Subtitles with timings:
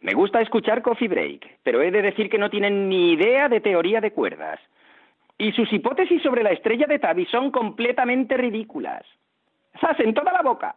[0.00, 3.60] Me gusta escuchar Coffee Break, pero he de decir que no tienen ni idea de
[3.60, 4.58] teoría de cuerdas.
[5.36, 9.04] Y sus hipótesis sobre la estrella de Tabi son completamente ridículas.
[9.78, 10.76] ¡Zas en toda la boca!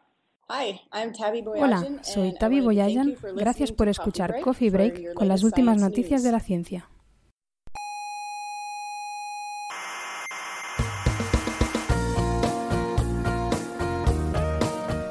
[1.56, 3.16] Hola, soy Tavi Boyayan.
[3.36, 6.90] Gracias por escuchar Coffee Break con las últimas noticias de la ciencia.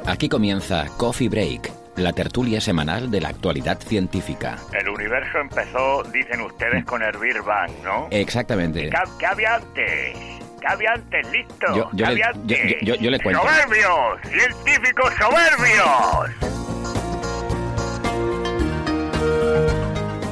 [0.06, 4.56] Aquí comienza Coffee Break, la tertulia semanal de la actualidad científica.
[4.72, 8.08] El universo empezó, dicen ustedes, con el Big Bang, ¿no?
[8.10, 8.88] Exactamente.
[8.90, 10.16] ¿Qué, qué había antes?
[10.60, 11.30] ¿Qué había antes?
[11.32, 11.66] ¿Listo?
[11.68, 12.58] Yo- yo ¿Qué le- había yo- antes?
[12.82, 13.42] yo- yo- yo le cuento.
[13.42, 14.20] ¡Soberbios!
[14.22, 16.30] ¡Científicos soberbios!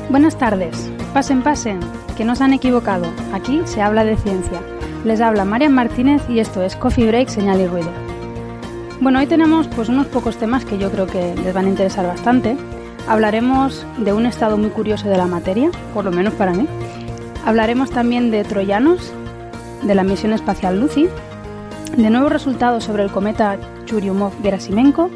[0.08, 0.90] Buenas tardes.
[1.14, 1.80] Pasen, pasen,
[2.16, 3.06] que no se han equivocado.
[3.32, 4.60] Aquí se habla de ciencia.
[5.04, 7.90] Les habla Marian Martínez y esto es Coffee Break, Señal y Ruido.
[9.00, 12.06] Bueno, hoy tenemos pues unos pocos temas que yo creo que les van a interesar
[12.06, 12.58] bastante.
[13.08, 16.66] Hablaremos de un estado muy curioso de la materia, por lo menos para mí.
[17.46, 19.10] Hablaremos también de troyanos,
[19.82, 21.08] de la misión espacial Lucy,
[21.96, 23.56] de nuevos resultados sobre el cometa
[23.86, 25.08] Churyumov-Gerasimenko,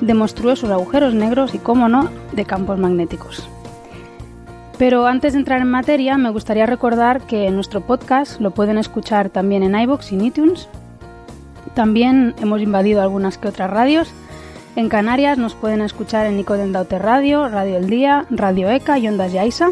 [0.00, 3.48] de monstruosos agujeros negros y, cómo no, de campos magnéticos.
[4.76, 9.30] Pero antes de entrar en materia, me gustaría recordar que nuestro podcast lo pueden escuchar
[9.30, 10.68] también en iBox y iTunes.
[11.74, 14.12] También hemos invadido algunas que otras radios.
[14.76, 19.08] En Canarias nos pueden escuchar en Nicodem Daute Radio, Radio El Día, Radio ECA y
[19.08, 19.70] Ondas Yaiza.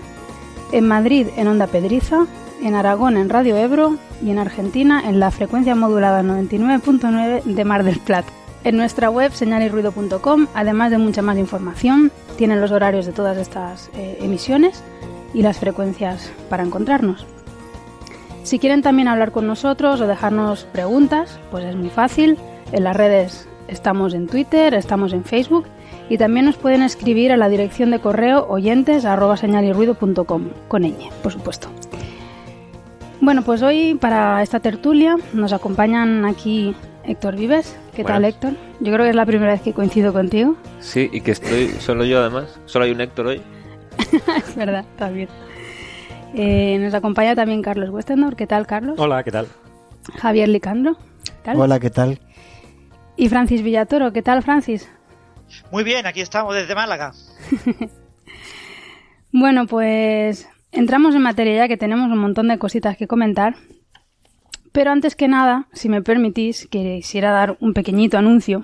[0.73, 2.27] En Madrid en Onda Pedriza,
[2.63, 7.85] en Aragón en Radio Ebro y en Argentina en la frecuencia modulada 99.9 de Mar
[7.85, 8.33] del Plata.
[8.65, 13.89] En nuestra web señalirruido.com, además de mucha más información, tienen los horarios de todas estas
[13.95, 14.83] eh, emisiones
[15.33, 17.27] y las frecuencias para encontrarnos.
[18.43, 22.39] Si quieren también hablar con nosotros o dejarnos preguntas, pues es muy fácil.
[22.73, 25.67] En las redes estamos en Twitter, estamos en Facebook
[26.09, 31.11] y también nos pueden escribir a la dirección de correo oyentes arroba señalirruido.com con ñ,
[31.23, 31.69] por supuesto.
[33.21, 36.75] Bueno, pues hoy para esta tertulia nos acompañan aquí
[37.05, 37.77] Héctor Vives.
[37.95, 38.25] ¿Qué tal.
[38.25, 38.53] Héctor?
[38.81, 40.57] Yo creo que es la primera vez que coincido contigo.
[40.79, 42.61] Sí, y que estoy solo yo además.
[42.67, 43.43] Solo hay un Héctor hoy.
[44.37, 45.29] es verdad, bien.
[46.35, 48.37] Eh, nos acompaña también Carlos Westendor.
[48.37, 48.99] ¿Qué tal, Carlos?
[48.99, 49.47] Hola, ¿qué tal?
[50.17, 50.97] Javier Licandro.
[51.25, 51.61] ¿Qué tal?
[51.61, 52.21] Hola, ¿qué tal?
[53.17, 54.13] Y Francis Villatoro.
[54.13, 54.91] ¿Qué tal, Francis?
[55.73, 57.13] Muy bien, aquí estamos desde Málaga.
[59.31, 63.57] Bueno, pues entramos en materia ya que tenemos un montón de cositas que comentar.
[64.73, 68.63] Pero antes que nada, si me permitís, quisiera dar un pequeñito anuncio.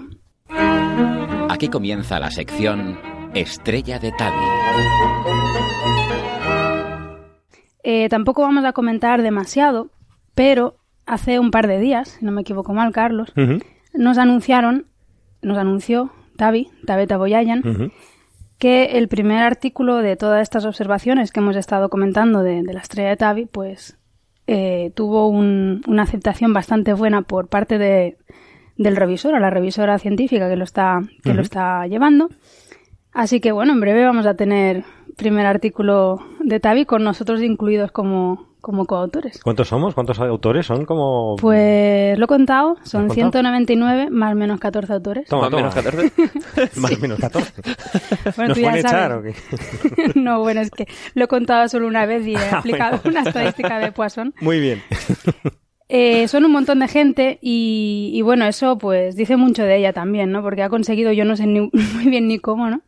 [1.51, 2.99] Aquí comienza la sección
[3.35, 5.94] Estrella de Tabi.
[7.85, 9.91] Eh, tampoco vamos a comentar demasiado,
[10.35, 13.31] pero hace un par de días, si no me equivoco mal, Carlos,
[13.93, 14.87] nos anunciaron,
[15.43, 17.61] nos anunció Tavi, Tabeta Boyayan,
[18.59, 22.81] que el primer artículo de todas estas observaciones que hemos estado comentando de, de la
[22.81, 23.99] estrella de Tavi, pues
[24.47, 28.17] eh, tuvo un- una aceptación bastante buena por parte de,
[28.77, 32.29] del revisor, o la revisora científica que lo está, que lo está llevando.
[33.15, 34.85] Así que bueno, en breve vamos a tener
[35.17, 39.41] primer artículo de Tavi con nosotros incluidos como, como coautores.
[39.43, 39.95] ¿Cuántos somos?
[39.95, 40.67] ¿Cuántos autores?
[40.67, 41.37] Son como...
[41.37, 43.43] Pues lo he contado, son ¿Lo has contado?
[43.43, 45.29] 199 más o menos 14 autores.
[45.29, 45.85] Toma, Más o menos toma.
[45.85, 46.81] 14.
[46.81, 47.53] Más o menos 14.
[48.37, 49.35] Bueno, ¿Nos tú ya pueden echar o qué?
[50.17, 53.21] no, bueno, es que lo he contado solo una vez y he Ah, aplicado bueno.
[53.21, 54.35] una estadística de Poisson.
[54.41, 54.83] Muy bien.
[55.89, 59.93] Eh, son un montón de gente y, y bueno, eso pues dice mucho de ella
[59.93, 60.43] también, ¿no?
[60.43, 62.81] Porque ha conseguido, yo no sé ni- muy bien ni cómo, ¿no?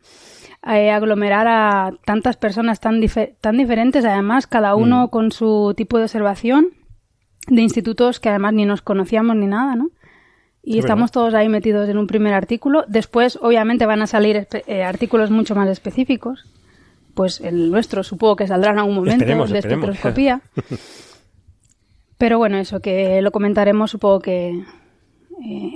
[0.67, 5.99] Eh, aglomerar a tantas personas tan, dife- tan diferentes, además, cada uno con su tipo
[5.99, 6.69] de observación,
[7.49, 9.91] de institutos que además ni nos conocíamos ni nada, ¿no?
[10.65, 12.85] Y Es estamos todos ahí metidos en un primer artículo.
[12.89, 16.45] Después, obviamente, van a salir eh, artículos mucho más específicos.
[17.15, 19.89] Pues el nuestro supongo que saldrá en algún momento Esperemos, de esperemos.
[19.91, 20.41] espectroscopía.
[22.19, 24.65] Pero bueno, eso que lo comentaremos supongo que eh,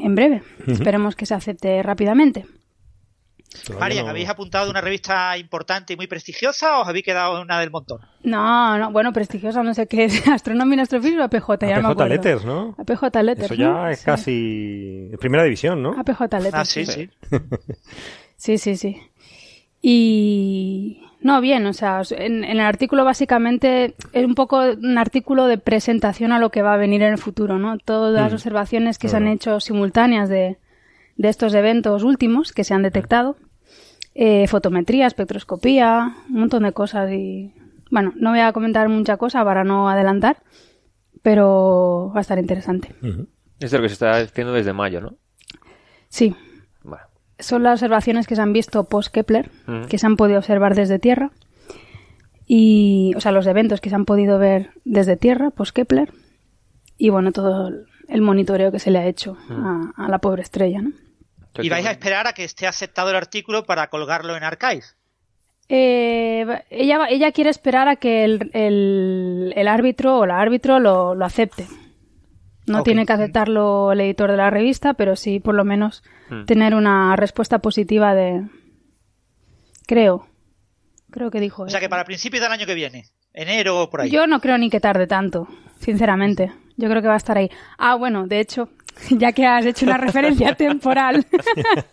[0.05, 0.43] en breve.
[0.67, 2.47] Esperemos que se acepte rápidamente.
[3.69, 7.43] No- ¿habéis apuntado de una revista importante y muy prestigiosa o os habéis quedado en
[7.43, 8.01] una del montón?
[8.23, 10.27] No, no, bueno, prestigiosa, no sé qué es.
[10.29, 12.07] Astronomía y Astrofísica o APJ, ya no me APJ acuerdo.
[12.15, 12.75] Letters, ¿no?
[12.79, 13.45] APJ Letters.
[13.51, 13.89] Eso ya ¿no?
[13.89, 14.05] es Sí.
[14.07, 15.11] casi...
[15.19, 15.99] Primera división, ¿no?
[15.99, 16.55] APJ Letters.
[16.55, 17.11] Ah, sí, sí.
[18.37, 18.97] Sí, sí, sí.
[19.83, 25.47] Y No, bien, o sea, en, en, el artículo básicamente es un poco un artículo
[25.47, 27.77] de presentación a lo que va a venir en el futuro, ¿no?
[27.79, 28.35] Todas las Mm.
[28.37, 30.57] observaciones que se han hecho simultáneas de,
[31.17, 33.37] de estos eventos últimos que se han detectado,
[34.15, 37.53] eh, fotometría, espectroscopía, un montón de cosas y,
[37.91, 40.39] bueno, no voy a comentar mucha cosa para no adelantar,
[41.23, 42.95] pero va a estar interesante.
[43.59, 45.17] Es de lo que se está haciendo desde mayo, ¿no?
[46.09, 46.35] Sí.
[47.43, 49.89] Son las observaciones que se han visto post-Kepler, Ujú.
[49.89, 51.31] que se han podido observar desde Tierra.
[52.47, 56.13] Y, o sea, los eventos que se han podido ver desde Tierra, post-Kepler.
[56.99, 57.69] Y bueno, todo
[58.09, 60.91] el- monitoreo que se le ha hecho a, a la pobre estrella, ¿no?
[61.63, 64.83] Y vais a esperar a que esté aceptado el artículo para colgarlo en Archive.
[65.69, 70.81] Eh, ella, va- ella quiere esperar a que el, el- el árbitro o la árbitro
[70.81, 71.67] lo, lo acepte.
[72.71, 76.45] No tiene que aceptarlo el editor de la revista, pero sí por lo menos Hmm.
[76.45, 78.47] tener una respuesta positiva de...
[79.87, 80.27] Creo.
[81.11, 81.65] Creo que dijo.
[81.65, 81.85] O sea eso.
[81.85, 84.11] que para principios del año que viene, enero o por ahí.
[84.11, 85.49] Yo no creo ni que tarde tanto,
[85.81, 86.53] sinceramente.
[86.77, 87.51] Yo creo que va a estar ahí.
[87.79, 88.69] Ah, bueno, de hecho,
[89.11, 91.27] ya que has hecho una referencia temporal,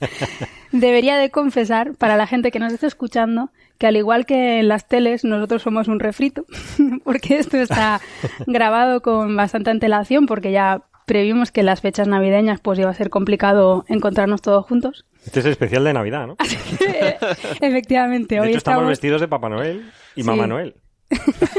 [0.71, 4.67] debería de confesar para la gente que nos está escuchando que al igual que en
[4.67, 6.45] las teles, nosotros somos un refrito,
[7.03, 8.01] porque esto está
[8.47, 12.93] grabado con bastante antelación, porque ya previmos que en las fechas navideñas pues iba a
[12.93, 15.05] ser complicado encontrarnos todos juntos.
[15.25, 16.35] Este es el especial de Navidad, ¿no?
[17.61, 18.89] Efectivamente, De hoy hecho, estamos estamos...
[18.89, 20.27] vestidos de Papá Noel y Sí.
[20.27, 20.75] Mamá Noel.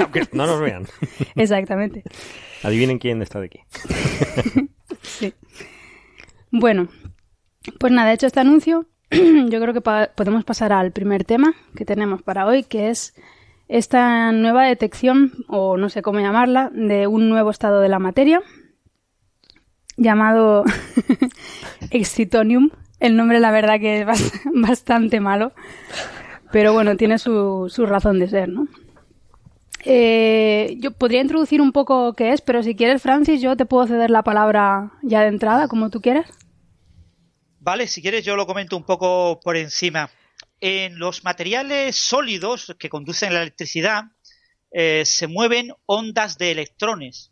[0.01, 0.87] Aunque no nos vean.
[1.35, 2.03] Exactamente.
[2.63, 3.61] Adivinen quién está de aquí.
[5.03, 5.33] Sí.
[6.51, 6.89] Bueno,
[7.79, 12.23] pues nada, hecho este anuncio, yo creo que podemos pasar al primer tema que tenemos
[12.23, 13.15] para hoy, que es
[13.69, 18.41] esta nueva detección, o no sé cómo llamarla, de un nuevo estado de la materia
[19.97, 20.65] llamado
[21.91, 22.71] Excitonium.
[23.01, 25.53] El nombre, la verdad, que es bas- bastante malo,
[26.51, 28.67] pero bueno, tiene su, su razón de ser, ¿no?
[29.85, 33.87] Eh, yo podría introducir un poco qué es, pero si quieres, Francis, yo te puedo
[33.87, 36.27] ceder la palabra ya de entrada, como tú quieras.
[37.69, 40.11] Vale, si quieres yo lo comento un poco por encima.
[40.59, 44.05] En los materiales sólidos que conducen la electricidad
[44.71, 47.31] eh, se mueven ondas de electrones.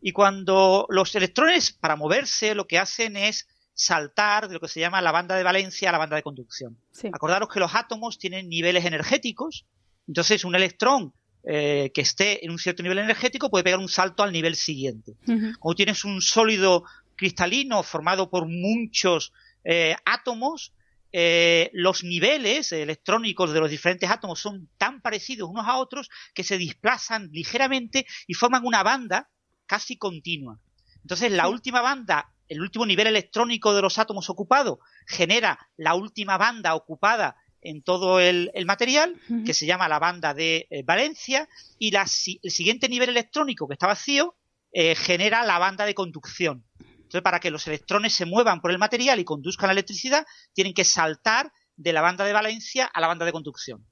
[0.00, 4.80] Y cuando los electrones, para moverse, lo que hacen es saltar de lo que se
[4.80, 6.76] llama la banda de valencia a la banda de conducción.
[6.90, 7.06] Sí.
[7.12, 9.66] Acordaros que los átomos tienen niveles energéticos,
[10.08, 11.14] entonces un electrón
[11.44, 15.12] eh, que esté en un cierto nivel energético puede pegar un salto al nivel siguiente.
[15.28, 15.52] Ujú.
[15.60, 16.82] Como tienes un sólido
[17.14, 19.32] cristalino formado por muchos
[19.64, 20.72] eh, átomos,
[21.12, 26.44] eh, los niveles electrónicos de los diferentes átomos son tan parecidos unos a otros que
[26.44, 29.28] se desplazan ligeramente y forman una banda
[29.66, 30.60] casi continua.
[31.02, 36.36] Entonces, la última banda, el último nivel electrónico de los átomos ocupado, genera la última
[36.38, 41.48] banda ocupada en todo el, el material, que se llama la banda de eh, valencia,
[41.78, 44.34] y la si- el siguiente nivel electrónico, que está vacío,
[44.72, 46.64] eh, genera la banda de conducción.
[47.10, 50.24] Entonces, para que los electrones se muevan por el material y conduzcan la electricidad,
[50.54, 53.84] tienen que saltar de la banda de valencia a la banda de conducción.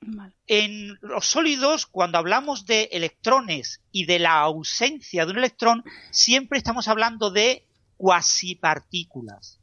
[0.00, 0.32] Vale.
[0.46, 5.82] En los sólidos, cuando hablamos de electrones y de la ausencia de un electrón,
[6.12, 7.66] siempre estamos hablando de
[7.96, 9.58] cuasipartículas,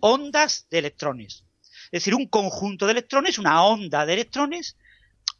[0.00, 1.44] ondas de electrones.
[1.86, 4.76] Es decir, un conjunto de electrones, una onda de electrones,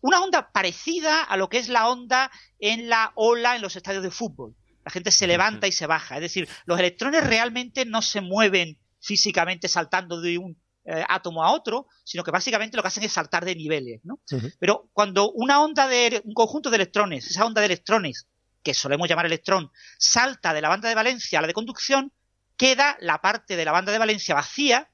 [0.01, 4.03] una onda parecida a lo que es la onda en la ola en los estadios
[4.03, 4.55] de fútbol.
[4.85, 6.17] La gente se levanta y se baja.
[6.17, 11.51] Es decir, los electrones realmente no se mueven físicamente saltando de un eh, átomo a
[11.53, 14.21] otro, sino que básicamente lo que hacen es saltar de niveles, ¿no?
[14.59, 18.27] Pero cuando una onda de un conjunto de electrones, esa onda de electrones
[18.63, 22.13] que solemos llamar electrón, salta de la banda de valencia a la de conducción,
[22.57, 24.91] queda la parte de la banda de valencia vacía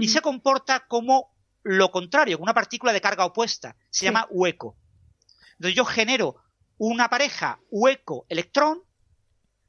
[0.00, 3.76] y se comporta como lo contrario, como una partícula de carga opuesta.
[3.90, 4.04] Se Sí.
[4.06, 4.78] llama hueco.
[5.52, 6.36] Entonces yo genero
[6.78, 8.82] una pareja hueco-electrón,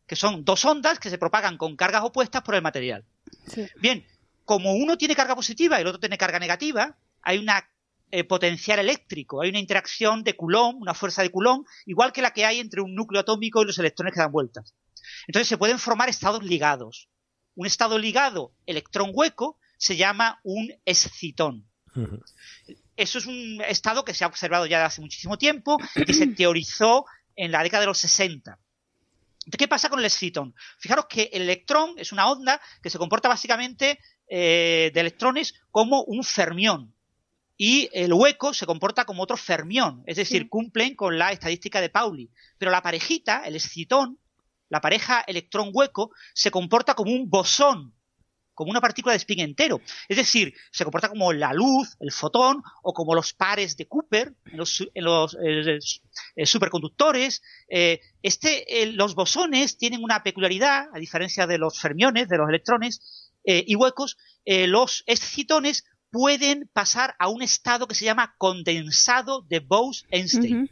[0.08, 3.06] que son dos ondas que se propagan con cargas opuestas por el material.
[3.48, 3.68] Sí.
[3.80, 4.06] Bien,
[4.46, 7.70] como uno tiene carga positiva y el otro tiene carga negativa, hay una
[8.10, 12.32] eh, potencial eléctrico, hay una interacción de Coulomb, una fuerza de Coulomb, igual que la
[12.32, 14.74] que hay entre un núcleo atómico y los electrones que dan vueltas.
[15.28, 17.10] Entonces se pueden formar estados ligados.
[17.56, 21.70] Un estado ligado electrón hueco se llama un excitón.
[22.96, 26.14] Eso es un estado que se ha observado ya de hace muchísimo tiempo y que
[26.14, 28.58] se teorizó en la década de los 60.
[29.56, 30.54] ¿Qué pasa con el excitón?
[30.78, 36.04] Fijaros que el electrón es una onda que se comporta básicamente eh, de electrones como
[36.04, 36.94] un fermión.
[37.56, 40.48] Y el hueco se comporta como otro fermión, es decir, Sí.
[40.50, 42.30] cumplen con la estadística de Pauli.
[42.58, 44.20] Pero la parejita, el excitón,
[44.70, 47.96] la pareja electrón-hueco, se comporta como un bosón,
[48.58, 49.82] como una partícula de spin entero.
[50.10, 54.34] Es decir, se comporta como la luz, el fotón, o como los pares de Cooper
[54.46, 55.78] en los, eh,
[56.36, 57.44] eh, superconductores.
[57.70, 62.50] Eh, este, eh, los bosones tienen una peculiaridad, a diferencia de los fermiones, de los
[62.50, 69.62] electrones y huecos, los excitones pueden pasar a un estado que se llama condensado de
[69.62, 70.70] Bose-Einstein.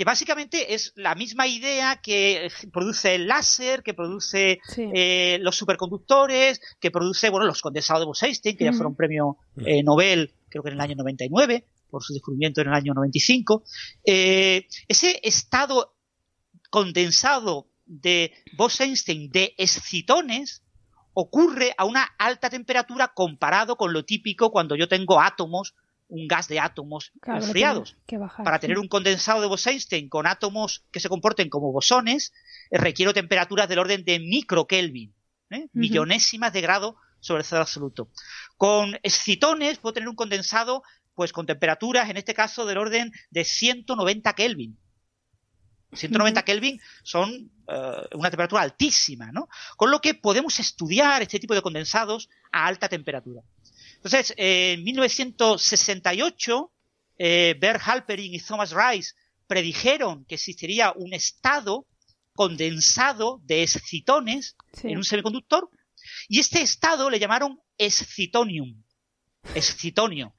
[0.00, 4.88] Que básicamente es la misma idea que eh, produce el láser, que produce Sí.
[4.94, 9.82] eh, los superconductores, que produce bueno los condensados de Bose-Einstein, que ya fueron premio eh,
[9.82, 13.62] Nobel, creo que en el año 99, por su descubrimiento en el año 95.
[14.06, 15.94] Eh, ese estado
[16.70, 20.62] condensado de Bose-Einstein de excitones
[21.12, 25.74] ocurre a una alta temperatura comparado con lo típico cuando yo tengo átomos,
[26.10, 28.62] un gas de átomos Claro, enfriados tiene que bajar, para sí.
[28.62, 32.32] tener un condensado de Bose-Einstein con átomos que se comporten como bosones,
[32.70, 35.14] eh, requiero temperaturas del orden de microkelvin,
[35.50, 35.68] ¿eh?
[35.72, 38.10] millonésimas de grado sobre el cero absoluto.
[38.56, 40.82] Con excitones puedo tener un condensado
[41.14, 44.78] pues con temperaturas, en este caso, del orden de 190 Kelvin.
[45.92, 49.48] 190 Kelvin son eh, una temperatura altísima, ¿no?
[49.76, 53.42] Con lo que podemos estudiar este tipo de condensados a alta temperatura.
[54.02, 56.72] Entonces, eh, en 1968,
[57.18, 59.12] eh, Bert Halperin y Thomas Rice
[59.46, 61.86] predijeron que existiría un estado
[62.34, 64.88] condensado de excitones Sí.
[64.88, 65.68] en un semiconductor
[66.28, 68.82] y este estado le llamaron excitonium,
[69.54, 70.34] excitonio.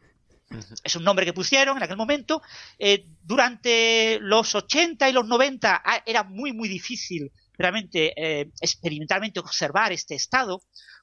[0.84, 2.41] Es un nombre que pusieron en aquel momento.
[2.80, 9.39] Eh, durante los 80 y los 90 ah, era muy, muy difícil realmente eh, experimentalmente
[9.39, 10.62] observar este estado,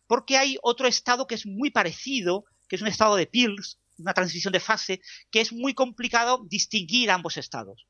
[0.08, 4.14] porque hay otro estado que es muy parecido, que es un estado de Peirce, una
[4.14, 5.00] transición de fase,
[5.30, 7.86] que es muy complicado distinguir ambos estados.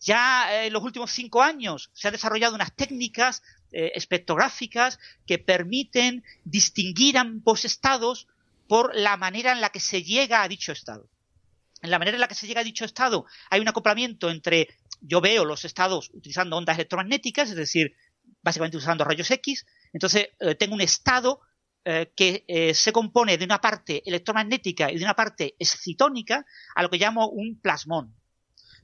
[0.00, 5.38] Ya eh, en los últimos cinco años se han desarrollado unas técnicas eh, espectrográficas que
[5.38, 8.28] permiten distinguir ambos estados
[8.68, 11.10] por la manera en la que se llega a dicho estado.
[11.82, 14.68] En la manera en la que se llega a dicho estado hay un acoplamiento entre
[15.00, 17.94] yo veo los estados utilizando ondas electromagnéticas, es decir,
[18.44, 21.40] básicamente usando rayos X, entonces eh, tengo un estado
[21.84, 26.82] eh, que eh, se compone de una parte electromagnética y de una parte excitónica, a
[26.82, 28.14] lo que llamo un plasmón.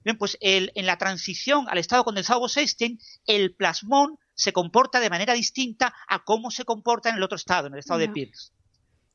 [0.03, 5.11] Bien, pues el- en la transición al estado condensado Bose-Einstein, el plasmón se comporta de
[5.11, 8.07] manera distinta a cómo se comporta en el otro estado, en el estado de.
[8.15, 8.53] Peirce.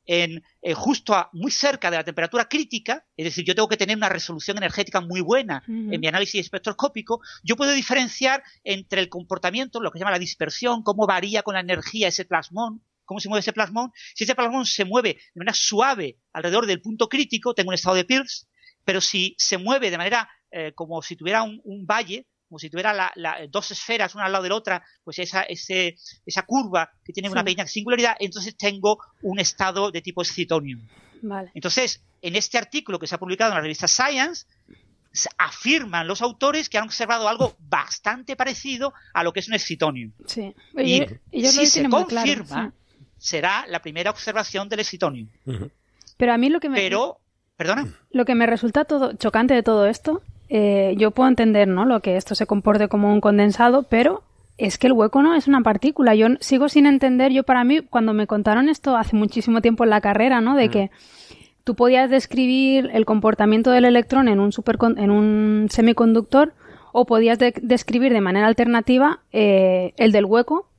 [0.08, 3.78] En, eh, justo a- muy cerca de la temperatura crítica, es decir, yo tengo que
[3.78, 9.10] tener una resolución energética muy buena en mi análisis espectroscópico, yo puedo diferenciar entre el
[9.10, 13.20] comportamiento, lo que se llama la dispersión, cómo varía con la energía ese plasmón, cómo
[13.20, 13.92] se mueve ese plasmón.
[14.14, 17.96] Si ese plasmón se mueve de manera suave alrededor del punto crítico, tengo un estado
[17.96, 18.46] de Peirce,
[18.84, 22.70] pero si se mueve de manera eh, como si tuviera un, un valle, como si
[22.70, 26.44] tuviera la- la- dos esferas una al lado de la otra, pues esa, ese, esa
[26.44, 30.88] curva que tiene una pequeña singularidad, entonces tengo un estado de tipo excitonium.
[31.22, 31.52] Vale.
[31.54, 34.46] Entonces, en este artículo que se ha publicado en la revista Science,
[35.38, 40.14] afirman los autores que han observado algo bastante parecido a lo que es un excitonium.
[40.26, 40.54] Sí.
[40.78, 43.06] Y Ellos- ellos lo si se claro, confirma, sí.
[43.18, 45.28] será la primera observación del excitonium.
[46.16, 47.20] Pero a mí lo que me, Pero,
[47.58, 50.22] perdona, lo que me resulta todo chocante de todo esto,
[50.58, 51.84] eh, yo puedo entender, ¿no?
[51.86, 54.24] Lo que esto se comporte como un condensado, pero
[54.58, 56.16] es que el hueco no es una partícula.
[56.16, 57.34] Yo sigo sin entender.
[57.34, 60.56] Yo para mí, cuando me contaron esto hace muchísimo tiempo en la carrera, ¿no?
[60.56, 60.92] De que
[61.66, 66.54] tú podías describir el comportamiento del electrón en un supercon- en un semiconductor
[66.94, 70.70] o podías de- describir de manera alternativa eh, el del hueco,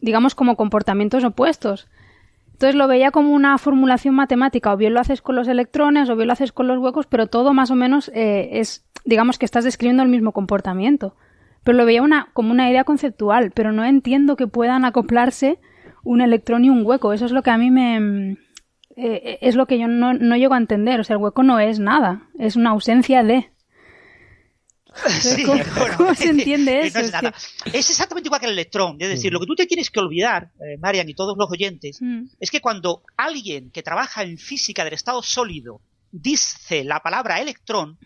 [0.00, 1.88] digamos como comportamientos opuestos.
[2.52, 6.16] Entonces lo veía como una formulación matemática, o bien lo haces con los electrones, o
[6.16, 9.46] bien lo haces con los huecos, pero todo más o menos eh, es, digamos que
[9.46, 11.16] estás describiendo el mismo comportamiento.
[11.64, 15.58] Pero lo veía una, como una idea conceptual, pero no entiendo que puedan acoplarse
[16.04, 17.12] un electrón y un hueco.
[17.12, 18.36] Eso es lo que a mí me...
[18.96, 21.00] eh, es lo que yo no, no llego a entender.
[21.00, 23.50] O sea, el hueco no es nada, es una ausencia de...
[25.08, 26.98] Sí, ¿Cómo- bueno, cómo se entiende eso?
[27.00, 27.34] es, Es nada.
[27.72, 28.96] Es exactamente igual que el electrón.
[28.98, 32.00] Es decir, lo que tú te tienes que olvidar, eh, Marian y todos los oyentes,
[32.00, 32.26] Mm.
[32.40, 37.98] es que cuando alguien que trabaja en física del estado sólido dice la palabra electrón,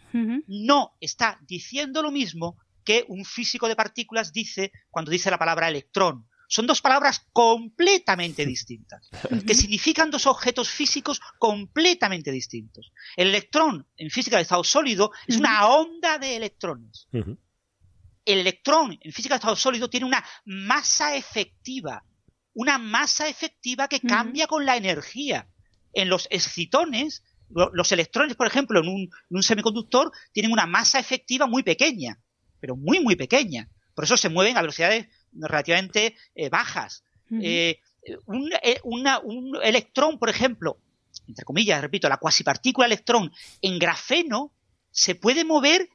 [0.46, 5.68] no está diciendo lo mismo que un físico de partículas dice cuando dice la palabra
[5.68, 6.26] electrón.
[6.48, 9.08] Son dos palabras completamente distintas,
[9.46, 12.92] que significan dos objetos físicos completamente distintos.
[13.16, 17.06] El electrón en física de estado sólido es una onda de electrones.
[17.12, 22.04] El electrón en física de estado sólido tiene una masa efectiva,
[22.52, 25.48] una masa efectiva que cambia con la energía.
[25.92, 30.98] En los excitones, los electrones, por ejemplo, en un, en un semiconductor, tienen una masa
[30.98, 32.18] efectiva muy pequeña,
[32.60, 33.68] pero muy, muy pequeña.
[33.94, 37.04] Por eso se mueven a velocidades relativamente eh, bajas.
[37.42, 37.80] Eh,
[38.26, 40.78] un, eh, una- un electrón, por ejemplo,
[41.26, 44.52] entre comillas, repito, la cuasipartícula electrón en grafeno
[44.90, 45.88] se puede mover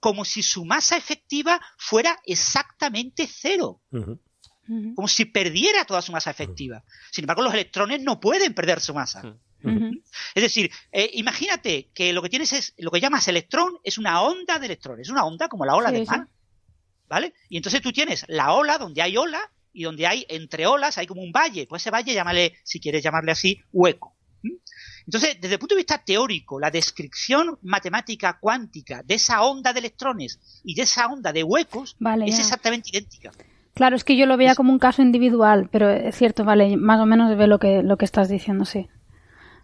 [0.00, 3.80] como si su masa efectiva fuera exactamente cero,
[4.94, 6.84] como si perdiera toda su masa efectiva.
[7.10, 9.20] Sin embargo, los electrones no pueden perder su masa.
[10.34, 14.22] Es decir, eh, imagínate que lo que tienes es, lo que llamas electrón es una
[14.22, 16.28] onda de electrones, es una onda como la ola Sí, del mar,
[17.08, 17.34] ¿vale?
[17.48, 19.40] Y entonces tú tienes la ola donde hay ola
[19.72, 23.02] y donde hay entre olas hay como un valle, pues ese valle llámale, si quieres
[23.02, 24.16] llamarle así, hueco.
[25.06, 29.80] Entonces, desde el punto de vista teórico, la descripción matemática cuántica de esa onda de
[29.80, 32.42] electrones y de esa onda de huecos Vale, es ya.
[32.42, 33.32] exactamente idéntica.
[33.74, 37.00] Claro, es que yo lo veía como un caso individual, pero es cierto, vale, más
[37.00, 38.88] o menos ve lo que, lo que estás diciendo, sí.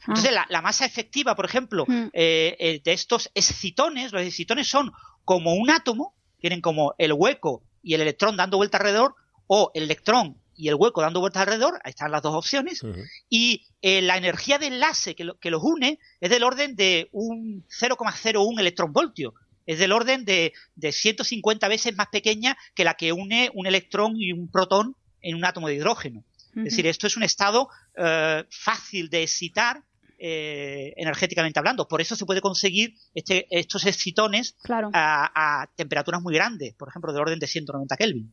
[0.08, 2.06] Ah, Entonces, la, la masa efectiva, por ejemplo, Mm.
[2.12, 4.90] eh, eh, de estos excitones, los excitones son
[5.24, 9.14] como un átomo, tienen como el hueco y el electrón dando vuelta alrededor,
[9.46, 12.82] o el electrón y el hueco dando vueltas alrededor, ahí están las dos opciones,
[13.28, 17.08] y eh, la energía de enlace que, lo- que los une es del orden de
[17.12, 19.34] un 0,01 electronvoltio.
[19.66, 24.14] Es del orden de, de 150 veces más pequeña que la que une un electrón
[24.16, 26.24] y un protón en un átomo de hidrógeno.
[26.56, 29.82] Es decir, esto es un estado eh, fácil de excitar
[30.18, 31.86] eh, energéticamente hablando.
[31.88, 34.90] Por eso se puede conseguir este- estos excitones Claro.
[34.92, 38.32] a, a temperaturas muy grandes, por ejemplo, del orden de 190 Kelvin.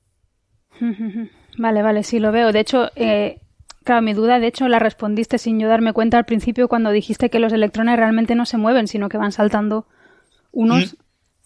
[1.58, 2.52] Vale, vale, sí lo veo.
[2.52, 3.40] De hecho, eh,
[3.86, 7.30] claro, mi duda, de hecho, la respondiste sin yo darme cuenta al principio cuando dijiste
[7.30, 9.88] que los electrones realmente no se mueven, sino que van saltando
[10.52, 10.98] unos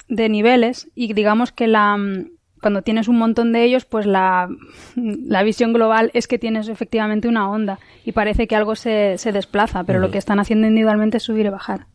[0.08, 2.32] de niveles y digamos que la mm,
[2.62, 4.50] cuando tienes un montón de ellos, pues la,
[4.96, 9.32] la visión global es que tienes efectivamente una onda y parece que algo se, se
[9.32, 11.88] desplaza, pero lo que están haciendo individualmente es subir y bajar.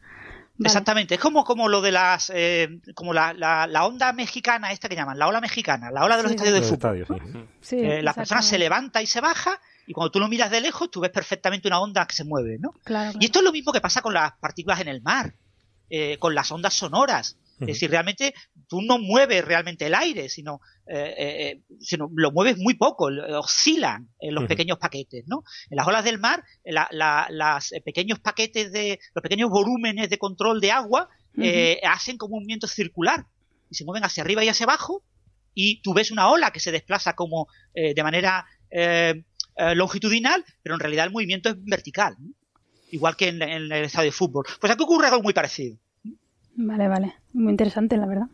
[0.57, 0.69] Vale.
[0.69, 4.89] Exactamente, es como, como lo de las, eh, como la, la- la onda mexicana, esta
[4.89, 6.37] que llaman, la ola mexicana, la ola de los Sí.
[6.37, 6.97] estadios de Los fútbol.
[7.03, 7.23] estadios,
[7.61, 7.77] sí.
[7.77, 10.61] Sí, Eh, la persona se levanta y se baja, y cuando tú lo miras de
[10.61, 12.71] lejos, tú ves perfectamente una onda que se mueve, ¿no?
[12.85, 13.19] Claro, claro.
[13.21, 15.35] Y esto es lo mismo que pasa con las partículas en el mar,
[15.91, 17.37] eh, con las ondas sonoras.
[17.61, 18.33] Es decir, realmente
[18.75, 23.23] tú no mueves realmente el aire, sino, eh, eh, sino lo mueves muy poco, l-
[23.37, 25.45] oscilan en los pequeños paquetes, ¿no?
[25.71, 30.11] En las olas del mar, la- la- las eh, pequeños paquetes de, los pequeños volúmenes
[30.11, 31.09] de control de agua
[31.45, 33.25] eh, hacen como un movimiento circular
[33.71, 35.05] y se mueven hacia arriba y hacia abajo
[35.55, 39.23] y tú ves una ola que se desplaza como eh, de manera eh,
[39.57, 42.31] eh, longitudinal, pero en realidad el movimiento es vertical, ¿no?
[42.91, 44.45] igual que en, en el estadio de fútbol.
[44.61, 45.77] Pues aquí ocurre algo muy parecido.
[46.57, 47.15] Vale, vale.
[47.33, 48.27] Muy interesante, la verdad.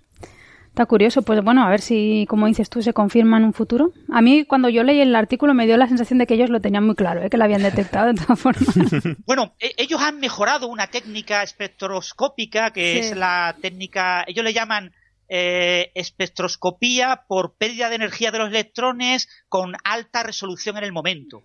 [0.80, 1.20] Está curioso.
[1.20, 3.92] Pues bueno, a ver si, como dices tú, se confirma en un futuro.
[4.08, 6.58] A mí, cuando yo leí el artículo, me dio la sensación de que ellos lo
[6.62, 7.28] tenían muy claro, ¿eh?
[7.28, 8.64] que lo habían detectado de todas formas.
[9.26, 12.98] Bueno, e- ellos han mejorado una técnica espectroscópica que Sí.
[13.10, 14.94] es la técnica, ellos le llaman
[15.28, 21.42] eh, espectroscopía por pérdida de energía de los electrones con alta resolución en el momento.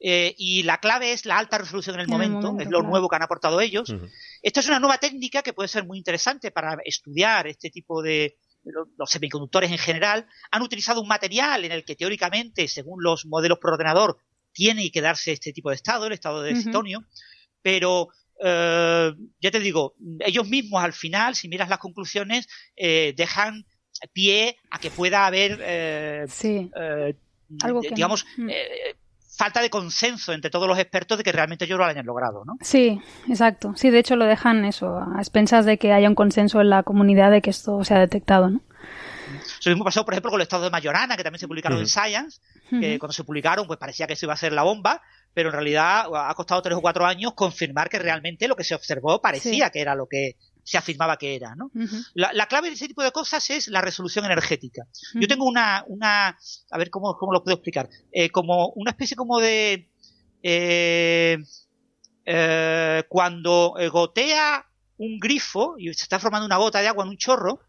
[0.00, 2.80] Eh, y la clave es la alta resolución en el En el momento, es lo
[2.80, 2.88] claro.
[2.88, 3.94] nuevo que han aportado ellos.
[4.42, 8.36] Esta es una nueva técnica que puede ser muy interesante para estudiar este tipo de
[8.64, 10.26] lo- los semiconductores en general.
[10.50, 14.18] Han utilizado un material en el que teóricamente, según los modelos por ordenador,
[14.52, 17.04] tiene que darse este tipo de estado, el estado de cetonio,
[17.62, 18.08] pero
[18.44, 22.46] eh, ya te digo, ellos mismos al final, si miras las conclusiones,
[22.76, 23.64] eh, dejan
[24.12, 26.70] pie a que pueda haber eh, Sí.
[27.62, 27.94] Algo de- que
[28.38, 28.54] no.
[29.36, 32.54] Falta de consenso entre todos los expertos de que realmente ellos lo hayan logrado, ¿no?
[32.60, 33.72] Sí, exacto.
[33.76, 36.82] Sí, de hecho lo dejan eso, a expensas de que haya un consenso en la
[36.82, 38.60] comunidad de que esto se ha detectado, ¿no?
[39.60, 41.84] Eso mismo pasó, por ejemplo, con el estado de Majorana, que también se publicaron en
[41.84, 41.90] Ujú.
[41.92, 42.98] Science, que Ujú.
[42.98, 45.00] cuando se publicaron, pues parecía que eso iba a ser la bomba,
[45.32, 48.74] pero en realidad ha costado tres o cuatro años confirmar que realmente lo que se
[48.74, 49.72] observó parecía Sí.
[49.72, 51.70] que era lo que se afirmaba que era, ¿no?
[52.14, 54.86] La, la clave de ese tipo de cosas es la resolución energética.
[55.14, 56.36] Yo tengo una, una,
[56.70, 59.90] a ver cómo, cómo lo puedo explicar, Eh, como una especie como de,
[60.42, 61.38] eh,
[62.24, 64.64] eh, cuando eh, gotea
[64.96, 67.60] un grifo y se está formando una gota de agua en un chorro,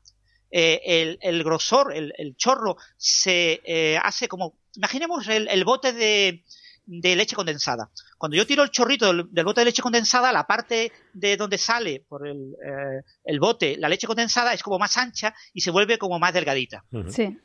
[0.50, 3.60] el, el grosor, el, el chorro se
[4.02, 6.46] hace como, imaginemos el, el bote de,
[6.86, 7.90] de leche condensada.
[8.18, 11.58] Cuando yo tiro el chorrito del, del bote de leche condensada, la parte de donde
[11.58, 15.72] sale por el, eh, el bote la leche condensada es como más ancha y se
[15.72, 16.86] vuelve como más delgadita.
[17.10, 17.38] Sí.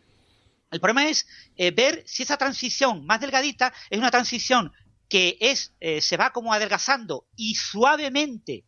[0.71, 1.27] El problema es
[1.57, 4.73] eh, ver si esa transición más delgadita es una transición
[5.09, 8.65] que es eh, se va como adelgazando y suavemente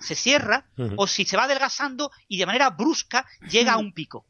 [0.00, 4.26] se cierra o si se va adelgazando y de manera brusca llega a un pico.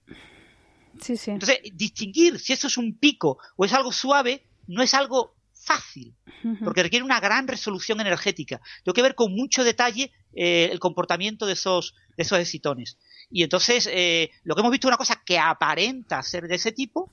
[1.01, 1.31] Sí, sí.
[1.31, 5.36] Entonces, distinguir si eso es un pico o es algo suave no es algo
[5.66, 6.14] fácil,
[6.64, 8.61] porque requiere una gran resolución energética.
[8.85, 12.98] Tengo que ver con mucho detalle eh, el comportamiento de esos, de esos excitones.
[13.31, 16.70] Y entonces, eh, lo que hemos visto es una cosa que aparenta ser de ese
[16.72, 17.12] tipo,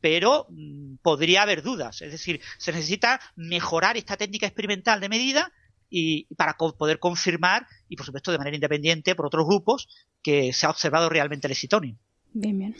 [0.00, 2.00] pero mm, podría haber dudas.
[2.00, 5.52] Es decir, se necesita mejorar esta técnica experimental de medida
[5.90, 9.88] y para co- poder confirmar, y por supuesto de manera independiente por otros grupos,
[10.22, 11.98] que se ha observado realmente el excitonio.
[12.32, 12.76] Bien, bien.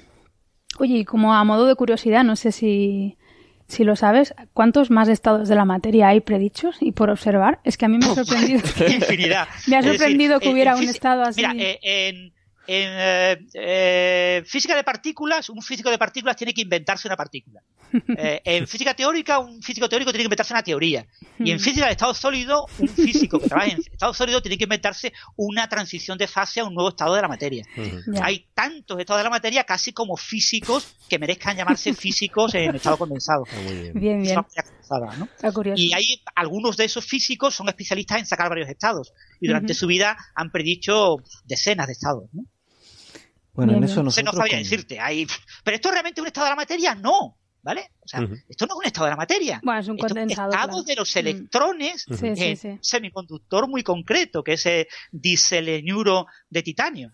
[0.79, 3.19] Oye, y como a modo de curiosidad, no sé si,
[3.71, 7.61] si lo sabes, ¿cuántos más estados de la materia hay predichos y por observar?
[7.65, 8.61] Es que a mí me ha sorprendido.
[8.89, 9.49] Infinidad.
[9.67, 11.41] Me ha decir, sorprendido que hubiera un estado así.
[11.47, 12.33] Mira, eh, en,
[12.73, 17.61] en, eh, eh, física de partículas, un físico de partículas tiene que inventarse una partícula.
[18.17, 21.05] Eh, en física teórica, un físico teórico tiene que inventarse una teoría.
[21.41, 21.61] Y en Mm.
[21.61, 25.69] física de estado sólido, un físico que trabaja en estado sólido tiene que inventarse una
[25.69, 27.65] transición de fase a un nuevo estado de la materia.
[28.23, 32.97] Hay tantos estados de la materia casi como físicos que merezcan llamarse físicos en estado
[32.97, 33.45] condensado.
[33.65, 33.95] Muy bien.
[33.95, 34.23] Bien.
[35.77, 39.13] Y hay algunos de esos físicos son especialistas en sacar varios estados.
[39.41, 42.25] Y durante su vida han predicho decenas de estados.
[42.33, 42.45] ¿no?
[43.53, 44.35] Bueno, Bien, en eso nosotros...
[44.35, 45.01] sabría con- decirte.
[45.01, 45.27] Hay...
[45.65, 47.37] Pero esto es realmente un estado de la materia, no.
[47.63, 47.91] ¿Vale?
[48.01, 49.61] O sea, esto no es un estado de la materia.
[49.63, 50.51] Bueno, es un Esto es condensado.
[50.51, 50.83] estado claro.
[50.83, 51.19] de los Mm.
[51.19, 52.69] electrones en sí.
[52.69, 57.13] un semiconductor muy concreto, que es el diselenuro de titanio.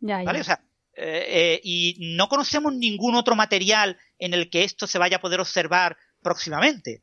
[0.00, 0.24] Ya, ya.
[0.24, 0.40] ¿Vale?
[0.40, 0.64] O sea,
[0.96, 5.20] eh, eh, y no conocemos ningún otro material en el que esto se vaya a
[5.20, 7.02] poder observar próximamente.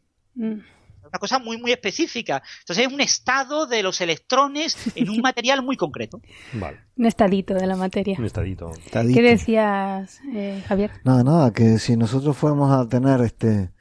[1.11, 2.41] Una cosa muy, muy específica.
[2.59, 6.21] Entonces es un estado de los electrones en un material muy concreto.
[6.53, 6.79] Vale.
[6.97, 8.15] Un estadito de la materia.
[8.17, 8.71] Un estadito.
[8.73, 9.15] Estadito.
[9.15, 10.91] ¿Qué decías, eh, Javier?
[11.03, 13.71] Nada, nada, que si nosotros fuéramos a tener este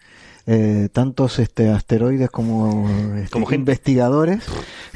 [0.49, 4.45] eh, tantos este asteroides como, este, Como investigadores,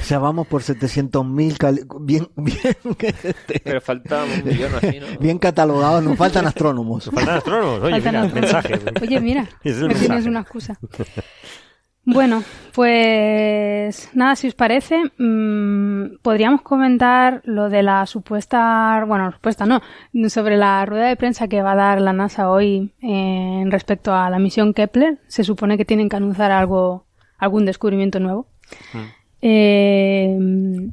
[0.09, 5.07] ya vamos por 700.000 cali- bien, bien, este, Pero falta un millón o así, ¿no?
[5.19, 7.07] bien catalogados, nos faltan astrónomos.
[7.13, 7.83] Faltan astrónomos.
[7.83, 8.53] Oye, Faltan mira, astrónomos.
[8.79, 9.01] mensaje.
[9.03, 10.29] Oye, mira, es el me tienes mensaje.
[10.29, 10.79] una excusa.
[12.05, 12.43] Bueno,
[12.75, 19.81] pues nada, si os parece, mm, podríamos comentar lo de la supuesta, bueno, supuesta no,
[20.29, 24.15] sobre la rueda de prensa que va a dar la NASA hoy eh, en respecto
[24.15, 25.19] a la misión Kepler.
[25.29, 27.05] Se supone que tienen que anunciar algo,
[27.39, 28.49] algún descubrimiento nuevo.
[29.43, 30.37] Eh,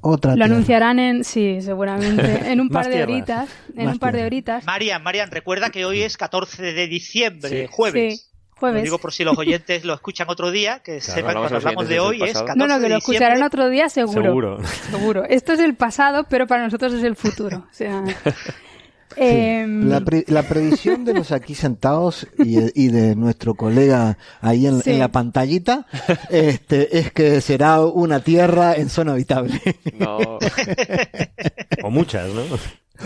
[0.01, 0.53] Otra lo tierra.
[0.53, 3.09] anunciarán en, sí, seguramente, en un par de tierras.
[3.13, 4.65] horitas, en Más un par de horitas.
[4.65, 7.67] Marian, Marian, recuerda que hoy es 14 de diciembre, Sí.
[7.71, 8.21] jueves.
[8.21, 8.27] Sí,
[8.59, 8.81] jueves.
[8.81, 11.87] Lo digo por si los oyentes lo escuchan otro día, que sepan hablamos cuando hablamos
[11.89, 12.45] de hoy es pasado.
[12.47, 14.21] 14 No, no, que lo escucharán otro día seguro.
[14.23, 14.57] Seguro.
[14.91, 15.23] Seguro.
[15.25, 17.57] Esto es el pasado, pero para nosotros es el futuro.
[17.69, 18.03] O sea,
[19.15, 24.67] em, La, pre- la previsión de los aquí sentados y, y de nuestro colega ahí
[24.67, 24.91] en, Sí.
[24.91, 25.85] en la pantallita
[26.29, 29.59] este, es que será una tierra en zona habitable.
[29.97, 30.17] No,
[31.83, 32.41] O muchas, ¿no?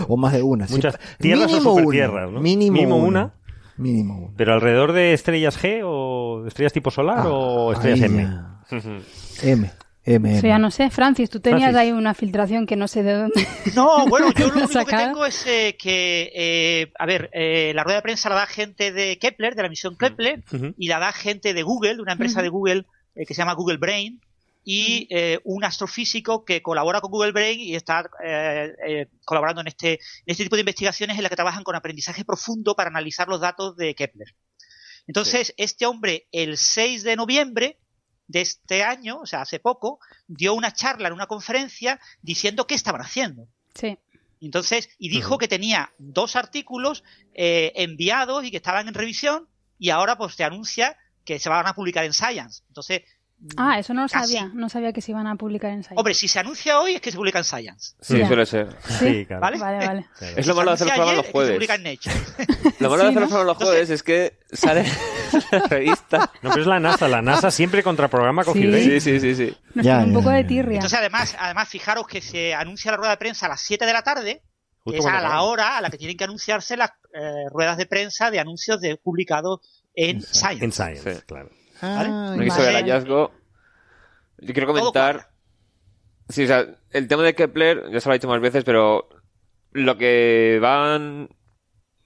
[0.08, 0.68] o más de una.
[0.68, 0.76] sí.
[0.76, 2.08] Muchas tierras o Mínimo una.
[2.28, 2.40] ¿no?
[2.42, 3.08] Mínimo, Mínimo una.
[3.08, 3.34] una.
[3.78, 4.34] Mínimo.
[4.38, 8.28] Pero alrededor de estrellas G o estrellas tipo solar o estrellas M.
[9.44, 9.72] M.
[10.04, 10.38] M.
[10.38, 10.90] eso ya no sé.
[10.90, 11.80] Francis, tú tenías Francis.
[11.80, 13.48] ahí una filtración que no sé de dónde.
[13.76, 17.84] No, bueno, yo lo único que tengo es eh, que, eh, a ver, eh, la
[17.84, 20.44] rueda de prensa la da gente de Kepler, de la misión Kepler,
[20.78, 23.54] y la da gente de Google, de una empresa de Google eh, que se llama
[23.54, 24.22] Google Brain,
[24.64, 29.68] y eh, un astrofísico que colabora con Google Brain y está eh, eh, colaborando en
[29.68, 33.28] este, en este tipo de investigaciones en las que trabajan con aprendizaje profundo para analizar
[33.28, 34.36] los datos de Kepler.
[35.08, 37.80] Entonces, este hombre, el 6 de noviembre
[38.28, 42.76] de este año, o sea, hace poco, dio una charla en una conferencia diciendo qué
[42.76, 43.48] estaban haciendo.
[43.74, 43.98] Sí.
[44.40, 49.48] Entonces, y dijo que tenía dos artículos eh, enviados y que estaban en revisión,
[49.78, 52.64] y ahora pues te anuncia que se van a publicar en Science.
[52.68, 53.02] Entonces,
[53.58, 54.34] Ah, eso no lo Casi.
[54.34, 54.52] sabía.
[54.54, 55.96] No sabía que se iban a publicar en Science.
[56.00, 57.96] hombre, si se anuncia hoy es que se publica en Science.
[58.00, 58.76] sí, suele ser.
[59.00, 59.42] Sí, claro.
[59.42, 59.58] ¿Vale?
[59.58, 60.06] Vale, vale.
[60.18, 60.34] Claro.
[60.38, 61.56] Es lo malo de hacer los programas los es que se jueves.
[61.56, 62.16] publica en Nature.
[62.80, 63.22] Lo malo de hacer ¿no?
[63.22, 64.86] los programas los jueves es que sale
[65.52, 66.32] la revista.
[66.42, 67.08] No, pero es la NASA.
[67.08, 69.00] La NASA siempre contra programa Coffee Sí.
[69.00, 69.58] Sí, sí, sí, sí.
[69.74, 70.76] Nos Ya, un ya, poco ya, de tirria.
[70.76, 73.94] Entonces, además, además, fijaros que se anuncia la rueda de prensa a las 7 de
[73.94, 74.42] la tarde,
[74.86, 77.78] que Justo es a la hora a la que tienen que anunciarse las eh, ruedas
[77.78, 79.60] de prensa de anuncios de publicados
[79.96, 80.64] en Science.
[80.66, 81.22] En Science, Sí.
[81.28, 81.50] claro.
[81.82, 82.10] ¿Vale?
[82.12, 83.32] Ah, sobre el hallazgo.
[84.38, 85.30] Yo quiero comentar.
[86.30, 89.10] Sí, o sea, el tema de Kepler, ya se lo he dicho más veces, pero
[89.74, 91.30] lo que van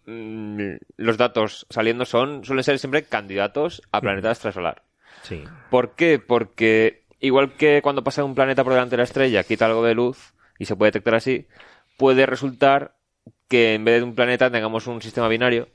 [0.06, 4.84] mm, los datos saliendo son, suelen ser siempre candidatos a planeta extrasolar.
[5.24, 5.44] Sí.
[5.70, 6.20] ¿Por qué?
[6.20, 9.96] Porque igual que cuando pasa un planeta por delante de la estrella, quita algo de
[9.96, 11.48] luz y se puede detectar así,
[11.98, 12.96] puede resultar
[13.48, 15.68] que en vez de un planeta tengamos un sistema binario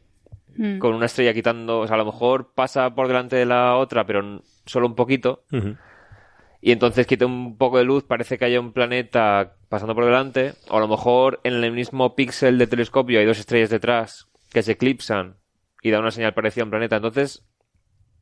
[0.56, 0.78] Mm.
[0.78, 4.04] con una estrella quitando, o sea, a lo mejor pasa por delante de la otra,
[4.04, 5.44] pero solo un poquito,
[6.60, 10.54] y entonces quita un poco de luz, parece que haya un planeta pasando por delante,
[10.68, 14.62] o a lo mejor en el mismo píxel del telescopio hay dos estrellas detrás que
[14.62, 15.36] se eclipsan
[15.82, 16.96] y da una señal parecida a un planeta.
[16.96, 17.46] Entonces,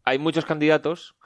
[0.04, 1.16] hay muchos candidatos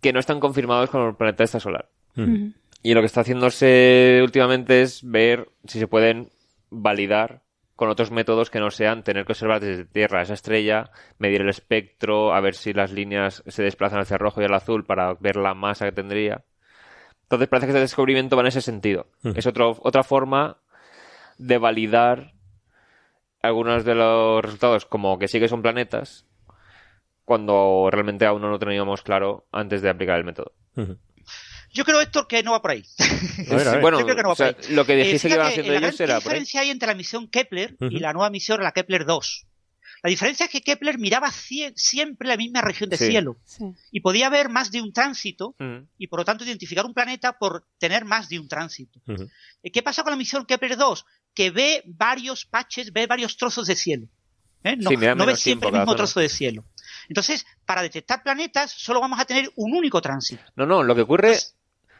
[0.00, 1.90] que no están confirmados con el planeta extrasolar.
[2.16, 2.30] Ujú.
[2.30, 2.52] Ujú.
[2.82, 6.28] Y lo que está haciéndose últimamente es ver si se pueden
[6.70, 7.42] validar
[7.76, 11.50] con otros métodos que no sean tener que observar desde Tierra esa estrella, medir el
[11.50, 15.14] espectro, a ver si las líneas se desplazan hacia el rojo y el azul para
[15.14, 16.42] ver la masa que tendría.
[17.24, 19.08] Entonces parece que este descubrimiento va en ese sentido.
[19.22, 19.34] Ujú.
[19.36, 20.58] Es otro, otra forma
[21.38, 22.32] de validar
[23.42, 26.26] algunos de los resultados como que sí que son planetas
[27.24, 30.52] cuando realmente aún no lo teníamos claro antes de aplicar el método.
[31.76, 32.84] Yo creo, Héctor, que no va por ahí.
[33.82, 34.74] Bueno, Yo creo que no va o sea, por ahí.
[34.74, 36.20] lo que Eh, dijiste que iban haciendo ellos gran era ahí.
[36.22, 39.46] diferencia hay entre la misión Kepler y la nueva misión, la Kepler 2.
[40.02, 41.30] La diferencia es que Kepler miraba
[41.74, 43.06] siempre la misma región de Sí.
[43.08, 43.64] cielo Sí.
[43.90, 45.54] y podía ver más de un tránsito
[45.98, 49.00] y por lo tanto identificar un planeta por tener más de un tránsito.
[49.62, 51.04] Eh, ¿Qué pasa con la misión Kepler 2?
[51.34, 54.06] Que ve varios patches, ve varios trozos de cielo.
[54.64, 54.76] ¿eh?
[54.76, 55.96] No, Sí, ve siempre tiempo el mismo zona.
[55.96, 56.64] trozo de cielo.
[57.08, 60.42] Entonces, para detectar planetas, solo vamos a tener un único tránsito.
[60.56, 61.36] No, no, lo que ocurre...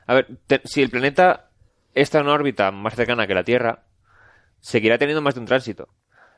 [0.07, 1.51] A ver, te- si el planeta
[1.95, 3.85] está en una órbita más cercana que la Tierra,
[4.61, 5.88] seguirá teniendo más de un tránsito.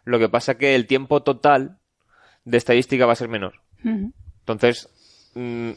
[0.05, 1.79] Lo que pasa que el tiempo total
[2.45, 3.61] de estadística va a ser menor.
[4.41, 4.89] Entonces,
[5.35, 5.73] mm,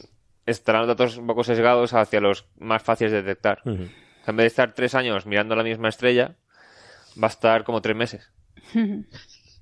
[0.45, 3.59] estarán los datos un poco sesgados hacia los más fáciles de detectar.
[3.65, 3.83] Ujú.
[3.83, 6.35] O sea, en vez de estar tres años mirando la misma estrella,
[7.21, 8.31] va a estar como tres meses.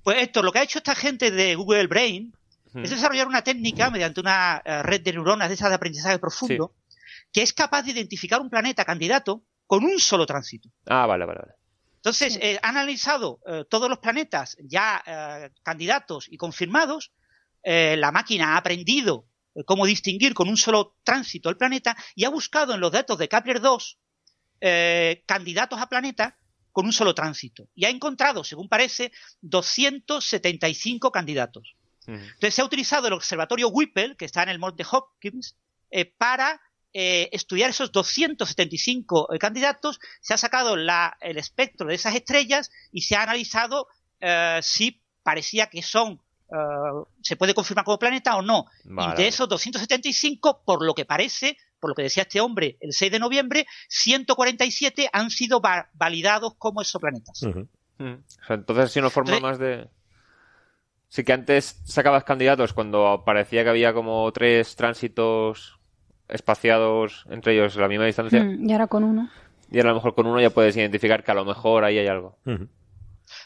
[0.03, 2.33] Pues esto, lo que ha hecho esta gente de Google Brain
[2.75, 6.73] es desarrollar una técnica mediante una eh, red de neuronas de esas de aprendizaje profundo
[7.31, 10.69] que es capaz de identificar un planeta candidato con un solo tránsito.
[10.87, 11.53] Ah, vale, vale, vale.
[11.97, 12.39] Entonces, Sí.
[12.41, 17.11] eh, han analizado eh, todos los planetas ya eh, candidatos y confirmados.
[17.61, 22.23] eh, la máquina ha aprendido eh, cómo distinguir con un solo tránsito el planeta y
[22.23, 23.97] ha buscado en los datos de Kepler 2
[24.61, 26.37] eh, candidatos a planeta
[26.71, 27.67] con un solo tránsito.
[27.75, 29.11] Y ha encontrado, según parece,
[29.41, 31.75] 275 candidatos.
[32.07, 32.13] Mm.
[32.13, 35.57] Entonces se ha utilizado el observatorio Whipple, que está en el Monte Hopkins,
[35.91, 36.61] eh, para
[36.93, 39.99] eh, estudiar esos 275 eh, candidatos.
[40.21, 43.87] Se ha sacado la- el espectro de esas estrellas y se ha analizado
[44.21, 46.19] eh, si parecía que son,
[46.51, 46.55] eh,
[47.21, 48.65] se puede confirmar como planeta o no.
[48.85, 52.77] Vale, y de esos 275, por lo que parece, por lo que decía este hombre
[52.81, 57.43] el 6 de noviembre, 147 han sido va- validados como exoplanetas.
[57.43, 57.67] Ujú.
[57.99, 58.13] Mm.
[58.13, 59.87] O sea, entonces ha sido una forma Entonces- más de...
[61.11, 65.78] Sí que antes sacabas candidatos cuando parecía que había como tres tránsitos
[66.29, 68.43] espaciados entre ellos a la misma distancia.
[68.43, 69.29] Mm, Y ahora con uno.
[69.71, 71.97] Y ahora a lo mejor con uno ya puedes identificar que a lo mejor ahí
[71.97, 72.37] hay algo.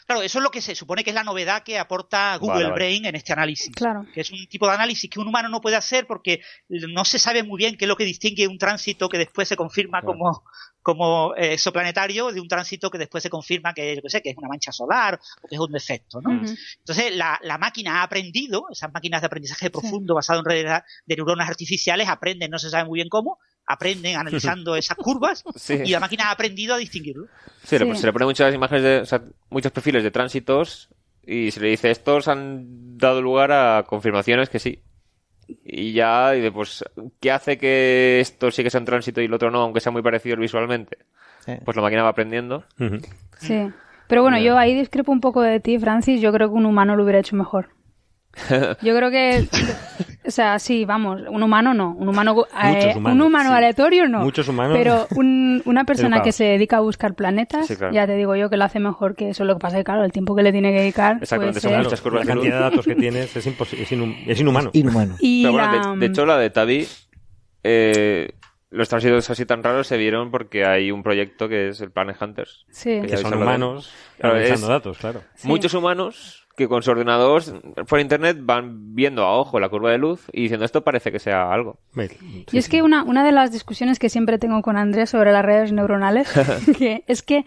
[0.06, 2.64] Claro, eso es lo que se supone que es la novedad que aporta Google Vale,
[2.64, 2.74] vale.
[2.74, 3.74] Brain en este análisis.
[3.74, 4.06] Claro.
[4.12, 7.18] Que es un tipo de análisis que un humano no puede hacer porque no se
[7.18, 10.18] sabe muy bien qué es lo que distingue un tránsito que después se confirma Claro.
[10.18, 10.44] como,
[10.82, 14.30] como eh, exoplanetario de un tránsito que después se confirma que, yo qué sé, que
[14.30, 16.32] es una mancha solar o que es un defecto, ¿no?
[16.32, 21.16] Entonces, la, la máquina ha aprendido, esas máquinas de aprendizaje profundo basado en redes de
[21.16, 25.80] neuronas artificiales aprenden, no se sabe muy bien cómo, aprenden analizando esas curvas Sí.
[25.84, 27.26] y la máquina ha aprendido a distinguirlo.
[27.62, 30.90] Sí, se le ponen muchas imágenes de, o sea, muchos perfiles de tránsitos
[31.26, 34.82] y se le dice estos han dado lugar a confirmaciones que sí.
[35.62, 36.82] Y ya, dice, pues,
[37.20, 39.92] ¿qué hace que esto sí que sea un tránsito y el otro no, aunque sea
[39.92, 40.98] muy parecido visualmente?
[41.64, 42.64] Pues la máquina va aprendiendo.
[43.38, 43.68] Sí.
[44.08, 46.20] Pero bueno, yo ahí discrepo un poco de ti, Francis.
[46.22, 47.68] Yo creo que un humano lo hubiera hecho mejor.
[48.82, 49.46] Yo creo que,
[50.26, 53.56] o sea, sí, vamos, un humano no, un humano, eh, Muchos humanos, un humano sí.
[53.56, 57.76] aleatorio no, Muchos humanos pero un- una persona que se dedica a buscar planetas, Sí,
[57.76, 57.92] claro.
[57.94, 59.44] ya te digo yo que lo hace mejor que eso.
[59.44, 61.60] Lo que pasa es que claro, el tiempo que le tiene que dedicar puede Exactamente,
[61.60, 61.82] son ser...
[61.82, 64.70] muchas curvas la cantidad de datos que tienes es, imposi- es, inhum- es inhumano.
[64.72, 65.16] Inhumano.
[65.20, 66.88] Y Pero bueno, de, de hecho, la de Tavi,
[67.62, 68.32] eh,
[68.70, 72.16] los tránsitos así tan raros se vieron porque hay un proyecto que es el Planet
[72.20, 72.66] Hunters.
[72.70, 73.42] sí, que que son hablado.
[73.42, 75.22] humanos Claro, analizando es- datos, claro.
[75.36, 75.46] sí.
[75.48, 77.42] Muchos humanos que con su ordenador
[77.88, 81.18] por internet van viendo a ojo la curva de luz y diciendo esto parece que
[81.18, 81.78] sea algo.
[81.96, 85.32] Y sí, es que una, una de las discusiones que siempre tengo con Andrés sobre
[85.32, 86.32] las redes neuronales
[86.78, 87.44] que es que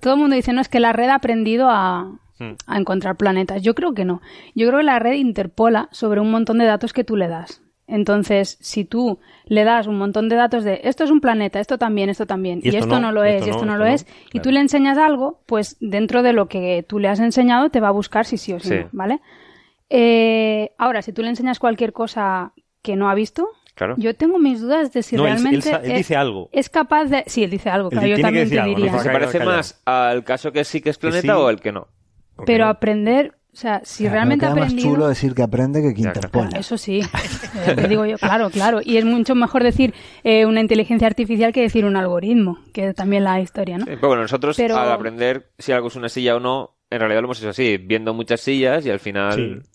[0.00, 2.52] todo el mundo dice, no, es que la red ha aprendido a, Hmm.
[2.68, 3.62] a encontrar planetas.
[3.62, 4.22] Yo creo que no.
[4.54, 7.62] Yo creo que la red interpola sobre un montón de datos que tú le das.
[7.88, 11.78] Entonces, si tú le das un montón de datos de esto es un planeta, esto
[11.78, 14.50] también, esto también, y, esto, no, lo es, y esto no, lo es, y tú
[14.50, 17.92] le enseñas algo, pues dentro de lo que tú le has enseñado te va a
[17.92, 18.74] buscar si sí o si Sí.
[18.76, 19.20] no, ¿vale?
[19.90, 23.94] Eh, ahora, si tú le enseñas cualquier cosa que no ha visto, Claro.
[23.96, 26.48] yo tengo mis dudas de si No, él- él realmente él es, dice algo.
[26.52, 27.24] es capaz de...
[27.26, 28.92] Sí, él dice algo, Él claro, yo tiene que también te algo, no diría.
[28.92, 29.56] se ¿Se va a parece callado.
[29.56, 31.40] más al caso que sí que es planeta sí.
[31.40, 31.88] o el que no?
[32.44, 34.94] Pero aprender, o sea, si Claro, realmente ha queda más aprendido...
[34.94, 36.02] chulo decir que aprende que que.
[36.02, 37.00] Claro, eso sí,
[37.66, 38.78] Eh, te digo yo, claro, claro.
[38.84, 43.24] Y es mucho mejor decir eh, una inteligencia artificial que decir un algoritmo, que también
[43.24, 43.84] la historia, ¿no?
[43.86, 47.00] Sí, pero bueno, nosotros Pero- al aprender si algo es una silla o no, en
[47.00, 49.34] realidad lo hemos hecho así, viendo muchas sillas y al final...
[49.34, 49.68] Sí.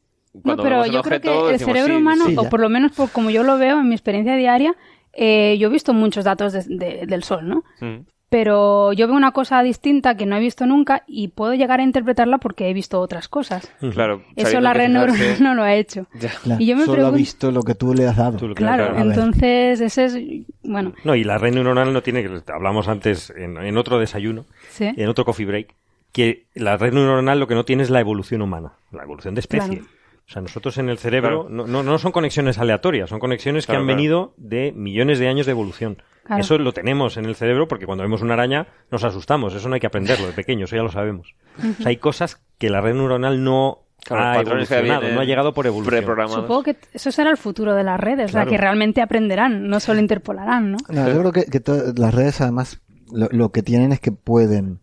[0.45, 2.69] No, pero yo creo objeto, que el decimos, cerebro sí, humano, sí, o por lo
[2.69, 4.73] menos por como yo lo veo en mi experiencia diaria,
[5.11, 7.63] eh, yo he visto muchos datos de- de- del Sol, ¿no?
[7.81, 8.05] Mm.
[8.33, 11.83] Pero yo veo una cosa distinta que no he visto nunca y puedo llegar a
[11.83, 13.71] interpretarla porque he visto otras cosas.
[13.91, 14.23] Claro.
[14.35, 16.07] Eso la red neuronal no lo ha hecho.
[16.19, 16.31] Ya.
[16.41, 18.39] Claro, Y yo me solo ha pregunto- visto lo que tú le has dado.
[18.55, 20.17] Claro, entonces ese es,
[20.63, 24.45] bueno, No, y la red neuronal no tiene, que hablamos antes en, en otro desayuno,
[24.71, 24.85] sí.
[24.97, 25.75] en otro coffee break,
[26.11, 29.41] que la red neuronal lo que no tiene es la evolución humana, la evolución de
[29.41, 29.77] especie.
[29.77, 29.85] Claro.
[30.27, 31.49] O sea, nosotros en el cerebro Claro.
[31.55, 33.97] no, no, no son conexiones aleatorias, son conexiones Claro, que han claro.
[33.97, 35.97] venido de millones de años de evolución.
[36.23, 36.41] Claro.
[36.41, 39.75] Eso lo tenemos en el cerebro porque cuando vemos una araña nos asustamos, eso no
[39.75, 41.35] hay que aprenderlo de pequeño, eso ya lo sabemos.
[41.59, 45.53] O sea, hay cosas que la red neuronal no Claro, ha evolucionado, no ha llegado
[45.53, 46.03] por evolución.
[46.29, 48.51] Supongo que eso será el futuro de las redes, o sea, Claro.
[48.51, 50.77] que realmente aprenderán, no solo interpolarán, ¿no?
[50.89, 51.61] No, yo creo que, que
[51.95, 52.81] las redes además
[53.11, 54.79] lo, lo que tienen es que pueden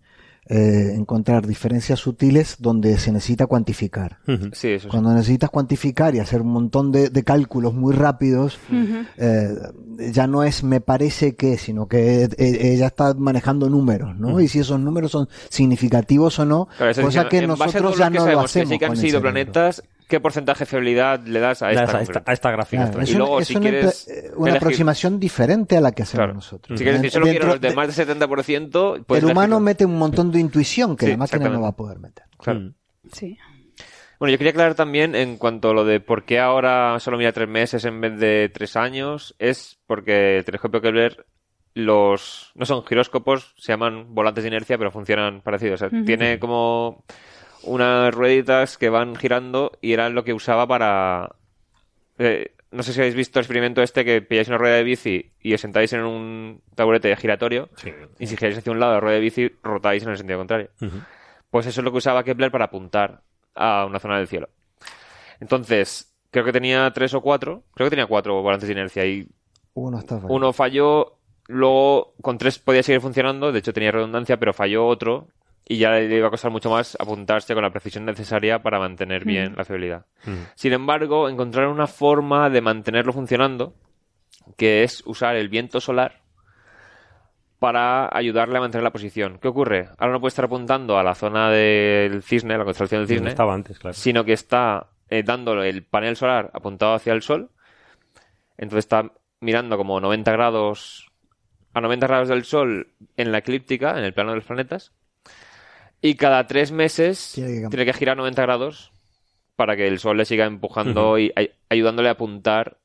[0.53, 4.19] eh, encontrar diferencias sutiles donde se necesita cuantificar.
[4.27, 4.51] Ujú.
[4.53, 4.89] Sí, eso sí.
[4.89, 8.59] Cuando necesitas cuantificar y hacer un montón de, de cálculos muy rápidos,
[9.17, 9.55] eh,
[10.13, 14.41] ya no es me parece que, sino que eh, ella está manejando números, ¿no?
[14.41, 17.91] Y si esos números son significativos o no, Claro, cosa que en base a nosotros
[17.93, 18.69] todo ya lo que no lo hacemos.
[18.69, 19.33] que sí que han con el sido cerebro.
[19.33, 21.85] planetas, ¿qué porcentaje de fiabilidad le das a esta?
[21.85, 22.19] esta, a concreta?
[22.21, 22.85] esta- a esta gráfica.
[22.91, 25.81] Claro, es, Y una- luego, es si una, quieres impre- una elegir- aproximación diferente a
[25.81, 26.35] la que hacemos Claro.
[26.35, 26.79] nosotros.
[26.79, 29.59] Si quieres decir, solo Dentro quiero los de de- más del 70%, pues el humano
[29.61, 32.27] mete un montón de intuición que Sí, la máquina no va a poder meter.
[32.39, 32.61] Claro.
[32.61, 32.75] Mm.
[33.13, 33.39] Sí.
[34.19, 37.33] Bueno, yo quería aclarar también en cuanto a lo de por qué ahora solo mira
[37.33, 41.25] tres meses en vez de tres años, es porque el telescopio Kepler
[41.75, 45.81] los no son giróscopos, se llaman volantes de inercia, pero funcionan parecidos.
[45.83, 47.05] O sea, tiene como
[47.63, 51.37] unas rueditas que van girando y eran lo que usaba para
[52.19, 55.33] eh, no sé si habéis visto el experimento este que pilláis una rueda de bici
[55.41, 57.93] y os sentáis en un taburete giratorio Sí.
[58.19, 60.39] y si giráis hacia un lado de la rueda de bici rotáis en el sentido
[60.39, 60.71] contrario.
[61.51, 63.23] Pues eso es lo que usaba Kepler para apuntar
[63.57, 64.49] a una zona del cielo.
[65.41, 69.27] Entonces, creo que tenía tres o cuatro, creo que tenía cuatro volantes de inercia y
[69.75, 70.35] Uno está fallando.
[70.35, 71.19] uno falló,
[71.49, 75.29] luego con tres podía seguir funcionando, de hecho tenía redundancia, pero falló otro
[75.71, 79.25] y ya le iba a costar mucho más apuntarse con la precisión necesaria para mantener
[79.25, 80.05] bien la fiabilidad.
[80.27, 80.37] Ujú.
[80.57, 83.77] Sin embargo, encontraron una forma de mantenerlo funcionando,
[84.57, 86.23] que es usar el viento solar
[87.61, 89.39] para ayudarle a mantener la posición.
[89.39, 89.91] ¿Qué ocurre?
[89.99, 93.55] Ahora no puede estar apuntando a la zona del cisne, la constelación del cisne, estaba
[93.55, 93.95] antes, claro.
[93.95, 97.49] sino que está eh, dándole el panel solar apuntado hacia el sol.
[98.59, 101.13] Entonces está mirando como 90 grados
[101.75, 104.93] a 90 grados del sol en la eclíptica, en el plano de los planetas.
[106.03, 107.71] Y cada tres meses Tiene que cambiar.
[107.71, 108.93] tiene que girar 90 grados
[109.57, 112.79] para que el sol le siga empujando y ay- ayudándole a apuntar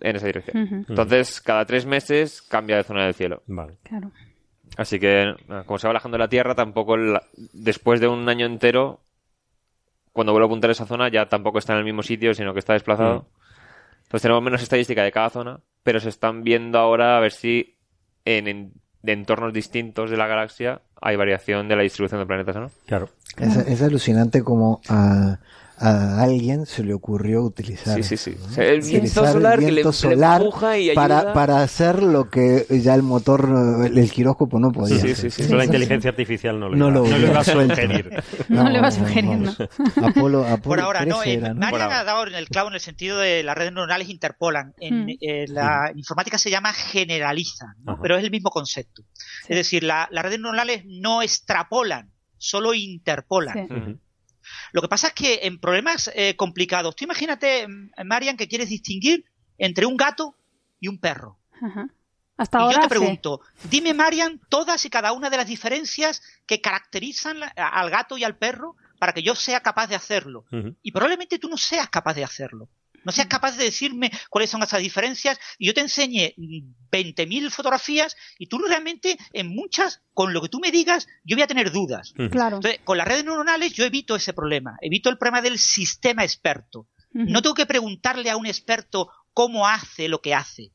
[0.00, 0.84] en esa dirección.
[0.88, 3.42] Entonces, cada tres meses cambia de zona del cielo.
[3.46, 3.76] Vale.
[3.82, 4.10] Claro.
[4.76, 7.22] Así que, como se va alejando la Tierra, tampoco la-
[7.54, 9.00] después de un año entero,
[10.12, 12.58] cuando vuelve a apuntar esa zona, ya tampoco está en el mismo sitio, sino que
[12.58, 13.28] está desplazado.
[14.02, 17.76] Entonces tenemos menos estadística de cada zona, pero se están viendo ahora a ver si
[18.26, 18.72] en, en-
[19.06, 22.70] de entornos distintos de la galaxia hay variación de la distribución de planetas o no.
[22.86, 23.08] Claro.
[23.38, 25.38] Es, es alucinante como a,
[25.78, 28.36] a alguien se le ocurrió utilizar Sí, sí, eso, sí.
[28.40, 28.46] ¿no?
[28.46, 31.18] O sea, el viento Utilizar solar el que le- viento le solar empuja y para,
[31.18, 31.32] ayuda.
[31.34, 33.48] para hacer lo que ya el motor,
[33.86, 35.16] el, el giróscopo no podía Sí, hacer.
[35.16, 35.42] sí, sí.
[35.42, 38.22] Eso la inteligencia artificial no lo No iba, lo no lo iba a sugerir.
[38.48, 39.48] No le va a sugerir.
[40.02, 41.16] Apolo, Apolo Por ahora, no.
[41.20, 41.60] 13 eh, era, ¿no?
[41.60, 44.74] Marian ha dado en el clavo en el sentido de las redes neuronales interpolan.
[44.80, 45.08] En Mm.
[45.20, 46.70] eh, la informática se llama.
[46.70, 47.98] Ajá.
[48.02, 49.02] pero es el mismo concepto.
[49.48, 53.68] Es decir, la- las redes neuronales no extrapolan, solo interpolan.
[53.68, 53.96] Sí.
[54.72, 58.68] Lo que pasa es que en problemas eh, complicados, tú imagínate, mm, Marian, que quieres
[58.68, 59.24] distinguir
[59.58, 60.34] entre un gato
[60.80, 61.38] y un perro.
[61.60, 61.88] Ajá.
[62.36, 63.00] Hasta y ahora yo te sí.
[63.00, 68.24] pregunto, dime, Marian, todas y cada una de las diferencias que caracterizan al gato y
[68.24, 70.44] al perro para que yo sea capaz de hacerlo.
[70.82, 72.68] Y probablemente tú no seas capaz de hacerlo.
[73.06, 77.50] No seas capaz de decirme cuáles son esas diferencias y yo te enseñe mm, 20.000
[77.50, 81.46] fotografías y tú realmente en muchas, con lo que tú me digas, yo voy a
[81.46, 82.12] tener dudas.
[82.32, 82.56] Claro.
[82.56, 86.88] Entonces, con las redes neuronales yo evito ese problema, evito el problema del sistema experto.
[87.12, 90.72] No tengo que preguntarle a un experto cómo hace lo que hace.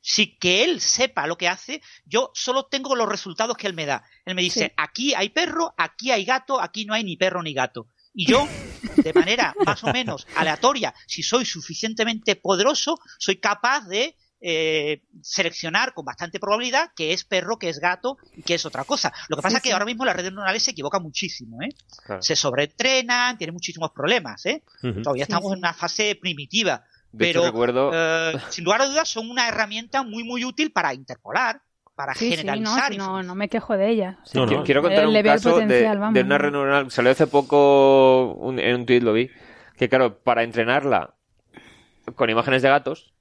[0.00, 3.86] Si que él sepa lo que hace, yo solo tengo los resultados que él me
[3.86, 4.04] da.
[4.24, 4.72] Él me dice, Sí.
[4.76, 7.88] aquí hay perro, aquí hay gato, aquí no hay ni perro ni gato.
[8.16, 8.48] Y yo,
[9.04, 15.92] de manera más o menos aleatoria, si soy suficientemente poderoso, soy capaz de eh, seleccionar
[15.94, 19.12] con bastante probabilidad que es perro, que es gato y que es otra cosa.
[19.28, 19.72] Lo que pasa Sí, es que sí.
[19.72, 21.68] ahora mismo las redes neuronales se equivocan muchísimo, ¿eh?
[22.04, 22.22] Claro.
[22.22, 24.62] Se sobreentrenan, tienen muchísimos problemas, ¿eh?
[24.80, 25.52] Todavía Sí, estamos sí.
[25.54, 26.84] en una fase primitiva.
[27.12, 30.70] De hecho, pero, recuerdo- eh, sin lugar a dudas, son una herramienta muy, muy útil
[30.70, 31.62] para interpolar,
[31.96, 32.96] para Sí, sí, no, generalizar.
[32.96, 34.18] no, no me quejo de ella.
[34.22, 34.62] O sea, No, no.
[34.64, 36.90] Quiero- contar eh, un caso de, potencial, vamos, de una red neuronal.
[36.92, 39.30] Salió hace poco un- en un tuit, lo vi.
[39.76, 41.14] Que claro, para entrenarla
[42.14, 43.12] con imágenes de gatos,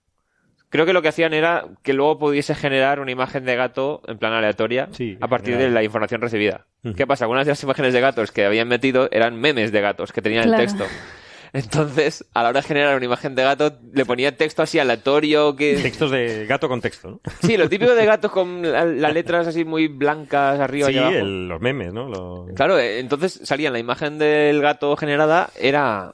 [0.69, 4.17] Creo que lo que hacían era que luego pudiese generar una imagen de gato en
[4.17, 5.69] plan aleatoria Sí, a partir general.
[5.71, 6.65] de la información recibida.
[6.97, 7.23] ¿Qué pasa?
[7.25, 10.45] Algunas de las imágenes de gatos que habían metido eran memes de gatos que tenían
[10.45, 10.63] Claro.
[10.63, 10.85] el texto.
[11.55, 15.55] Entonces, a la hora de generar una imagen de gato, le ponía texto así aleatorio
[15.55, 15.77] que...
[15.77, 17.19] Textos de gato con texto, ¿no?
[17.41, 20.97] Sí, lo típico de gatos con la- las letras así muy blancas arriba Sí, y
[20.97, 21.15] abajo.
[21.15, 22.45] el- los memes, ¿no?
[22.55, 26.13] Claro, eh, entonces salía en la imagen del gato generada, era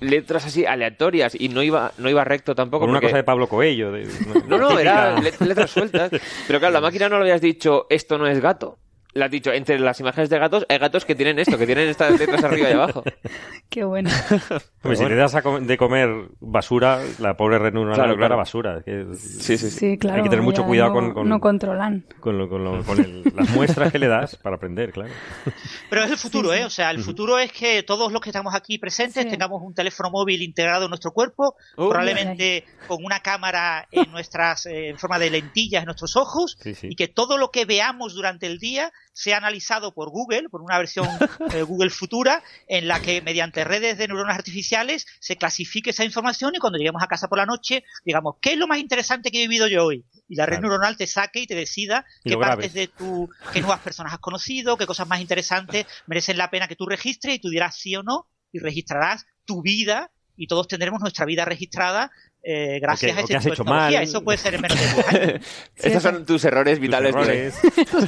[0.00, 2.82] letras así aleatorias y no iba, no iba recto tampoco.
[2.82, 3.90] Con una cosa de Pablo Coello.
[3.90, 4.06] de-
[4.46, 6.10] No, no, era let- letras sueltas.
[6.46, 8.78] Pero claro, la máquina no le habías dicho, esto no es gato.
[9.18, 11.88] Le has dicho, entre las imágenes de gatos, hay gatos que tienen esto, que tienen
[11.88, 13.02] estas letras arriba y abajo.
[13.68, 14.10] Qué bueno.
[14.82, 16.08] Hombre, si le das a com- de comer
[16.40, 18.36] basura, la pobre red neuronal Claro, claro.
[18.36, 18.78] basura.
[18.78, 19.70] Es que- Sí, sí, sí.
[19.70, 20.18] Sí, claro.
[20.18, 22.06] Hay que tener mucho cuidado no- con, con, No controlan.
[22.20, 25.10] con lo- con lo- con el- las muestras que le das para aprender, claro.
[25.90, 26.64] Pero es el futuro, ¿eh?
[26.64, 29.30] O sea, el futuro es que todos los que estamos aquí presentes Sí.
[29.30, 34.66] tengamos un teléfono móvil integrado en nuestro cuerpo, Oh, probablemente con una cámara en nuestras,
[34.66, 36.88] eh, en forma de lentillas en nuestros ojos, Sí, sí.
[36.90, 40.78] y que todo lo que veamos durante el día sea analizado por Google, por una
[40.78, 41.08] versión
[41.52, 46.54] eh, Google futura, en la que mediante redes de neuronas artificiales se clasifique esa información
[46.54, 49.38] y cuando lleguemos a casa por la noche, digamos, ¿qué es lo más interesante que
[49.38, 50.04] he vivido yo hoy?
[50.28, 50.68] Y la red Claro.
[50.68, 54.20] neuronal te saque y te decida Y qué partes de tu, qué nuevas personas has
[54.20, 57.96] conocido, qué cosas más interesantes merecen la pena que tú registres y tú dirás sí
[57.96, 62.12] o no y registrarás tu vida y todos tendremos nuestra vida registrada
[62.42, 63.98] eh, gracias que- a que has tipo de hecho tecnología.
[63.98, 64.02] mal.
[64.08, 65.46] Eso puede ser en menos de 10 años.
[65.76, 67.10] Estos son tus errores vitales.
[67.10, 67.60] Errores,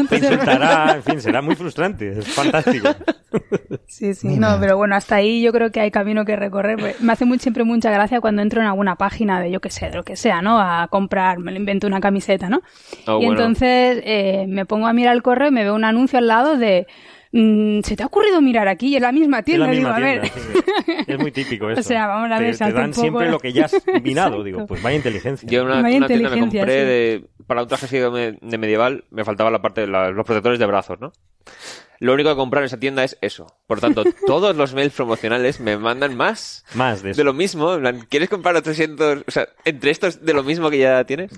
[0.09, 2.89] te insultará, en fin, será muy frustrante, es fantástico.
[3.87, 4.27] Sí, sí.
[4.39, 6.77] No, pero bueno, hasta ahí yo creo que hay camino que recorrer.
[6.79, 9.71] Pues, Me hace muy, siempre mucha gracia cuando entro en alguna página de, yo qué
[9.71, 10.59] sé, de lo que sea, ¿no?
[10.61, 12.61] A comprar, me lo invento una camiseta, ¿no?
[13.07, 13.33] Oh, y bueno.
[13.33, 16.57] entonces eh, me pongo a mirar el correo y me veo un anuncio al lado
[16.57, 16.87] de...
[17.33, 18.89] mm, ¿Se te ha ocurrido mirar aquí?
[18.89, 19.67] Y es la misma Es tienda.
[19.67, 20.31] la digo, misma a ver.
[20.31, 20.41] tienda,
[20.87, 20.93] sí.
[21.07, 21.81] Es muy típico esto.
[21.81, 23.75] O sea, vamos a te, ver, te salte dan poco siempre lo que ya has.
[23.87, 24.43] Exacto.
[24.45, 25.49] Digo, pues vaya inteligencia.
[25.49, 26.67] Yo en una, una tienda me compré sí.
[26.67, 30.11] de, para un traje así de, me- de medieval, me faltaba la parte de la-
[30.11, 31.13] los protectores de brazos, ¿no?
[31.99, 33.47] Lo único que comprar en esa tienda es eso.
[33.67, 37.19] Por tanto, todos los mails promocionales me mandan más Más de eso.
[37.19, 37.75] de lo mismo.
[37.75, 39.25] En ¿Quieres comprar otros 300?
[39.27, 41.31] O sea, entre estos de lo mismo que ya tienes.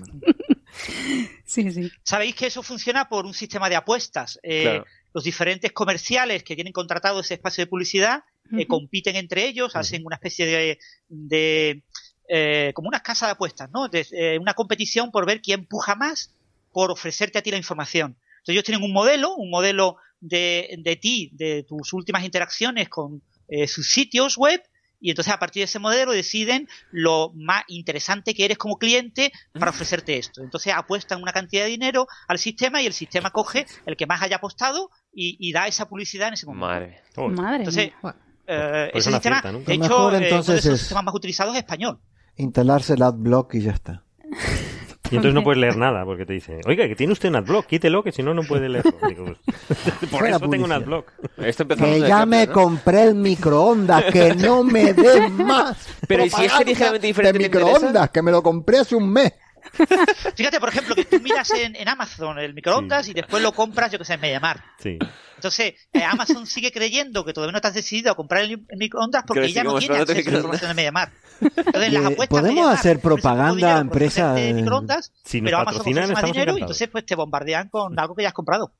[1.45, 1.91] Sí, sí.
[2.03, 4.39] Sabéis que eso funciona por un sistema de apuestas.
[4.43, 4.85] Eh, Claro.
[5.13, 8.23] Los diferentes comerciales que tienen contratado ese espacio de publicidad
[8.59, 11.83] eh, compiten entre ellos, hacen una especie de, de,
[12.27, 13.87] eh, como una casa de apuestas, ¿no?
[13.89, 16.33] De- eh, una competición por ver quién puja más
[16.71, 18.17] por ofrecerte a ti la información.
[18.39, 23.21] Entonces ellos tienen un modelo, un modelo de, de ti, de tus últimas interacciones con
[23.47, 24.61] eh, sus sitios web,
[25.03, 29.31] y entonces a partir de ese modelo deciden lo más interesante que eres como cliente
[29.51, 30.41] para ofrecerte esto.
[30.41, 34.21] Entonces apuestan una cantidad de dinero al sistema y el sistema coge el que más
[34.21, 36.65] haya apostado y, y da esa publicidad en ese momento.
[36.67, 37.01] Madre.
[37.17, 38.15] Oh, Madre Entonces, mía.
[38.47, 39.59] eh, Pues ese sistema, fiesta, ¿no?
[39.59, 41.99] de hecho, mejor, eh, uno de entonces, es- sistemas más utilizados es español.
[42.37, 44.03] Instalarse el AdBlock y ya está.
[45.13, 47.67] Y entonces no puedes leer nada porque te dice, oiga, que tiene usted un adblock,
[47.67, 48.93] quítelo, que si no, no puede leerlo.
[49.07, 49.37] Digo, pues,
[50.09, 51.11] por Fuera eso tengo un adblock.
[51.37, 52.53] Esto Que ya me ¿no?
[52.53, 55.87] compré el microondas, que no me den más.
[56.07, 59.33] Pero ¿y si es ligeramente diferente, De microondas, que me lo compré hace un mes.
[60.35, 63.91] Fíjate, por ejemplo, que tú miras en, en Amazon el microondas y después lo compras,
[63.91, 64.61] yo que sé, en Mediamar.
[64.79, 64.97] Sí.
[65.35, 69.23] Entonces, eh, Amazon sigue creyendo que todavía no has decidido a comprar el, el microondas
[69.27, 71.11] porque Que ya no tiene de acceso a la información de Mediamar.
[71.41, 75.41] Entonces, las Eh, apuestas ¿podemos Mediamar hacer propaganda a por empresa, ofrecerte eh, microondas, si
[75.41, 78.33] pero Amazon ofrece más dinero y entonces pues te bombardean con algo que ya has
[78.33, 78.73] comprado.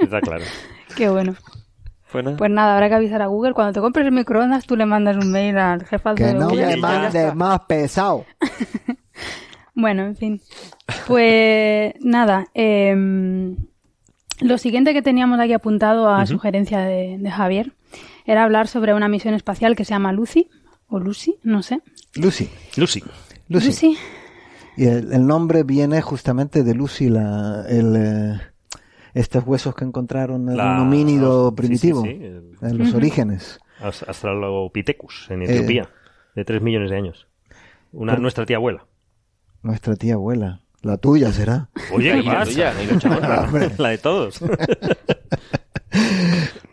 [0.00, 0.44] Está claro.
[0.96, 1.34] Qué bueno.
[2.10, 2.36] Pues nada.
[2.38, 3.52] Pues nada, habrá que avisar a Google.
[3.52, 6.48] Cuando te compres el microondas, tú le mandas un mail al jefe Que de no
[6.48, 6.66] Google.
[6.78, 7.34] me está.
[7.34, 8.24] más pesado.
[9.80, 10.40] Bueno, en fin.
[11.06, 13.56] Pues nada, em,
[14.40, 17.72] lo siguiente que teníamos aquí apuntado a sugerencia de, de Javier
[18.26, 20.50] era hablar sobre una misión espacial que se llama Lucy,
[20.88, 21.80] o Lucy, no sé.
[22.16, 22.48] Lucy.
[22.76, 23.02] Lucy.
[23.48, 23.96] Lucy.
[24.76, 28.40] Y el, el nombre viene justamente de Lucy, la, el, eh,
[29.14, 33.60] estos huesos que encontraron en La- un homínido primitivo, sí, sí, el- en los orígenes.
[33.80, 35.88] Ast- Australopithecus, en Etiopía,
[36.34, 37.26] de 3 millones de años.
[37.92, 38.84] Una, nuestra tía abuela.
[39.62, 40.60] Nuestra tía abuela.
[40.82, 41.68] La tuya será.
[41.92, 42.50] Oye, ¿qué Y la pasa?
[42.50, 44.40] tuya, y la de todos.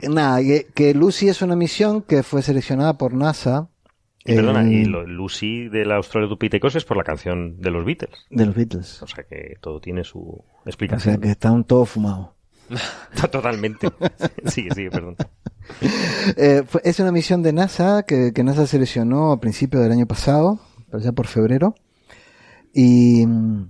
[0.07, 3.69] Nada, que, que Lucy es una misión que fue seleccionada por NASA.
[4.23, 8.25] Y perdona, y lo- Lucy de la Australopithecus es por la canción de los Beatles.
[8.29, 9.01] De los Beatles.
[9.03, 11.15] O sea que todo tiene su O explicación.
[11.15, 12.29] sea que están todos fumados.
[13.31, 13.89] Totalmente.
[14.45, 15.15] Sigue, sigue, perdón.
[16.37, 20.07] Eh, fue- es una misión de NASA que, que NASA seleccionó a principios del año
[20.07, 20.59] pasado,
[20.91, 21.75] allá por febrero,
[22.75, 23.69] y mm,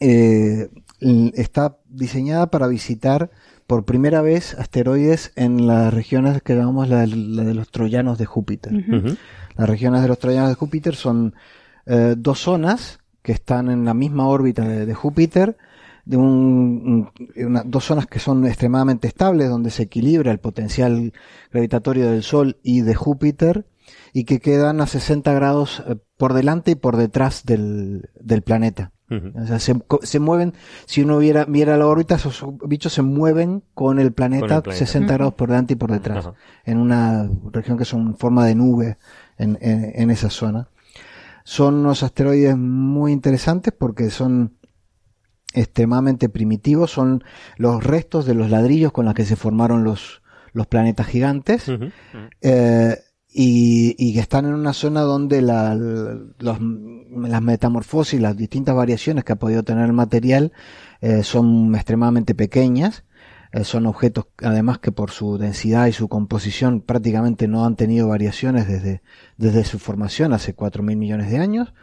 [0.00, 0.68] eh,
[1.34, 3.30] está diseñada para visitar
[3.66, 8.26] por primera vez asteroides en las regiones que llamamos la, la de los troyanos de
[8.26, 8.72] Júpiter.
[9.56, 11.34] Las regiones de los troyanos de Júpiter son
[11.86, 15.56] eh, dos zonas que están en la misma órbita de, de Júpiter,
[16.04, 21.12] de un, un- una- dos zonas que son extremadamente estables, donde se equilibra el potencial
[21.52, 23.66] gravitatorio del Sol y de Júpiter,
[24.12, 28.92] y que quedan a 60 grados eh, por delante y por detrás del, del planeta.
[29.42, 29.74] O sea, se,
[30.04, 30.54] se mueven,
[30.86, 34.62] si uno viera, viera la órbita, esos bichos se mueven con el planeta, Con el
[34.62, 34.86] planeta.
[34.86, 36.24] 60 grados por delante y por detrás,
[36.64, 38.96] en una región que son en forma de nube
[39.36, 40.68] en, en- en esa zona.
[41.44, 44.56] Son unos asteroides muy interesantes porque son
[45.54, 47.22] extremadamente primitivos, son
[47.58, 50.22] los restos de los ladrillos con los que se formaron los,
[50.52, 51.68] los planetas gigantes
[52.40, 52.96] eh,
[53.32, 59.24] y, y que están en una zona donde la, los- las metamorfosis, las distintas variaciones
[59.24, 60.52] que ha podido tener el material
[61.00, 63.04] eh, son extremadamente pequeñas.
[63.52, 68.08] Eh, son objetos, además, que por su densidad y su composición prácticamente no han tenido
[68.08, 69.02] variaciones desde,
[69.36, 71.74] desde su formación hace 4.000 millones de años.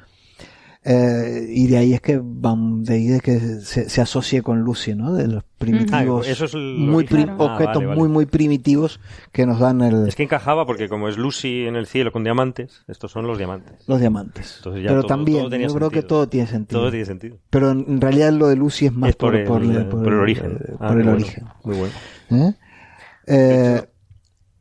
[0.85, 4.61] Eh, y de ahí es que van, de ahí de que se, se asocie con
[4.61, 5.13] Lucy, ¿no?
[5.13, 7.99] De los primitivos, Ah, eso es el muy Ah, objetos vale, vale.
[7.99, 9.01] muy muy primitivos
[9.33, 12.23] que nos dan el, Es que encajaba porque como es Lucy en el cielo con
[12.23, 13.83] diamantes, estos son los diamantes.
[13.87, 14.55] los diamantes.
[14.59, 16.79] Entonces ya Pero todo- también, todo tenía yo creo que todo tiene sentido.
[16.79, 17.37] Todo tiene sentido.
[17.49, 19.59] Pero en realidad lo de Lucy es más Es por, el, por,
[19.89, 20.59] por el origen.
[20.65, 21.11] eh, Ah, por el bueno.
[21.11, 21.43] origen.
[21.65, 21.93] Muy bueno.
[22.31, 22.53] ¿Eh?
[23.27, 23.83] Eh,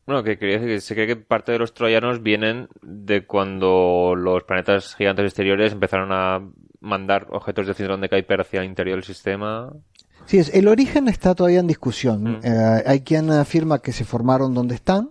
[0.09, 4.15] Bueno, que quería decir que se cree que parte de los troyanos vienen de cuando
[4.17, 6.49] los planetas gigantes exteriores empezaron a
[6.81, 9.71] mandar objetos de cinturón de Kuiper hacia el interior del sistema.
[10.25, 12.23] sí, es, el origen está todavía en discusión.
[12.23, 12.41] Mm.
[12.43, 15.11] Eh, hay quien afirma que se formaron donde están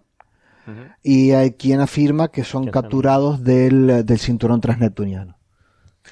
[1.03, 5.37] y hay quien afirma que son capturados del, del cinturón transneptuniano.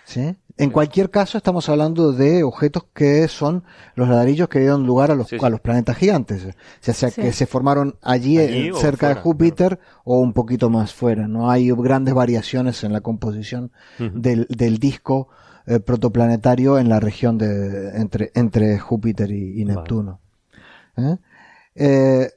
[0.04, 0.36] ¿Sí?
[0.58, 3.64] En cualquier caso, estamos hablando de objetos que son
[3.96, 5.46] los ladrillos que dieron lugar a los, Sí, sí.
[5.46, 6.48] a los planetas gigantes.
[6.82, 7.22] Ya sea Sí.
[7.22, 11.28] que se formaron allí, Allí eh, o cerca de Júpiter, o un poquito más fuera.
[11.28, 15.28] No hay grandes variaciones en la composición del, del disco
[15.68, 19.76] eh, protoplanetario en la región de entre, entre Júpiter y, y Vale.
[19.78, 20.20] Neptuno.
[20.96, 21.18] ¿Eh?
[21.76, 22.30] Eh,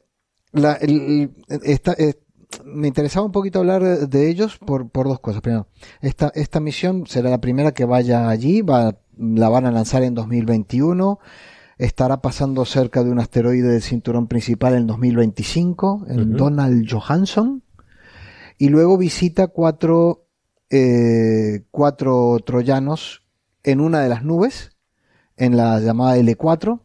[0.53, 2.14] la- el- el- esta- eh,
[2.65, 5.43] me interesaba un poquito hablar de ellos por, por dos cosas.
[5.43, 5.67] Primero,
[6.01, 10.15] esta, esta misión será la primera que vaya allí, va, la van a lanzar en
[10.15, 11.19] 2021,
[11.79, 16.37] estará pasando cerca de un asteroide del cinturón principal en 2025, el.
[16.37, 17.63] Donald Johansson,
[18.59, 20.27] y luego visita cuatro,
[20.71, 23.23] eh, cuatro troyanos
[23.63, 24.73] en una de las nubes,
[25.37, 26.81] en la llamada L4,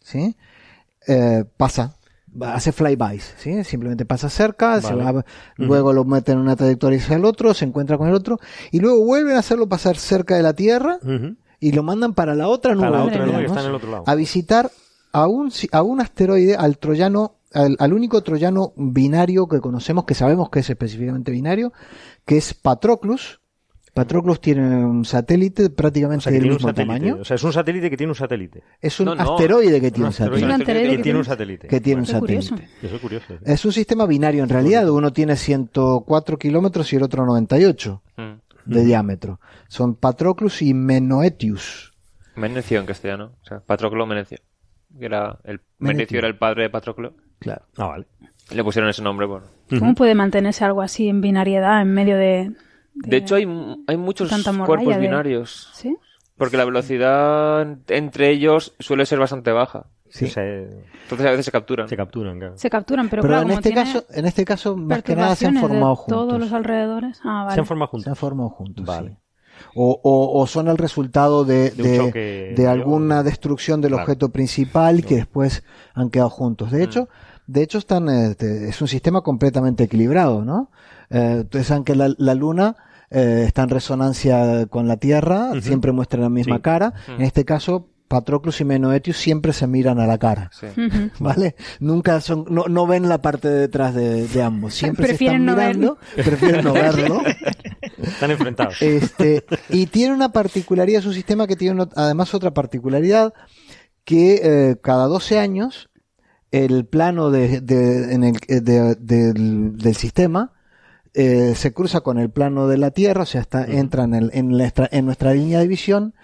[0.00, 0.36] ¿sí?
[1.06, 1.95] Eh, pasa,
[2.42, 3.64] hace flybys, ¿sí?
[3.64, 4.94] Simplemente pasa cerca, se
[5.56, 8.38] luego lo mete en una trayectoria hacia el otro, se encuentra con el otro,
[8.70, 10.98] y luego vuelven a hacerlo pasar cerca de la Tierra
[11.60, 13.74] y lo mandan para la otra nube, la otra nube que troyanos, está en el
[13.74, 14.04] otro lado.
[14.06, 14.70] a visitar
[15.12, 20.14] a un, a un asteroide, al troyano, al, al único troyano binario que conocemos, que
[20.14, 21.72] sabemos que es específicamente binario,
[22.26, 23.40] que es Patroclus.
[23.96, 26.82] Patroclus tiene un satélite O prácticamente sea, del mismo satélite.
[26.98, 27.16] tamaño.
[27.22, 28.62] O sea, es un satélite que tiene un satélite.
[28.80, 29.22] Es un No, no.
[29.22, 30.44] asteroide que tiene un satélite.
[30.44, 31.68] Un asteroide que tiene un satélite.
[31.68, 32.68] Que tiene un satélite.
[32.82, 33.26] Eso es curioso.
[33.28, 33.34] sí.
[33.44, 34.88] Es un sistema binario en realidad.
[34.90, 38.32] Uno tiene 104 kilómetros y el otro 98 Mm.
[38.66, 39.40] de diámetro.
[39.68, 41.92] Son Patroclus y Menoetius.
[42.34, 43.32] Menecio en castellano.
[43.42, 44.38] O sea, Patroclo Menecio.
[44.98, 45.96] Que era el, Menecio.
[45.96, 47.14] Menecio era el padre de Patroclo.
[47.38, 47.62] Claro.
[47.78, 48.06] Ah, vale.
[48.50, 49.42] Le pusieron ese nombre por...
[49.78, 52.52] ¿Cómo puede mantenerse algo así en binariedad en medio de...
[52.96, 53.46] De hecho, hay,
[53.86, 54.30] hay muchos
[54.66, 55.70] cuerpos de- binarios.
[55.74, 55.96] ¿Sí?
[56.36, 59.86] Porque la velocidad entre ellos suele ser bastante baja.
[60.08, 60.26] Sí.
[60.26, 61.88] O sea, Entonces a veces se capturan.
[61.88, 62.56] se capturan, claro.
[62.58, 65.16] Se capturan, pero, Pero, claro, en como este tiene caso, en este caso, más que
[65.16, 66.18] nada se han de formado juntos.
[66.28, 67.20] todos los alrededores.
[67.24, 67.54] Ah, vale.
[67.54, 68.08] Se han formado Se juntos.
[68.08, 68.84] han formado juntos.
[68.86, 69.10] Vale.
[69.10, 69.16] sí.
[69.74, 71.70] O, o- o son el resultado de,
[72.54, 74.04] De alguna destrucción del Claro.
[74.04, 76.70] objeto principal que después han quedado juntos.
[76.70, 77.08] De hecho,
[77.46, 80.70] de hecho están, este, es un sistema completamente equilibrado, ¿no?
[81.10, 82.76] Eh, ustedes saben que la, la Luna
[83.10, 85.60] eh, está en resonancia con la Tierra, Ujú.
[85.60, 86.62] siempre muestra la misma Sí.
[86.62, 86.92] cara.
[87.08, 90.50] En este caso, Patroclus y Menoetius siempre se miran a la cara.
[90.52, 90.66] Sí.
[91.20, 91.56] ¿Vale?
[91.80, 94.74] Nunca son, no, no ven la parte de detrás de, de ambos.
[94.74, 97.22] Siempre se Prefieren están no mirando, prefieren no verlo.
[98.02, 98.80] Están enfrentados.
[98.82, 103.32] Este, y tiene una particularidad, es un sistema que tiene además otra particularidad,
[104.04, 105.88] que eh, cada 12 años
[106.52, 110.52] el plano de, de- en el- de- del, del sistema
[111.16, 114.30] eh, se cruza con el plano de la Tierra, o sea, está, entra en, el-
[114.34, 116.14] en, nuestra, en nuestra línea de visión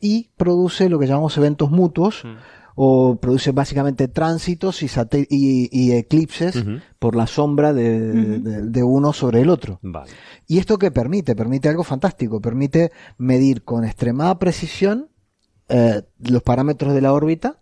[0.00, 2.22] y produce lo que llamamos eventos mutuos,
[2.76, 4.86] o produce básicamente tránsitos y,
[5.30, 6.56] y, y eclipses
[6.98, 8.00] por la sombra de,
[8.40, 9.78] de- de uno sobre el otro.
[9.82, 10.10] Vale.
[10.48, 11.36] ¿Y esto qué permite?
[11.36, 12.40] Permite algo fantástico.
[12.40, 15.08] Permite medir con extremada precisión
[15.68, 17.60] eh, los parámetros de la órbita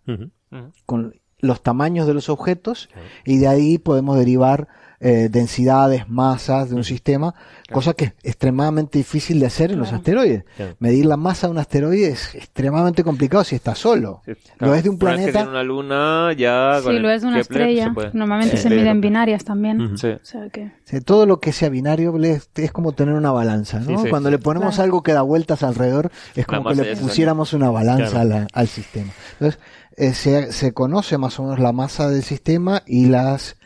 [0.85, 2.89] con los tamaños de los objetos
[3.25, 4.67] y de ahí podemos derivar
[5.05, 7.35] eh, densidades, masas de un sistema,
[7.71, 10.45] cosa que es extremadamente difícil de hacer en los asteroides.
[10.55, 10.75] Claro.
[10.79, 14.21] Medir la masa de un asteroide es extremadamente complicado si está solo.
[14.59, 15.31] Lo es de un que planeta.
[15.31, 16.79] tiene una luna, ya.
[16.81, 17.93] Sí, lo es de una Kepler estrella.
[18.11, 18.17] se.
[18.17, 18.63] Normalmente Sí.
[18.63, 19.97] se miden binarias también.
[19.97, 20.07] Sí.
[20.07, 20.71] O sea que...
[20.85, 22.15] Sí, todo lo que sea binario
[22.55, 23.85] es como tener una balanza, ¿no?
[23.97, 24.09] Sí, sí.
[24.09, 24.83] Cuando le ponemos Claro.
[24.85, 28.19] algo que da vueltas alrededor, es como que le es pusiéramos una balanza Claro.
[28.21, 29.11] a la- al sistema.
[29.33, 29.59] Entonces,
[29.97, 33.57] eh, se, se conoce más o menos la masa del sistema y las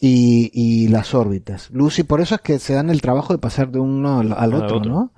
[0.00, 1.70] y, y las órbitas.
[1.70, 4.78] Lucy, por eso es que se dan el trabajo de pasar de uno al, otro,
[4.78, 4.90] otro.
[4.90, 5.12] ¿no?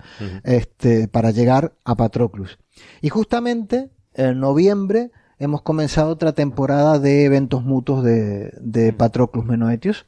[0.45, 2.59] Este, para llegar a Patroclus.
[3.01, 10.07] Y justamente en noviembre hemos comenzado otra temporada de eventos mutuos de, de Patroclus Menoetius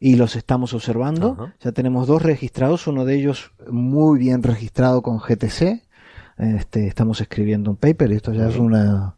[0.00, 1.52] y los estamos observando.
[1.60, 5.82] Ya tenemos dos registrados, uno de ellos muy bien registrado con GTC.
[6.38, 9.16] Este, estamos escribiendo un paper y esto ya es una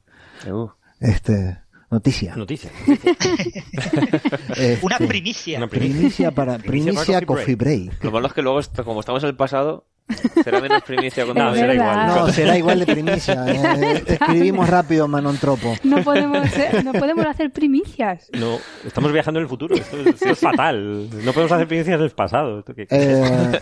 [0.49, 0.71] Uh,
[1.01, 1.60] este,
[1.91, 2.35] noticia.
[2.37, 2.71] Noticia.
[4.51, 5.59] Este, Una primicia.
[5.59, 8.05] Una primicia para Primicia primicia para coffee Coffee break.
[8.05, 9.87] Lo malo es que luego, como estamos en el pasado,
[10.45, 12.07] será menos primicia cuando No, será igual.
[12.09, 13.45] No, será igual de primicia.
[13.49, 15.75] eh, escribimos rápido, Manon Tropo.
[15.85, 18.29] No podemos, ser- no podemos hacer primicias.
[18.39, 19.75] No, estamos viajando en el futuro.
[19.77, 21.09] Esto es, esto es fatal.
[21.25, 22.59] No podemos hacer primicias del pasado.
[22.61, 23.59] Esto que- Eh,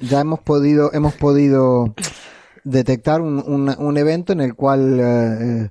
[0.00, 1.94] ya hemos podido, hemos podido
[2.64, 5.70] detectar un, un- un evento en el cual eh,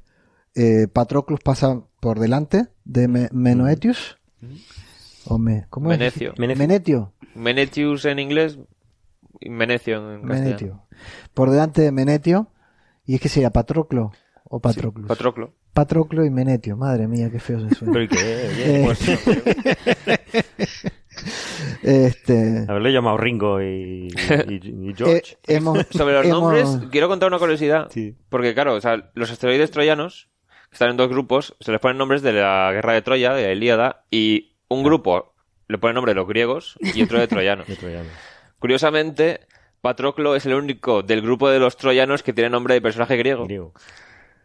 [0.55, 4.17] eh, Patroclus pasa por delante de Me- Menoetius.
[5.25, 5.97] O me, ¿cómo es?
[5.99, 6.33] Menecio.
[6.37, 6.59] Menetio.
[6.59, 7.13] Menetio.
[7.35, 8.59] Menetius en inglés
[9.39, 10.43] y Menecio en castellano.
[10.45, 10.83] Menetio.
[11.33, 12.47] Por delante de Menetio.
[13.05, 14.11] Y es que sería Patroclo
[14.45, 15.07] o Patroclus.
[15.07, 15.53] Patroclo.
[15.73, 16.77] Patroclo y Menetio.
[16.77, 17.93] Madre mía, qué feo se suena.
[17.93, 18.93] Pero ¿y qué?
[21.83, 25.33] Este, haberle llamado Ringo y, y- y George.
[25.47, 27.87] eh, hemos, Sobre los hemos- nombres, quiero contar una curiosidad.
[27.91, 28.15] Sí.
[28.29, 30.29] Porque, claro, o sea, los asteroides troyanos,
[30.75, 33.51] están en dos grupos, se les ponen nombres de la guerra de Troya, de la
[33.53, 35.33] Ilíada, y un grupo
[35.67, 37.67] le pone nombre de los griegos y otro de troyanos.
[37.81, 38.03] De.
[38.59, 39.41] Curiosamente,
[39.81, 43.45] Patroclo es el único del grupo de los troyanos que tiene nombre de personaje griego.
[43.45, 43.73] Griego.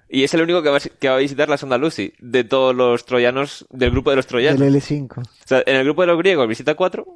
[0.09, 2.43] Y es el único que va, a- que va a visitar la sonda Lucy, de
[2.43, 4.59] todos los troyanos, del grupo de los troyanos.
[4.59, 5.19] del L5.
[5.19, 7.07] O sea, en el grupo de los griegos visita cuatro,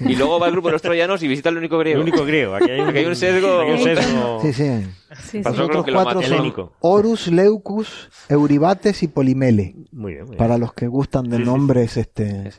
[0.00, 2.00] y luego va al grupo de los troyanos y visita el único griego.
[2.00, 2.54] El único griego.
[2.54, 4.64] Aquí hay un, Aquí hay un sesgo- aquí hay un sesgo Sí, sí.
[5.12, 5.38] Sí, sí.
[5.42, 6.52] Pasó Los que cuatro son.
[6.80, 9.74] Horus, Leucus, Euribates y Polimele.
[9.92, 10.24] Muy bien.
[10.24, 10.38] muy bien.
[10.38, 11.50] Para los que gustan de Sí, sí, sí.
[11.50, 12.50] nombres, este.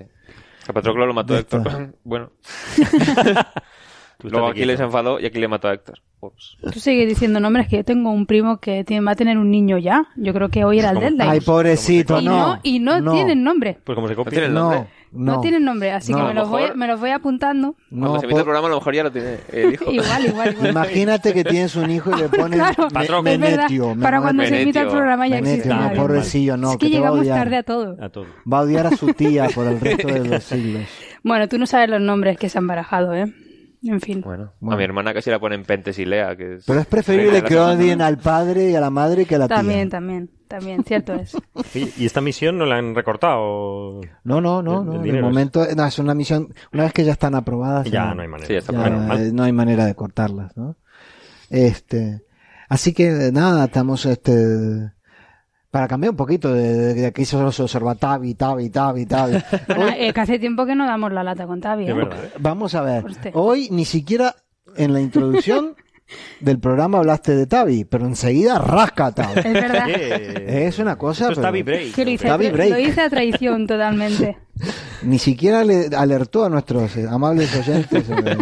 [0.68, 1.62] A Patroclo lo mató Héctor.
[1.66, 1.90] esta.
[2.04, 2.30] bueno,
[4.18, 4.84] Tú luego se quieto.
[4.84, 6.00] enfadó y Aquiles mató a Héctor.
[6.20, 6.58] Ups.
[6.72, 9.50] Tú sigues diciendo nombres que yo tengo un primo que tiene, va a tener un
[9.50, 10.06] niño ya.
[10.16, 11.28] Yo creo que hoy era el deadline.
[11.30, 12.56] Ay, pobrecito, y no.
[12.56, 13.80] no, y no, tienen nombre.
[13.84, 14.46] Pues como se copia.
[14.46, 14.90] el No, nombre?
[15.14, 15.42] No, no.
[15.42, 16.20] tienen nombre, así No.
[16.20, 17.76] que me lo los, voy, me los voy apuntando.
[17.90, 19.86] Cuando No, se emite el programa, a lo mejor ya lo tiene el hijo.
[19.92, 20.70] Igual, igual, igual.
[20.70, 23.38] Imagínate que tienes un hijo y le pones Claro, Me-.
[23.38, 23.96] Menetio.
[24.02, 24.92] Para cuando se emita el Menetio.
[24.98, 25.70] programa ya Menetio, existe.
[25.76, 25.96] no, Vale.
[26.00, 27.38] pobrecillo, no, es que, que te va a llegamos odiar.
[27.40, 27.98] tarde a todo.
[28.02, 28.26] A todo.
[28.52, 30.84] Va a odiar a su tía por el resto de los siglos.
[31.24, 33.34] Bueno, tú no sabes los nombres que se han barajado, ¿eh?
[33.84, 34.22] En fin.
[34.22, 34.76] Bueno, Bueno.
[34.76, 36.66] a mi hermana casi la ponen Pentes y Lea, que es...
[36.66, 39.58] Pero es preferible que odien al padre y a la madre que a la tía.
[39.58, 41.36] También, también, también, cierto es.
[41.98, 44.02] ¿Y esta misión no la han recortado?
[44.24, 45.04] No, no, no, El- no.
[45.04, 46.54] el es- momento, no, es una misión.
[46.72, 48.48] Una vez que ya están aprobadas, Ya, no hay manera.
[48.48, 48.74] Sí, ya está.
[48.74, 50.78] ya, eh, no hay manera de cortarlas, ¿no?
[51.50, 52.22] Este,
[52.70, 54.92] así que nada, estamos este
[55.72, 59.38] para cambiar un poquito de, de aquí solo se observa Tavi, Tavi, Tavi, Tavi.
[59.68, 61.90] Bueno, eh, que hace tiempo que no damos la lata con Tavi, ¿eh?
[61.90, 62.26] Es verdad.
[62.26, 62.32] ¿eh?
[62.40, 63.06] Vamos a ver.
[63.34, 64.36] Hoy ni siquiera
[64.76, 65.76] en la introducción
[66.40, 69.40] del programa hablaste de Tavi, pero enseguida rasca Tavi.
[69.40, 69.86] Es verdad.
[69.90, 71.26] Eh, Es una cosa.
[71.26, 71.94] Esto es pero Tavi Break.
[71.96, 72.70] Que lo hice, a Tavi break.
[72.72, 74.38] lo hice a traición totalmente.
[75.04, 78.38] Ni siquiera le alertó a nuestros eh, amables oyentes sobre,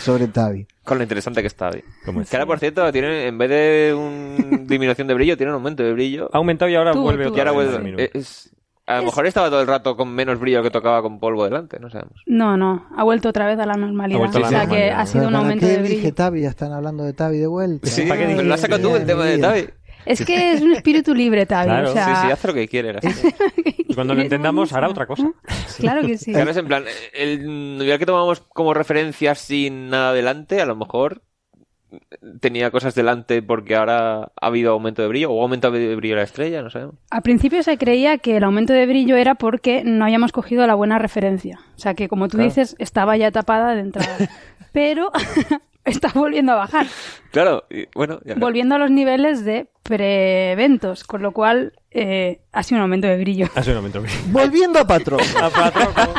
[0.00, 0.66] sobre Tavi.
[0.84, 1.66] Con lo interesante que está.
[1.70, 1.84] David.
[2.04, 2.30] ¿Cómo es?
[2.30, 5.82] Que ahora, por cierto, tiene, en vez de un disminución de brillo, tiene un aumento
[5.82, 6.28] de brillo.
[6.32, 8.04] Ha aumentado y ahora Tú, vuelve tú, otra Y ahora vez vuelve.
[8.04, 8.50] Eh, es-
[8.86, 11.78] a lo mejor estaba todo el rato con menos brillo que tocaba con polvo delante,
[11.80, 12.22] no sabemos.
[12.26, 14.18] No, no, ha vuelto otra vez a la normalidad.
[14.18, 15.00] Ha vuelto a la o sea que normalidad.
[15.00, 16.14] ha sido un ¿Para aumento qué de dije brillo.
[16.14, 16.40] Tavi?
[16.42, 17.88] Ya están hablando de Tavi de vuelta.
[17.88, 19.66] Sí, ¿Para qué pero lo has sacado tú el tema de Tavi.
[20.06, 21.66] Es que es un espíritu libre, Tavi.
[21.70, 22.92] Claro, o sea, Sí, sí, hace lo que quiere.
[22.92, 23.00] la.
[23.86, 25.30] Y cuando lo entendamos, hará otra cosa.
[25.78, 26.32] Claro que sí.
[26.32, 30.76] Claro, es en plan, el nivel que tomamos como referencia sin nada delante, a lo
[30.76, 31.22] mejor
[32.40, 36.16] tenía cosas delante porque ahora ha habido aumento de brillo o ha aumentado de brillo
[36.16, 36.94] la estrella, no sabemos.
[37.10, 40.74] Al principio se creía que el aumento de brillo era porque no habíamos cogido la
[40.74, 41.60] buena referencia.
[41.76, 42.48] O sea que, como tú Claro.
[42.48, 44.16] dices, estaba ya tapada de entrada.
[44.72, 45.10] Pero
[45.84, 46.86] está volviendo a bajar.
[47.30, 51.04] Claro, y bueno, ya Volviendo a los niveles de pre-eventos.
[51.04, 53.46] Con lo cual, eh, ha sido un aumento de brillo.
[53.54, 54.32] Un.
[54.32, 55.20] Volviendo a Patrón.
[55.42, 56.14] A Patroco.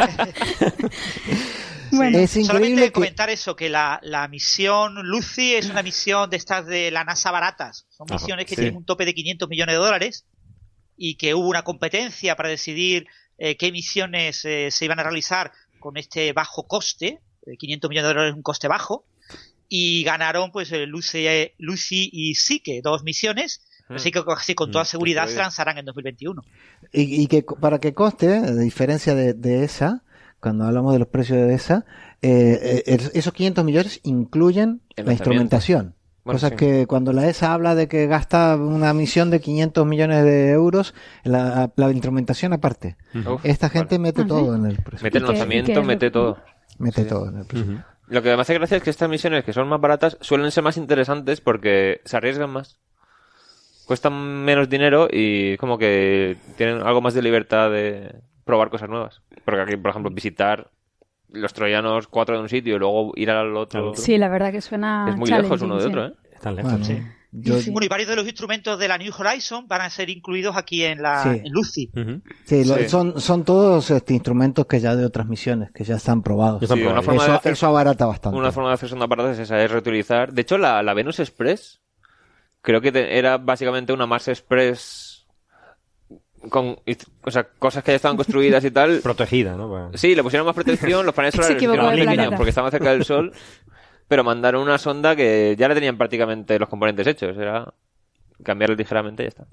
[1.96, 2.92] Bueno, Es increíble Solamente que...
[2.92, 7.32] comentar eso, que la, la misión Lucy es una misión de estas de la NASA
[7.32, 7.86] baratas.
[7.90, 8.62] Son Ajá, misiones que sí.
[8.62, 10.26] tienen un tope de 500 millones de dólares.
[10.98, 15.52] y que hubo una competencia para decidir eh, qué misiones eh, se iban a realizar
[15.80, 17.22] con este bajo coste,
[17.60, 19.06] 500 millones de dólares es un coste bajo,
[19.68, 21.26] y ganaron pues Lucy,
[21.58, 25.86] Lucy y Sike, dos misiones, así que así con toda Mm, seguridad se lanzarán en
[25.86, 26.42] 2021.
[26.94, 30.05] Y, y que para que coste, a diferencia de, de esa,
[30.46, 31.86] cuando hablamos de los precios de esa,
[32.22, 35.96] eh, eh, esos 500 millones incluyen la instrumentación.
[36.24, 36.56] Bueno, Cosa sí.
[36.56, 40.94] que cuando la ESA habla de que gasta una misión de 500 millones de euros,
[41.24, 42.96] la, la instrumentación aparte.
[43.16, 44.30] Uf, Esta gente mete Ah, ¿sí?
[44.30, 45.04] todo en el precio.
[45.04, 46.38] Mete el ¿Y qué- lanzamiento, mete todo.
[46.78, 47.10] Mete Sí.
[47.10, 47.84] todo en el precio.
[48.08, 50.64] Lo que me hace gracia es que estas misiones que son más baratas suelen ser
[50.64, 52.78] más interesantes porque se arriesgan más.
[53.88, 54.14] Cuestan
[54.46, 58.16] menos dinero y como que tienen algo más de libertad de
[58.46, 59.22] probar cosas nuevas.
[59.44, 60.72] Porque aquí, por ejemplo, visitar
[61.30, 63.94] los troyanos cuatro de un sitio y luego ir al otro.
[63.96, 65.08] Sí, la verdad que suena.
[65.10, 65.88] Es muy lejos uno de sí.
[65.90, 66.14] otro, ¿eh?
[66.34, 66.72] Están lejos.
[66.72, 67.02] Bueno, Sí.
[67.32, 67.56] yo-.
[67.74, 70.84] Bueno, y varios de los instrumentos de la New Horizon van a ser incluidos aquí
[70.86, 71.42] en la Sí.
[71.44, 71.92] en Lucy.
[72.46, 72.88] Sí, lo- Sí.
[72.88, 76.62] Son, son todos este, instrumentos que ya de otras misiones, que ya están probados.
[76.66, 78.38] Sí, una forma de eso, hacer- eso abarata bastante.
[78.38, 80.32] Una forma de hacer sonda aparatos es esa, es reutilizar.
[80.32, 81.82] De hecho, la, la Venus Express
[82.62, 85.15] creo que te- era básicamente una Mars Express
[86.50, 86.78] con
[87.24, 89.00] o sea, cosas que ya estaban construidas y tal.
[89.04, 89.92] Protegida, ¿no?
[89.96, 91.58] Sí, le pusieron más protección, los paneles solares
[92.06, 93.32] pequeños porque estaban cerca del Sol,
[94.08, 97.74] pero mandaron una sonda que ya le tenían prácticamente los componentes hechos, era
[98.44, 99.48] cambiarle ligeramente y ya está.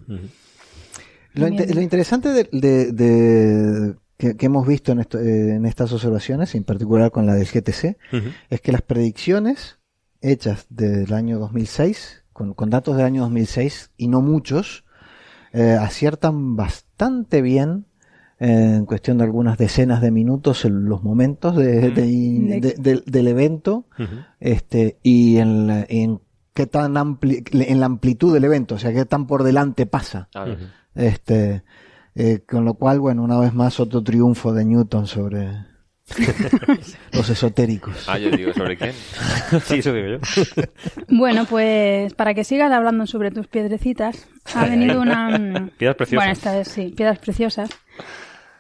[1.35, 1.47] Lo,
[1.81, 6.63] interesante de, de- de- que, que hemos visto en, esto- eh, en estas observaciones, en
[6.65, 7.97] particular con la del GTC,
[8.51, 9.79] es que las predicciones
[10.21, 14.85] hechas del año 2006, con, con datos del año 2006, y no muchos,
[15.53, 17.87] eh, aciertan bastante bien
[18.41, 22.07] eh, en cuestión de algunas decenas de minutos en los momentos de- de-
[22.61, 23.85] de- del- del evento
[24.41, 26.21] este y en,
[26.55, 30.29] qué tan ampli- en la amplitud del evento, o sea, qué tan por delante pasa.
[30.95, 31.63] Este,
[32.15, 35.49] eh, con lo cual, bueno, una vez más otro triunfo de Newton sobre
[37.13, 38.09] los esotéricos.
[38.09, 38.93] Ah, yo digo, ¿sobre quién?
[39.65, 40.19] Sí, eso digo yo.
[41.09, 45.71] Bueno, pues para que sigas hablando sobre tus piedrecitas, ha venido una...
[45.79, 46.25] Piedras preciosas.
[46.25, 47.71] Bueno, esta vez sí, piedras preciosas.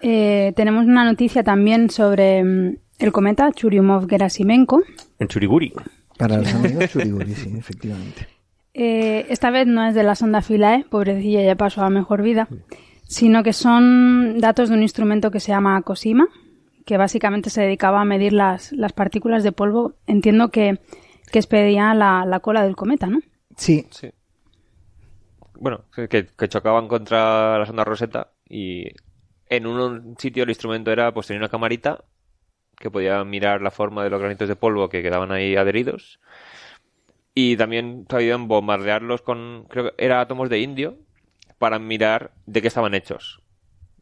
[0.00, 4.82] Eh, tenemos una noticia también sobre mm, el cometa Churyumov-Gerasimenko.
[5.18, 5.72] En Churiguri.
[6.18, 8.28] Para los amigos Churiguri, sí, efectivamente.
[8.74, 12.48] Eh, esta vez no es de la sonda Philae, pobrecilla ya pasó a mejor vida,
[13.07, 16.26] sino que son datos de un instrumento que se llama COSIMA,
[16.85, 19.95] que básicamente se dedicaba a medir las, las partículas de polvo.
[20.07, 20.80] Entiendo que,
[21.30, 23.20] que expedía la, la cola del cometa, ¿no?
[23.57, 24.11] Sí, Sí.
[25.55, 28.89] Bueno, que, que chocaban contra la sonda Rosetta y
[29.49, 32.05] en un sitio el instrumento era, pues tenía una camarita
[32.76, 36.18] que podía mirar la forma de los granitos de polvo que quedaban ahí adheridos
[37.35, 40.99] y también sabían bombardearlos con, creo que era átomos de indio
[41.59, 43.41] para mirar de qué estaban hechos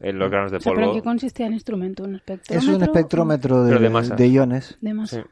[0.01, 1.01] en los granos de O sea, ¿pero en polvo.
[1.01, 2.03] qué consistía el instrumento?
[2.03, 2.57] ¿Un espectrómetro?
[2.71, 4.77] es un espectrómetro de, iones.
[4.81, 5.23] De masa.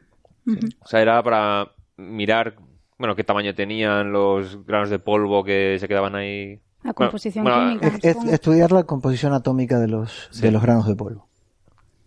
[0.46, 0.52] Sí.
[0.82, 2.56] O sea, era para mirar,
[2.98, 6.60] bueno, qué tamaño tenían los granos de polvo que se quedaban ahí.
[6.82, 8.32] La composición bueno, química, Es- es- supongo.
[8.32, 10.42] estudiar la composición atómica de los, Sí.
[10.42, 11.28] de los granos de polvo.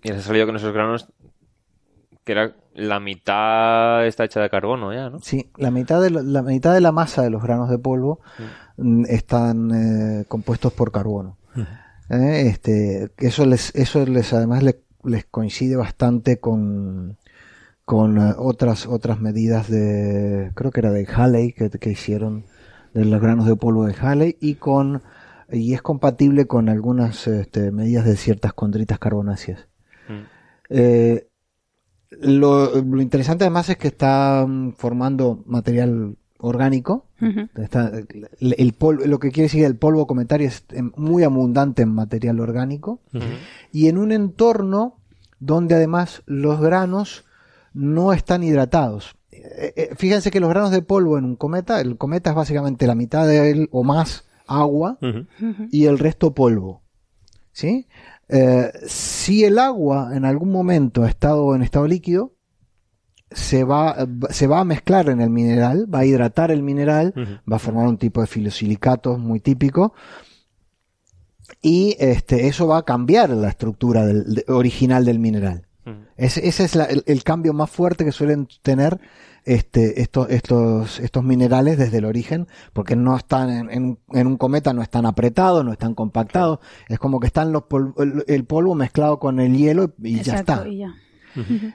[0.02, 1.08] Y se ha salido con esos granos
[2.26, 5.20] que era la mitad está hecha de carbono ya, ¿no?
[5.20, 8.22] Sí, la mitad de la, la mitad de la masa de los granos de polvo
[8.78, 9.72] mm, están
[10.22, 11.38] eh, compuestos por carbono.
[12.10, 17.18] Eh, este, eso les, eso les además le- les coincide bastante con
[17.86, 22.46] con eh, otras otras medidas de creo que era de Halley que, que hicieron
[22.94, 25.02] de los granos de polvo de Halley y con
[25.52, 29.68] y es compatible con algunas este, medidas de ciertas condritas carbonáceas.
[30.08, 30.22] Mm.
[30.70, 31.28] Eh,
[32.12, 37.06] lo, lo interesante además es que está mm, formando material orgánico.
[37.56, 37.90] Está,
[38.40, 41.90] el, el polvo, lo que quiere decir el polvo cometario es em, muy abundante en
[41.90, 43.00] material orgánico
[43.72, 44.98] y en un entorno
[45.40, 47.24] donde además los granos
[47.74, 49.16] no están hidratados.
[49.32, 52.88] Eh, eh, fíjense que los granos de polvo en un cometa, el cometa es básicamente
[52.88, 54.98] la mitad de él o más agua
[55.72, 56.82] y el resto polvo.
[57.54, 57.88] ¿Sí?
[58.28, 62.33] Eh, si el agua en algún momento ha estado en estado líquido,
[63.34, 67.14] se va, se va a mezclar en el mineral, va a hidratar el mineral,
[67.52, 69.94] va a formar un tipo de filosilicatos muy típico
[71.62, 75.66] y este, eso va a cambiar la estructura del- de- original del mineral.
[76.16, 79.00] Ese, ese es la- el, el cambio más fuerte que suelen tener
[79.46, 84.28] este, estos, estos, estos minerales desde el origen, porque no están en, en un- en
[84.28, 88.24] un cometa, no están apretados, no están compactados, es como que están los pol- el,
[88.28, 90.68] el polvo mezclado con el hielo y ya Exacto, está.
[90.70, 90.94] y ya.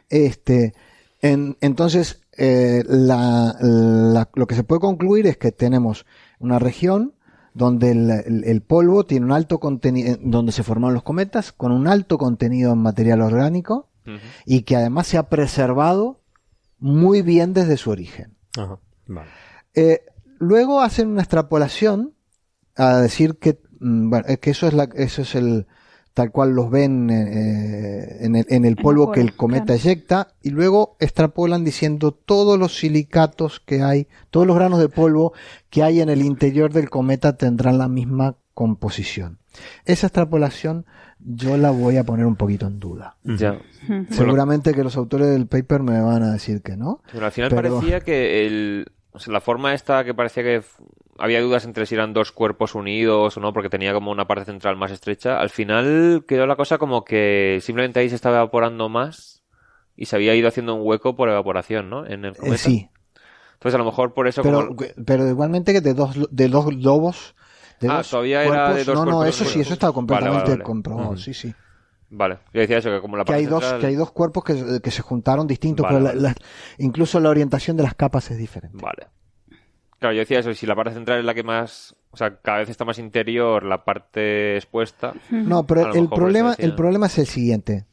[0.08, 0.72] Este,
[1.20, 6.06] en- entonces, eh, la- la- lo que se puede concluir es que tenemos
[6.38, 7.14] una región
[7.54, 11.72] donde el, el- el polvo tiene un alto contenido, donde se formaron los cometas, con
[11.72, 13.88] un alto contenido en material orgánico
[14.46, 16.20] y que además se ha preservado
[16.78, 18.36] muy bien desde su origen.
[18.56, 18.78] Ajá.
[19.06, 19.28] Vale.
[19.74, 20.00] Eh,
[20.38, 22.14] luego hacen una extrapolación
[22.76, 25.66] a decir que, mm, bueno, es que eso es la, eso es el
[26.18, 29.80] tal cual los ven eh, en, el, en el el polvo que el cometa claro.
[29.80, 35.32] eyecta y luego extrapolan diciendo todos los silicatos que hay, todos los granos de polvo
[35.70, 39.38] que hay en el interior del cometa tendrán la misma composición.
[39.84, 40.86] Esa extrapolación
[41.20, 43.16] yo la voy a poner un poquito en duda.
[43.22, 43.60] Ya.
[44.10, 47.00] Seguramente que los autores del paper me van a decir que no.
[47.12, 50.62] Pero al final Pero- parecía que el, o sea, la forma esta que parecía que
[51.18, 54.44] había dudas entre si eran dos cuerpos unidos o no, porque tenía como una parte
[54.44, 55.40] central más estrecha.
[55.40, 59.42] Al final quedó la cosa como que simplemente ahí se estaba evaporando más
[59.96, 62.06] y se había ido haciendo un hueco por evaporación, ¿no?
[62.06, 62.68] En el Eh, cometa.
[62.68, 62.88] sí,
[63.54, 64.76] Entonces a lo mejor por eso pero, como...
[65.04, 67.34] pero igualmente que de dos, de dos lobos.
[67.80, 69.94] De Ah, dos todavía era de dos no, no, cuerpos eso sí, eso está Vale,
[69.94, 70.64] completamente vale, vale.
[70.64, 71.54] comprobado, sí, sí.
[72.10, 74.10] Vale, yo decía eso, que como la Que parte hay, dos, central- que hay dos
[74.12, 76.22] cuerpos que, que se juntaron distintos, Vale, pero la- vale.
[76.22, 76.34] la-
[76.78, 78.78] incluso la orientación de las capas es diferente.
[78.82, 79.06] Vale.
[79.98, 81.94] Claro, yo decía eso, si la parte central es la que más...
[82.10, 85.12] O sea, cada vez está más interior la parte expuesta.
[85.30, 87.84] No, pero el por problema, el problema es el siguiente.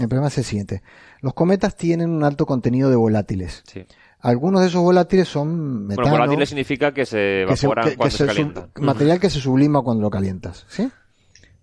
[0.00, 0.82] El problema es el siguiente.
[1.20, 3.62] Los cometas tienen un alto contenido de volátiles.
[3.66, 3.84] Sí.
[4.20, 7.90] Algunos de esos volátiles son metano, Bueno, volátiles significa que se que se- evaporan que-
[7.92, 8.70] que cuando se, se sub- calientan.
[8.80, 10.88] material que se sublima cuando lo calientas, ¿sí?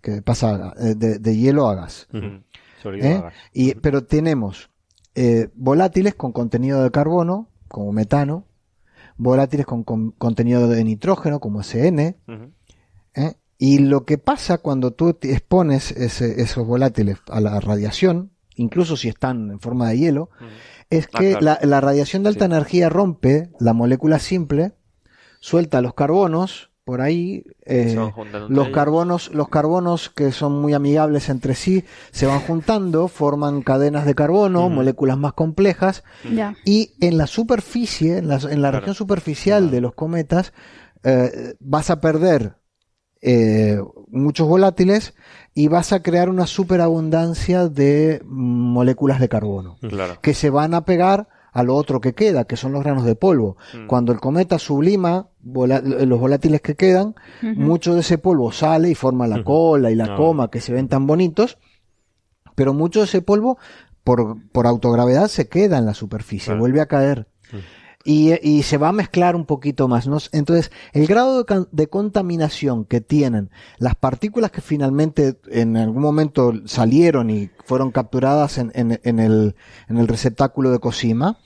[0.01, 2.07] Que pasa eh, de, de hielo a gas.
[2.13, 2.41] ¿eh?
[2.83, 3.33] a gas.
[3.53, 4.69] Y, pero tenemos
[5.15, 8.45] eh, volátiles con contenido de carbono, como metano,
[9.19, 12.15] volátiles con, con contenido de nitrógeno, como SN.
[13.15, 13.33] ¿eh?
[13.57, 18.95] y lo que pasa cuando tú te expones ese- esos volátiles a la radiación, incluso
[18.95, 20.29] si están en forma de hielo,
[20.89, 21.59] es Ah, que claro.
[21.61, 22.51] la, la radiación de alta Sí.
[22.51, 24.71] energía rompe la molécula simple,
[25.41, 27.95] suelta los carbonos por ahí, eh,
[28.47, 34.07] los carbonos, los carbonos que son muy amigables entre sí se van juntando, forman cadenas
[34.07, 36.03] de carbono, moléculas más complejas,
[36.65, 38.77] y en la superficie, en la, en la Claro.
[38.79, 40.51] región superficial de los cometas,
[41.03, 42.55] eh, vas a perder
[43.21, 43.77] eh,
[44.07, 45.13] muchos volátiles
[45.53, 50.17] y vas a crear una superabundancia de moléculas de carbono Claro.
[50.23, 51.27] que se van a pegar
[51.59, 53.57] a lo otro que queda, que son los granos de polvo.
[53.73, 53.87] Mm.
[53.87, 58.95] Cuando el cometa sublima vola- los volátiles que quedan, mucho de ese polvo sale y
[58.95, 61.57] forma la cola y la Ah, coma que se ven tan bonitos,
[62.55, 63.57] pero mucho de ese polvo
[64.03, 67.27] por, por autogravedad se queda en la superficie, vuelve a caer.
[68.05, 70.07] Y, y se va a mezclar un poquito más.
[70.07, 70.17] ¿no?
[70.31, 77.29] Entonces, el grado de, contaminación que tienen las partículas que finalmente en algún momento salieron
[77.29, 79.55] y fueron capturadas en, en- en el,
[79.89, 81.37] en el receptáculo de Cosima,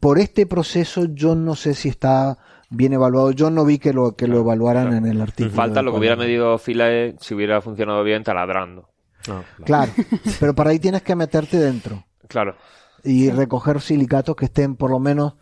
[0.00, 2.38] por este proceso yo no sé si está
[2.70, 3.30] bien evaluado.
[3.32, 5.06] Yo no vi que lo, que lo evaluaran claro.
[5.06, 5.54] en el artículo.
[5.54, 8.88] Falta lo que hubiera medido Philae si hubiera funcionado bien taladrando.
[9.28, 9.64] No, vale.
[9.64, 9.92] Claro,
[10.40, 12.56] pero para ahí tienes que meterte dentro Claro.
[13.04, 15.34] y recoger silicatos que estén por lo menos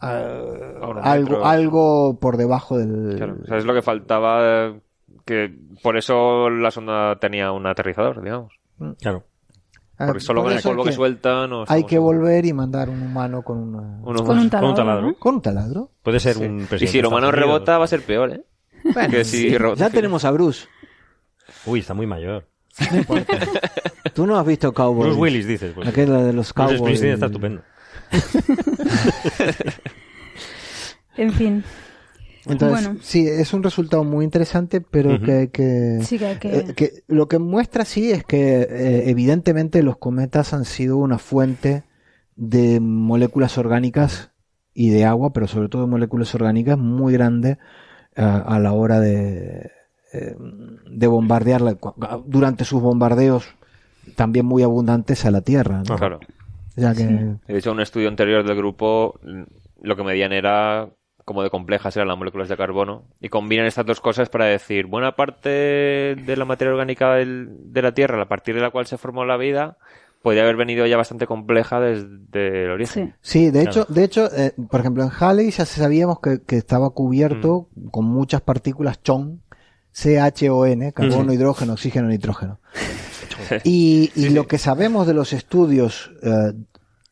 [0.00, 0.40] ah,
[1.02, 3.16] algo, por debajo del...
[3.16, 3.36] Claro.
[3.42, 4.38] O sea, es lo que faltaba.
[4.68, 4.80] eh,
[5.26, 5.52] Que
[5.82, 8.52] por eso la sonda tenía un aterrizador, digamos.
[9.00, 9.24] Claro.
[10.00, 11.50] Ah, Porque solo por con el polvo hay que sueltan.
[11.50, 14.60] no Hay que volver y mandar un humano con, una, Uno Con un taladro.
[14.60, 15.14] Con un taladro.
[15.18, 15.90] con un taladro.
[16.04, 16.44] Puede ser Sí.
[16.44, 16.84] un presidente.
[16.84, 18.42] Y si el humano rebota, va a ser peor, ¿eh?
[18.94, 20.66] Bueno, que si rebota- ya tenemos a Bruce.
[21.66, 22.46] Uy, está muy mayor.
[24.14, 25.06] Tú no has visto Cowboys.
[25.08, 25.72] Bruce Willis, dices.
[25.74, 25.88] Pues.
[25.88, 26.78] Aquel de los Bruce Cowboys.
[26.78, 27.62] Springsteen está estupendo.
[31.16, 31.64] En fin.
[32.52, 33.00] Entonces, Bueno.
[33.02, 35.24] sí, es un resultado muy interesante, pero Ujú.
[35.24, 36.58] que, que, Sí que hay que...
[36.58, 41.18] eh, que lo que muestra sí es que eh, evidentemente los cometas han sido una
[41.18, 41.84] fuente
[42.36, 44.30] de moléculas orgánicas
[44.74, 47.58] y de agua, pero sobre todo de moléculas orgánicas muy grande
[48.16, 49.70] eh, a la hora de,
[50.12, 50.36] eh,
[50.90, 51.94] de bombardear cu-
[52.26, 53.44] durante sus bombardeos
[54.16, 55.82] también muy abundantes a la Tierra.
[55.88, 55.96] ¿no?
[55.96, 56.20] Claro.
[56.76, 59.18] Ya que, De hecho, un estudio anterior del grupo,
[59.82, 60.88] lo que medían era
[61.28, 64.86] como de complejas eran las moléculas de carbono y combinan estas dos cosas para decir
[64.86, 68.86] buena parte de la materia orgánica del- de la Tierra, a partir de la cual
[68.86, 69.76] se formó la vida,
[70.22, 73.14] podría haber venido ya bastante compleja desde el origen.
[73.20, 73.40] Sí.
[73.40, 73.70] Sí, de Claro.
[73.82, 78.06] hecho, de hecho, eh, por ejemplo, en Halley ya sabíamos que, que estaba cubierto con
[78.06, 79.42] muchas partículas CHON,
[79.92, 81.34] C-H-O-N, carbono, Mm.
[81.34, 82.58] hidrógeno, oxígeno, nitrógeno.
[83.64, 86.52] Y, y lo que sabemos de los estudios eh,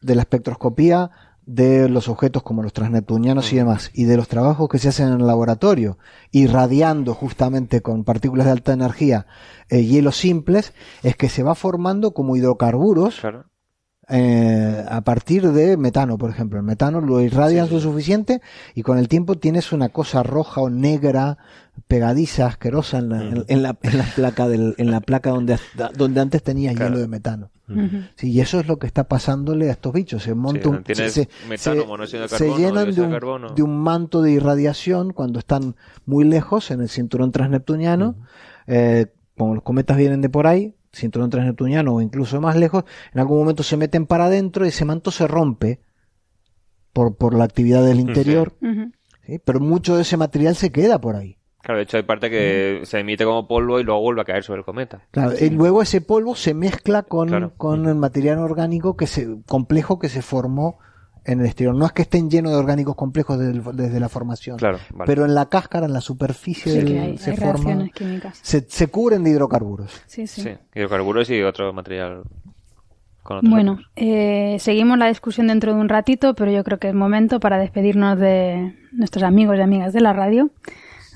[0.00, 1.10] de la espectroscopía
[1.46, 5.08] de los objetos como los transneptunianos y demás, y de los trabajos que se hacen
[5.08, 5.96] en el laboratorio,
[6.32, 9.26] irradiando justamente con partículas de alta energía
[9.70, 10.72] eh, hielos simples,
[11.04, 13.44] es que se va formando como hidrocarburos Claro.
[14.08, 16.58] eh, a partir de metano, por ejemplo.
[16.58, 18.40] El metano lo irradias lo suficiente
[18.74, 21.38] y con el tiempo tienes una cosa roja o negra,
[21.88, 25.58] pegadiza, asquerosa en la, en, en la, en la placa del, en la placa donde,
[25.96, 27.50] donde antes tenías hielo de metano.
[28.16, 30.22] Sí, y eso es lo que está pasándole a estos bichos.
[30.22, 31.28] Se monta Sí, un- tienes se,
[31.74, 31.80] se-
[32.38, 33.10] se llenan de un,
[33.54, 35.74] de un manto de irradiación cuando están
[36.04, 38.14] muy lejos en el cinturón transneptuniano.
[38.68, 39.06] Eh,
[39.36, 43.38] como los cometas vienen de por ahí, cinturón transneptuniano o incluso más lejos, en algún
[43.38, 45.80] momento se meten para adentro y ese manto se rompe
[46.92, 48.54] por, por la actividad del interior.
[49.26, 49.40] ¿sí?
[49.44, 51.36] Pero mucho de ese material se queda por ahí.
[51.66, 54.44] Claro, de hecho hay parte que se emite como polvo y luego vuelve a caer
[54.44, 55.00] sobre el cometa.
[55.10, 57.52] Claro, y luego ese polvo se mezcla con, Claro.
[57.56, 60.78] con el material orgánico que se, complejo que se formó
[61.24, 61.74] en el exterior.
[61.74, 65.06] No es que estén llenos de orgánicos complejos desde, el- desde la formación, Claro, vale.
[65.06, 68.38] pero en la cáscara, en la superficie, Sí, del- hay, se hay forma, reacciones químicas.
[68.42, 69.90] se, se cubren de hidrocarburos.
[70.06, 70.42] Sí, sí.
[70.42, 72.22] Sí, hidrocarburos y otro material
[73.24, 76.94] con Bueno, eh, seguimos la discusión dentro de un ratito, pero yo creo que es
[76.94, 80.50] momento para despedirnos de nuestros amigos y amigas de la radio.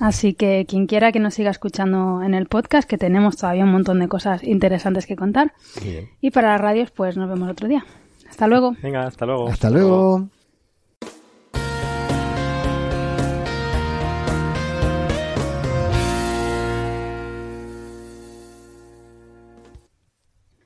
[0.01, 3.71] Así que quien quiera que nos siga escuchando en el podcast, que tenemos todavía un
[3.71, 5.53] montón de cosas interesantes que contar.
[5.79, 6.09] Bien.
[6.19, 7.85] Y para las radios, pues nos vemos otro día.
[8.27, 8.75] Hasta luego.
[8.81, 9.47] Venga, hasta luego.
[9.47, 10.27] Hasta luego.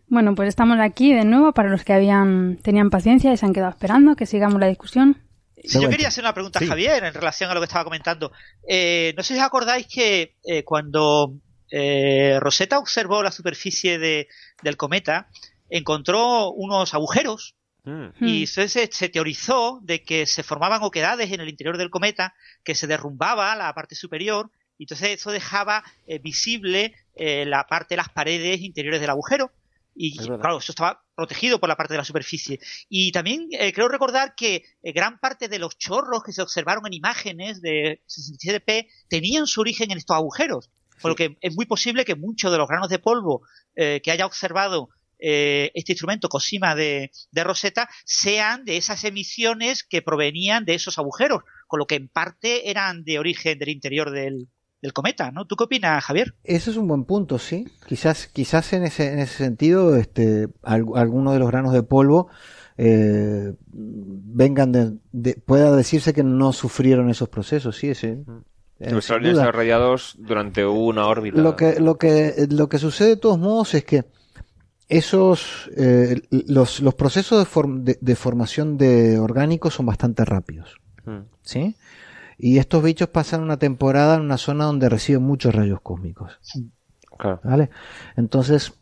[0.08, 3.52] Bueno, pues estamos aquí de nuevo para los que habían tenían paciencia y se han
[3.52, 5.25] quedado esperando que sigamos la discusión.
[5.68, 6.66] Si yo quería hacer una pregunta Sí.
[6.66, 8.32] a Javier en relación a lo que estaba comentando.
[8.68, 11.34] Eh, no sé si os acordáis que eh, cuando
[11.72, 14.28] eh, Rosetta observó la superficie de-
[14.62, 15.30] del cometa,
[15.70, 17.56] encontró unos agujeros
[17.88, 18.48] Mm, y Hmm.
[18.48, 22.74] entonces se, se teorizó de que se formaban oquedades en el interior del cometa, que
[22.74, 24.50] se derrumbaba la parte superior,
[24.80, 29.52] y entonces eso dejaba eh, visible eh, la parte de las paredes interiores del agujero.
[29.96, 32.60] Y Es claro, eso estaba protegido por la parte de la superficie.
[32.90, 36.86] Y también eh, creo recordar que eh, gran parte de los chorros que se observaron
[36.86, 40.70] en imágenes de 67P tenían su origen en estos agujeros.
[41.02, 43.42] Por lo que es muy posible que muchos de los granos de polvo
[43.76, 44.90] eh, que haya observado
[45.20, 50.98] eh, este instrumento Cosima de, de Rosetta sean de esas emisiones que provenían de esos
[50.98, 54.50] agujeros, con lo que en parte eran de origen del interior del,
[54.86, 55.46] del cometa, ¿no?
[55.46, 56.36] ¿Tú qué opinas, Javier?
[56.44, 57.68] Ese es un buen punto, sí.
[57.88, 62.28] Quizás, quizás en ese, en ese sentido, este, al- alguno de los granos de polvo
[62.78, 68.08] eh, vengan de, de- pueda decirse que no sufrieron esos procesos, sí, sí.
[68.80, 71.40] Eh, Los desarrollados durante una órbita.
[71.42, 74.04] Lo que, lo que, lo que sucede de todos modos es que
[74.88, 80.76] esos, eh, los, los procesos de, form- de- de formación de orgánicos son bastante rápidos,
[81.06, 81.76] Mm, ¿sí?
[82.38, 86.38] Y estos bichos pasan una temporada en una zona donde reciben muchos rayos cósmicos.
[87.18, 87.40] claro.
[87.44, 87.70] ¿Vale?
[88.18, 88.74] Entonces,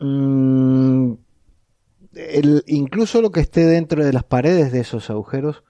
[0.00, 1.12] mm,
[2.14, 5.62] el- incluso lo que esté dentro de las paredes de esos agujeros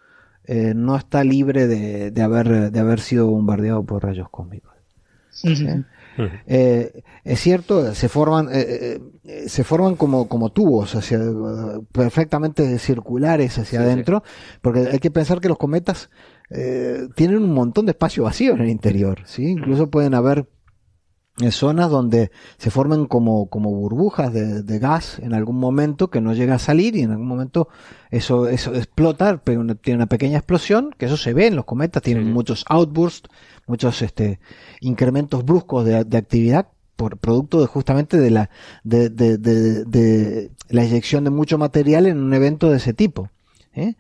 [0.45, 4.73] eh, no está libre de, de haber, de haber sido bombardeado por rayos cósmicos.
[6.47, 11.19] Eh, es cierto, se forman, eh, eh, se forman como, como tubos hacia,
[11.93, 14.23] perfectamente circulares hacia Sí, adentro,
[14.63, 16.09] porque hay que pensar que los cometas
[16.51, 19.47] eh, tienen un montón de espacio vacío en el interior, ¿sí?
[19.49, 20.49] Incluso pueden haber
[21.41, 26.21] eh, zonas donde se forman como, como burbujas de, de gas en algún momento que
[26.21, 27.69] no llega a salir y en algún momento
[28.11, 32.03] eso, eso explota, pero tiene una pequeña explosión, que eso se ve en los cometas,
[32.03, 32.31] tienen Sí.
[32.33, 33.29] muchos outbursts,
[33.67, 34.39] muchos este,
[34.81, 38.49] incrementos bruscos de, de actividad por producto de justamente de la,
[38.83, 43.29] de, de, de- de la eyección de mucho material en un evento de ese tipo.
[43.75, 43.97] ¿eh?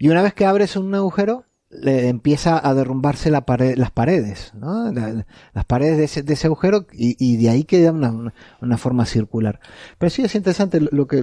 [0.00, 4.52] Y una vez que abres un agujero, le empieza a derrumbarse la pared, las paredes,
[4.58, 4.90] ¿no?
[4.92, 9.06] La- las paredes de ese, de ese agujero y, y de ahí queda una, forma
[9.06, 9.60] circular.
[9.98, 11.22] Pero sí es interesante lo- que,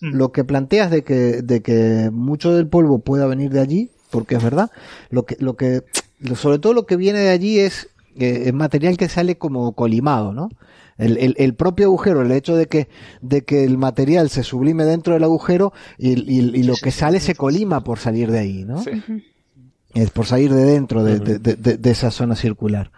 [0.00, 4.34] lo que planteas de que, de que mucho del polvo pueda venir de allí, porque
[4.34, 4.70] es verdad.
[5.08, 5.82] Lo que, lo que,
[6.18, 9.72] lo- sobre todo lo que viene de allí es, eh, es material que sale como
[9.74, 10.50] colimado, ¿no?
[10.98, 12.88] El, el, el propio agujero, el hecho de que,
[13.22, 17.20] de que el material se sublime dentro del agujero y, y- y lo que sale
[17.20, 18.82] se colima por salir de ahí, ¿no?
[18.82, 18.90] Sí.
[19.94, 22.90] Es por salir de dentro de, de- de- de- de esa zona circular.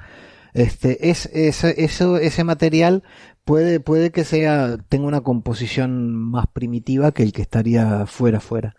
[0.55, 3.03] Este, es, es- eso, ese material
[3.45, 8.75] puede, puede que sea, tenga una composición más primitiva que el que estaría fuera, fuera.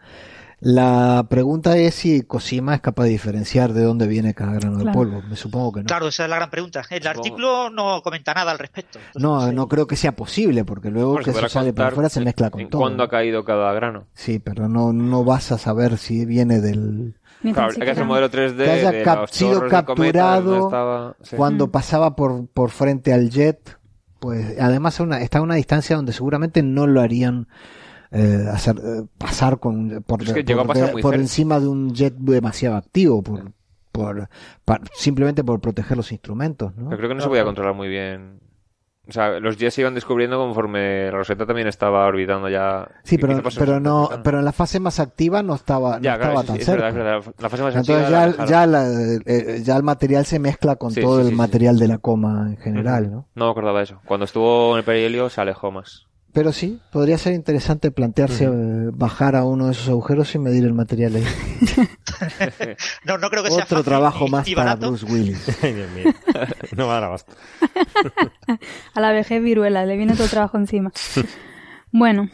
[0.66, 4.84] La pregunta es si Cosima es capaz de diferenciar de dónde viene cada grano de
[4.84, 4.97] Claro.
[4.97, 5.22] polvo.
[5.28, 5.88] Me supongo que no.
[5.88, 6.80] Claro, esa es la gran pregunta.
[6.89, 7.20] El Supongo.
[7.20, 8.97] artículo no comenta nada al respecto.
[8.99, 12.07] Entonces, No, no creo que sea posible, porque luego Bueno, que se sale para afuera
[12.07, 12.80] se mezcla con en todo.
[12.82, 14.05] cuándo ha caído cada grano.
[14.14, 17.16] Sí, pero no, no vas a saber si viene del,
[17.51, 20.65] Claro, que hacer siquiera- un modelo 3D que haya de cap- los sido capturado dónde
[20.65, 21.15] estaba...
[21.21, 21.35] sí.
[21.35, 21.71] cuando Mm.
[21.71, 23.77] pasaba por, por frente al jet,
[24.19, 27.47] pues además una- está a una distancia donde seguramente no lo harían
[28.11, 32.75] eh, hacer eh, pasar con por, Es que por- pasar encima de un jet demasiado
[32.77, 33.51] activo por,
[33.91, 34.29] por
[34.63, 36.91] pa- simplemente por proteger los instrumentos, ¿no?
[36.91, 38.39] Yo creo que no se podía controlar muy bien.
[39.05, 42.87] O sea, los jets se iban descubriendo conforme Rosetta también estaba orbitando ya.
[43.03, 46.03] Sí, ¿Qué- qué pero, pero no, pero en la fase más activa no estaba, no
[46.03, 46.83] Ya, claro, estaba sí, tan sí, es cerca.
[46.91, 47.35] verdad, es verdad.
[47.39, 50.77] La fase más Entonces activa ya, la ya, la- eh, ya el material se mezcla
[50.77, 53.11] con Sí, todo el material de la coma en general.
[53.11, 53.27] ¿no?
[53.35, 53.99] No me acordaba de eso.
[54.05, 56.05] Cuando estuvo en el perihelio se alejó más.
[56.34, 58.49] Pero sí, podría ser interesante plantearse eh,
[58.91, 61.25] bajar a uno de esos agujeros y medir el material ahí.
[63.05, 64.75] No, no creo que sea Otro fácil trabajo más para.
[64.75, 65.45] Bruce Willis.
[65.63, 66.13] Ay, Dios mío.
[66.75, 67.34] No va a dar abasto.
[68.93, 70.91] A la vejez viruela, le viene todo el trabajo encima.
[71.91, 72.29] Bueno,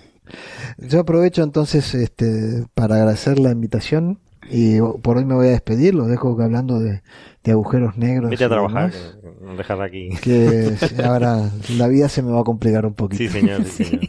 [0.77, 4.19] Yo aprovecho entonces este para agradecer la invitación
[4.49, 7.01] y por hoy me voy a despedir, los dejo hablando de,
[7.43, 8.29] de agujeros negros.
[8.29, 10.09] Vete a trabajar, demás, que nos dejas aquí.
[10.21, 10.75] que
[11.05, 13.23] ahora la vida se me va a complicar un poquito.
[13.23, 14.03] Sí, señor, sí, señor.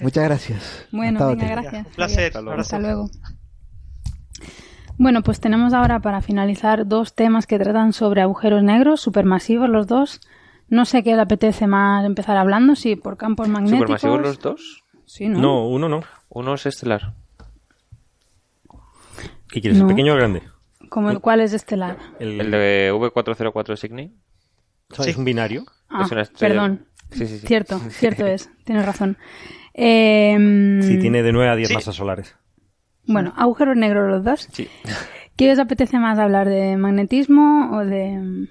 [0.00, 0.86] Muchas gracias.
[0.92, 1.86] Bueno, Hasta venga, gracias.
[1.86, 2.32] Un placer.
[2.58, 3.10] Hasta luego.
[5.00, 9.86] Bueno, pues tenemos ahora para finalizar dos temas que tratan sobre agujeros negros, supermasivos los
[9.86, 10.20] dos.
[10.68, 14.00] No sé qué le apetece más empezar hablando, si por campos magnéticos.
[14.00, 14.84] ¿Supermasivos los dos?
[15.06, 15.38] Sí, ¿no?
[15.40, 16.00] No, uno no.
[16.30, 17.14] Uno es estelar.
[19.50, 19.84] ¿Qué quieres, No.
[19.88, 20.42] el pequeño o el grande?
[20.88, 21.96] Como el cual es estelar.
[22.18, 24.14] El, El de V404 Signy.
[25.06, 25.64] ¿Es un binario?
[25.88, 26.86] Ah, Es una estrella- perdón.
[27.10, 27.46] Sí, sí, sí.
[27.46, 28.50] Cierto, cierto es.
[28.64, 29.16] Tienes razón.
[29.74, 31.74] Eh, Sí, tiene de 9 a 10 Sí.
[31.74, 32.34] masas solares.
[33.06, 34.48] Bueno, agujeros negros los dos.
[34.52, 34.68] Sí.
[35.36, 38.48] ¿Qué os apetece más hablar de magnetismo o de...?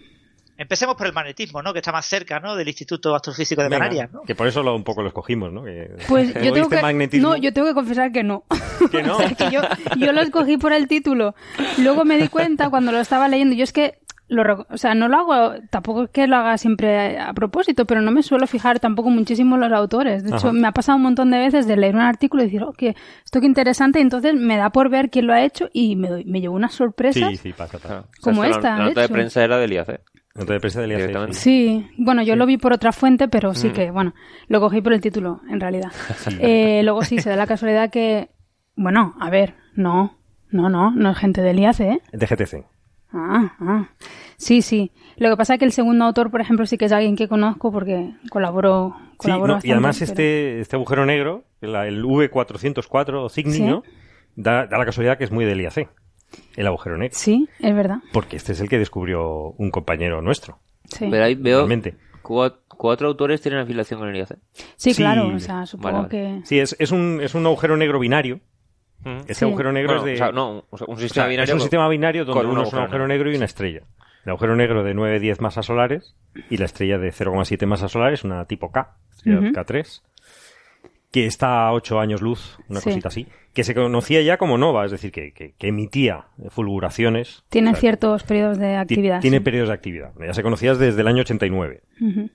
[0.58, 1.72] Empecemos por el magnetismo, ¿no?
[1.72, 2.56] Que está más cerca, ¿no?
[2.56, 4.22] Del Instituto Astrofísico de Venga, Canarias, ¿no?
[4.24, 5.64] Que por eso lo, un poco lo escogimos, ¿no?
[5.64, 6.82] Que- Pues yo tengo que...
[6.82, 8.44] magnetismo, No, yo tengo que confesar que no.
[8.92, 9.18] que no.
[9.18, 9.62] O sea, que yo,
[9.98, 11.36] yo lo escogí por el título.
[11.78, 13.56] Luego me di cuenta cuando lo estaba leyendo.
[13.56, 14.00] Yo es que,
[14.30, 17.86] lo, o sea, no lo hago, tampoco es que lo haga siempre a, a propósito,
[17.86, 20.24] pero no me suelo fijar tampoco muchísimo en los autores.
[20.24, 20.52] De hecho, Ajá.
[20.54, 22.96] me ha pasado un montón de veces de leer un artículo y decir, oh, que
[23.24, 26.10] esto qué interesante, y entonces me da por ver quién lo ha hecho y me,
[26.10, 27.30] doy- me llevo unas sorpresas.
[27.30, 27.78] Sí, sí, pasa.
[28.22, 29.14] Como O sea, esta, La, la de nota de hecho.
[29.14, 30.02] prensa era del IAC.
[30.38, 31.34] Nota de prensa del IAC, Directamente.
[31.36, 31.88] sí.
[31.98, 33.56] Bueno, yo lo vi por otra fuente, pero Mm.
[33.56, 34.14] sí que, bueno,
[34.48, 35.92] lo cogí por el título, en realidad.
[36.40, 38.30] Eh, luego sí, se da la casualidad que,
[38.76, 40.18] bueno, a ver, no,
[40.52, 42.02] no, no, no es gente del IAC, ¿eh?
[42.14, 42.66] De GTC.
[43.14, 43.90] Ah, ah.
[44.36, 44.92] Sí, sí.
[45.16, 47.28] Lo que pasa es que el segundo autor, por ejemplo, sí que es alguien que
[47.28, 51.88] conozco porque colaboró, Sí, colaboró no, bastante, y además pero- este, este agujero negro, la-
[51.88, 53.64] el V404 Cygni, Sí.
[53.64, 53.82] ¿no?
[54.36, 55.90] Da, da la casualidad que es muy del IAC,
[56.56, 57.16] el agujero negro.
[57.18, 57.98] Sí, es verdad.
[58.14, 60.60] Porque este es el que descubrió un compañero nuestro.
[60.86, 61.96] Sí, Pero ahí veo realmente.
[62.24, 64.38] cua- cuatro autores tienen afiliación con el IAC.
[64.76, 64.96] sí, Sí.
[64.96, 65.28] claro.
[65.28, 66.42] O sea, supongo Vale, que...
[66.46, 68.40] Sí, es, es, un, es un agujero negro binario.
[69.04, 69.46] Este Sí.
[69.46, 70.14] agujero negro Bueno, es de...
[70.14, 71.44] o sea, no, o sea, un o sistema sea, binario.
[71.46, 73.82] es un con- sistema binario donde uno es un agujero negro y una estrella.
[74.26, 76.16] El agujero negro de 9-10 masas solares
[76.50, 79.48] y la estrella de 0,7 masas solares, una tipo K, estrella Ujú.
[79.52, 80.02] K3,
[81.12, 82.90] que está a 8 años luz, una Sí.
[82.90, 83.28] cosita así,
[83.58, 87.44] que se conocía ya como nova, es decir, que, que- que emitía fulguraciones.
[87.50, 89.20] Tiene O sea, ciertos periodos de ti- actividad.
[89.20, 89.44] Tiene sí.
[89.44, 90.12] periodos de actividad.
[90.24, 91.82] Ya se conocía desde el año 89.
[92.00, 92.30] Ujú.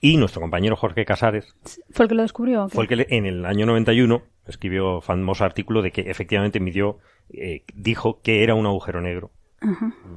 [0.00, 1.54] Y nuestro compañero Jorge Casares
[1.92, 2.68] ¿Fue el que lo descubrió?
[2.68, 6.98] fue el que le- en el año 91 escribió famoso artículo de que efectivamente midió,
[7.32, 9.30] eh, dijo que era un agujero negro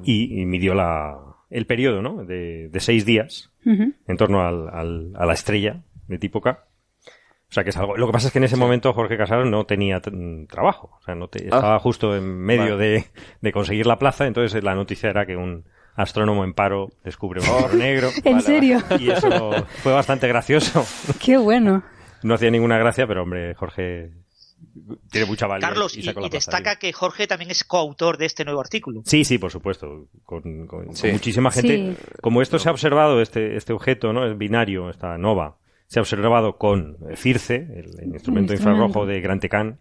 [0.04, 1.16] y, y midió la,
[1.52, 2.26] el periodo ¿no?
[2.26, 6.66] de, de seis días en torno al, al- a la estrella de tipo K.
[7.50, 7.98] O sea que es algo.
[7.98, 10.12] Lo que pasa es que en ese momento Jorge Casares no tenía t-
[10.48, 10.92] trabajo.
[11.00, 12.78] O sea, no te- estaba justo en medio Vale.
[12.78, 13.06] de,
[13.42, 14.28] de conseguir la plaza.
[14.28, 18.10] Entonces la noticia era que un astrónomo en paro descubre un negro.
[18.24, 18.80] ¿En serio?
[19.00, 19.52] Y eso
[19.84, 20.86] fue bastante gracioso.
[21.20, 21.82] Qué bueno.
[22.22, 24.12] No hacía ninguna gracia, pero hombre, Jorge
[25.10, 25.68] tiene mucha valía.
[25.70, 29.02] Carlos, y, destaca que Jorge también es coautor de este nuevo artículo.
[29.06, 30.06] Sí, sí, por supuesto.
[30.24, 31.04] Con, con- Sí.
[31.04, 31.96] con muchísima gente.
[31.98, 31.98] Sí.
[32.22, 34.24] Como esto se ha observado, este, este objeto, ¿no?
[34.26, 35.58] El binario, esta nova,
[35.90, 39.80] se ha observado con CIRCE, el, el instrumento infrarrojo de Gran Tecán,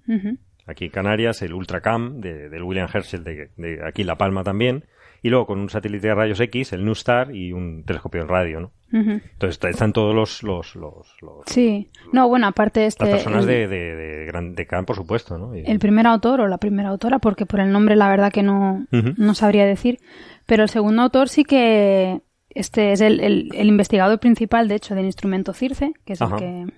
[0.67, 4.43] aquí en Canarias, el Ultracam de, del William Herschel de, de aquí en La Palma
[4.43, 4.85] también,
[5.23, 8.61] y luego con un satélite de rayos X, el NuSTAR y un telescopio en radio,
[8.61, 8.73] ¿no?
[8.93, 11.91] Entonces está- están todos los, los, los, los- Sí.
[12.13, 13.05] No, bueno, aparte este...
[13.05, 15.55] las personas el- de, de, de Gran Tecán, por supuesto, ¿no?
[15.57, 18.43] Y- El primer autor o la primera autora, porque por el nombre la verdad que
[18.43, 19.99] no, no sabría decir,
[20.47, 22.21] pero el segundo autor sí que
[22.59, 26.37] este es el, el- el investigador principal, de hecho, del instrumento CIRCE, que es Ajá.
[26.37, 26.73] el que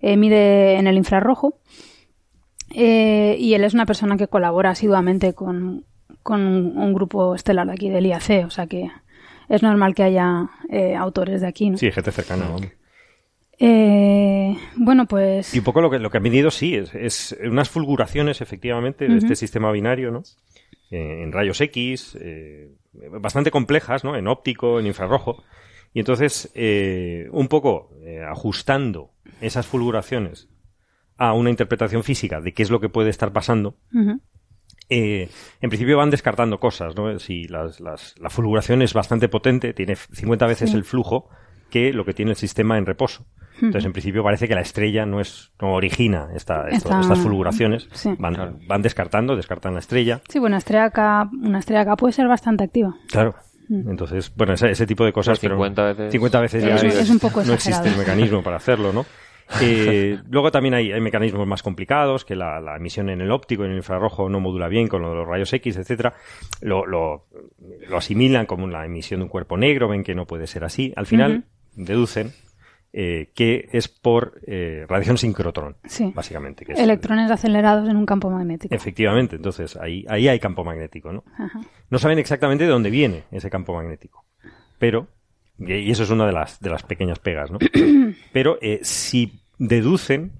[0.00, 1.60] eh, mide en el infrarrojo,
[2.74, 5.84] Eh, y él es una persona que colabora asiduamente con,
[6.22, 6.40] con
[6.76, 8.90] un, grupo estelar de aquí del IAC, o sea que
[9.48, 11.70] es normal que haya eh, autores de aquí.
[11.70, 11.78] ¿no?
[11.78, 12.68] Sí, gente cercana, vamos.
[13.58, 15.54] Eh, bueno, pues...
[15.54, 19.08] Y un poco lo que, lo que han medido, sí, es, es unas fulguraciones, efectivamente,
[19.08, 20.22] de este sistema binario, ¿no?
[20.90, 22.68] Eh, en rayos X, eh,
[23.20, 24.16] bastante complejas, ¿no?
[24.16, 25.42] En óptico, en infrarrojo.
[25.94, 30.48] Y entonces, eh, un poco eh, ajustando esas fulguraciones
[31.16, 33.76] a una interpretación física de qué es lo que puede estar pasando,
[34.90, 35.28] eh,
[35.60, 37.18] en principio van descartando cosas, ¿no?
[37.18, 40.76] Si las- las- la fulguración es bastante potente, tiene 50 veces Sí.
[40.76, 41.28] el flujo
[41.70, 43.26] que lo que tiene el sistema en reposo.
[43.60, 47.18] Entonces, en principio parece que la estrella no es no origina esta, esto- Esta- estas
[47.18, 47.88] fulguraciones.
[47.92, 48.10] sí.
[48.18, 50.20] Van, van descartando, descartan la estrella.
[50.28, 50.90] Sí, bueno, estrella
[51.32, 52.94] una estrella K puede ser bastante activa.
[53.10, 53.34] Claro.
[53.70, 55.38] Entonces, bueno, ese, ese tipo de cosas.
[55.38, 56.12] Pues 50 pero veces.
[56.12, 59.04] 50 veces ya Es un- es un poco no existe el mecanismo para hacerlo, ¿no?
[59.62, 63.64] Eh, luego también hay, hay mecanismos más complicados, que la, la emisión en el óptico,
[63.64, 66.12] en el infrarrojo, no modula bien con lo de los rayos X, etcétera.
[66.60, 67.24] Lo, lo,
[67.88, 70.92] lo asimilan como la emisión de un cuerpo negro, ven que no puede ser así.
[70.96, 71.44] Al final,
[71.76, 72.32] deducen
[72.92, 76.10] eh, que es por eh, radiación sincrotrón, Sí.
[76.14, 76.64] básicamente.
[76.64, 78.74] Que es- Electrones acelerados en un campo magnético.
[78.74, 81.24] Efectivamente, entonces ahí, ahí hay campo magnético, ¿no?
[81.38, 81.60] Ajá.
[81.90, 84.24] No saben exactamente de dónde viene ese campo magnético,
[84.78, 85.08] pero,
[85.58, 87.58] y eso es una de las, de las pequeñas pegas, ¿no?
[88.32, 90.32] pero eh, si deducen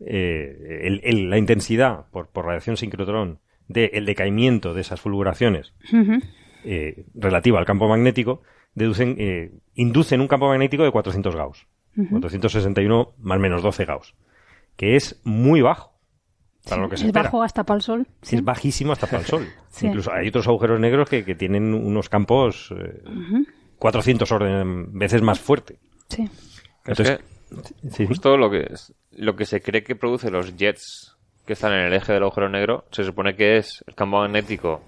[0.00, 6.18] el- el- la intensidad por, por radiación sincrotrón del decaimiento de esas fulguraciones Ujú.
[6.64, 8.42] eh, relativa al campo magnético,
[8.74, 11.66] deducen, inducen un campo magnético de 400 Gauss.
[11.96, 14.14] 461 más o menos 12 Gauss.
[14.76, 15.90] Que es muy bajo.
[16.68, 17.24] Para lo que se es espera.
[17.24, 18.06] bajo hasta para el sol.
[18.22, 18.36] Sí.
[18.36, 19.46] Es bajísimo hasta para el Sol.
[19.70, 19.86] Sí.
[19.86, 23.02] Incluso hay otros agujeros negros que, que tienen unos campos eh,
[23.78, 25.78] 400 orden, veces más fuerte.
[26.08, 26.24] Sí.
[26.24, 27.54] Es Entonces, que
[27.88, 28.06] sí, sí.
[28.06, 31.86] justo lo que es, lo que se cree que produce los jets que están en
[31.86, 34.82] el eje del agujero negro se supone que es el campo magnético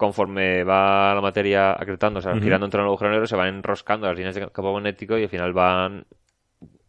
[0.00, 2.40] conforme va la materia acretando, o sea, Ujú.
[2.40, 5.28] girando entre el agujero negro, se van enroscando las líneas de campo magnético y al
[5.28, 6.06] final van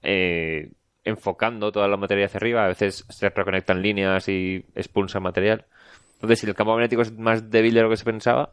[0.02, 0.72] eh,
[1.04, 2.64] enfocando toda la materia hacia arriba.
[2.64, 5.66] A veces se reconectan líneas y expulsan material.
[6.14, 8.52] Entonces, si el campo magnético es más débil de lo que se pensaba,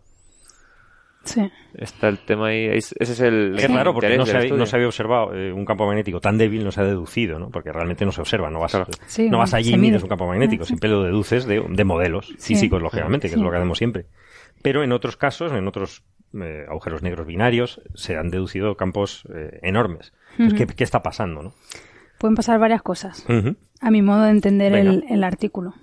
[1.25, 1.43] Sí.
[1.75, 2.67] está el tema ahí.
[2.67, 3.59] Ese es el.
[3.59, 6.39] Es raro porque no se, había, no se había observado eh, un campo magnético tan
[6.39, 7.51] débil, no se ha deducido, ¿no?
[7.51, 8.87] Porque realmente no se observa, no vas, Claro.
[9.07, 10.03] Sí, no vas allí y mides mide.
[10.05, 10.69] un campo magnético, Sí.
[10.69, 12.55] siempre lo deduces de, de modelos Sí.
[12.55, 13.39] físicos, lógicamente, que Sí.
[13.41, 14.07] es lo que hacemos siempre.
[14.63, 16.05] Pero en otros casos, en otros
[16.35, 20.13] eh, agujeros negros binarios, se han deducido campos eh, enormes.
[20.39, 21.55] Entonces, ¿qué, qué está pasando, no?
[22.19, 23.25] Pueden pasar varias cosas.
[23.81, 25.75] A mi modo de entender el, el artículo.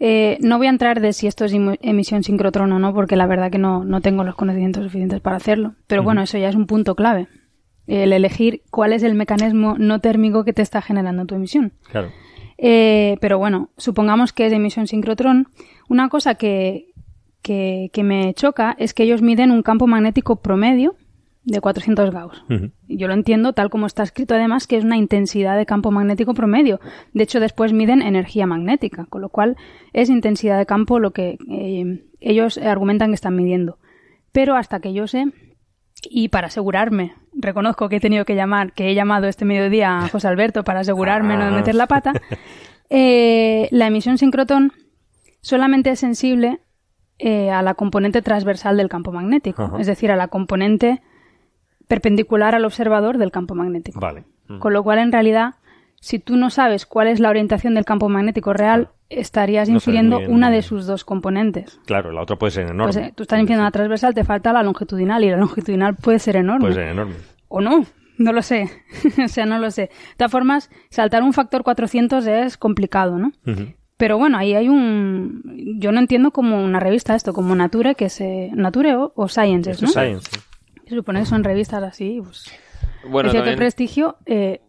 [0.00, 3.26] Eh, no voy a entrar de si esto es emisión sincrotrón o no, porque la
[3.26, 5.74] verdad que no, no tengo los conocimientos suficientes para hacerlo.
[5.86, 7.28] Pero bueno, eso ya es un punto clave.
[7.86, 11.72] El elegir cuál es el mecanismo no térmico que te está generando tu emisión.
[11.90, 12.10] Claro.
[12.58, 15.48] Eh, pero bueno, supongamos que es emisión sincrotrón.
[15.88, 16.92] Una cosa que,
[17.42, 20.96] que, que me choca es que ellos miden un campo magnético promedio
[21.48, 22.44] de 400 Gauss.
[22.50, 22.70] Ujú.
[22.88, 26.34] Yo lo entiendo tal como está escrito además que es una intensidad de campo magnético
[26.34, 26.78] promedio.
[27.14, 29.56] De hecho, después miden energía magnética, con lo cual
[29.92, 33.78] es intensidad de campo lo que eh, ellos argumentan que están midiendo.
[34.30, 35.24] Pero hasta que yo sé,
[36.02, 40.08] y para asegurarme, reconozco que he tenido que llamar, que he llamado este mediodía a
[40.08, 42.12] José Alberto para asegurarme no de meter la pata,
[42.90, 44.72] eh, la emisión sincrotón
[45.40, 46.60] solamente es sensible
[47.18, 49.80] eh, a la componente transversal del campo magnético, Ajá.
[49.80, 51.02] es decir, a la componente
[51.86, 53.98] perpendicular al observador del campo magnético.
[54.00, 54.24] Vale.
[54.60, 55.54] Con lo cual, en realidad,
[56.00, 60.18] si tú no sabes cuál es la orientación del campo magnético real, estarías No infiriendo
[60.18, 60.32] bien.
[60.32, 61.80] una de sus dos componentes.
[61.86, 62.84] Claro, la otra puede ser enorme.
[62.92, 66.18] Pues eh, tú estás infiriendo la transversal, te falta la longitudinal y la longitudinal puede
[66.18, 66.60] ser enorme.
[66.60, 67.14] Puede ser enorme.
[67.48, 67.84] O no,
[68.16, 68.70] no lo sé.
[69.24, 69.82] o sea, no lo sé.
[69.82, 73.32] De todas formas, saltar un factor 400 es complicado, ¿no?
[73.98, 75.42] Pero bueno, ahí hay un...
[75.78, 78.48] Yo no entiendo como una revista esto, como Nature, que se...
[78.54, 79.88] Nature o, o Sciences, ¿no?
[79.88, 80.30] science.
[80.86, 82.44] Se supone que son revistas así, pues,
[83.02, 84.16] Bueno, de cierto también prestigio.
[84.24, 84.60] eh,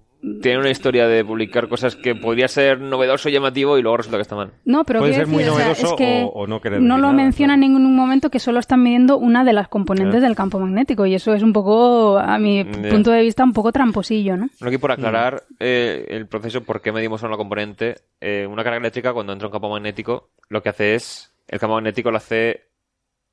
[0.41, 4.17] tiene una historia de publicar cosas que podría ser novedoso y llamativo y luego resulta
[4.17, 4.51] que está mal.
[4.65, 7.11] No, pero Puede muy o sea, es que o- o no querer no decir lo
[7.11, 10.59] nada, menciona en ningún momento que solo están midiendo una de las componentes del campo
[10.59, 14.47] magnético y eso es un poco, a mi punto de vista, un poco tramposillo, ¿no?
[14.59, 14.93] Bueno, aquí por Mm.
[14.93, 17.95] aclarar eh, el proceso, por qué medimos una componente.
[18.19, 21.33] Eh, una carga eléctrica, cuando entra un campo magnético, lo que hace es.
[21.47, 22.65] El campo magnético lo hace.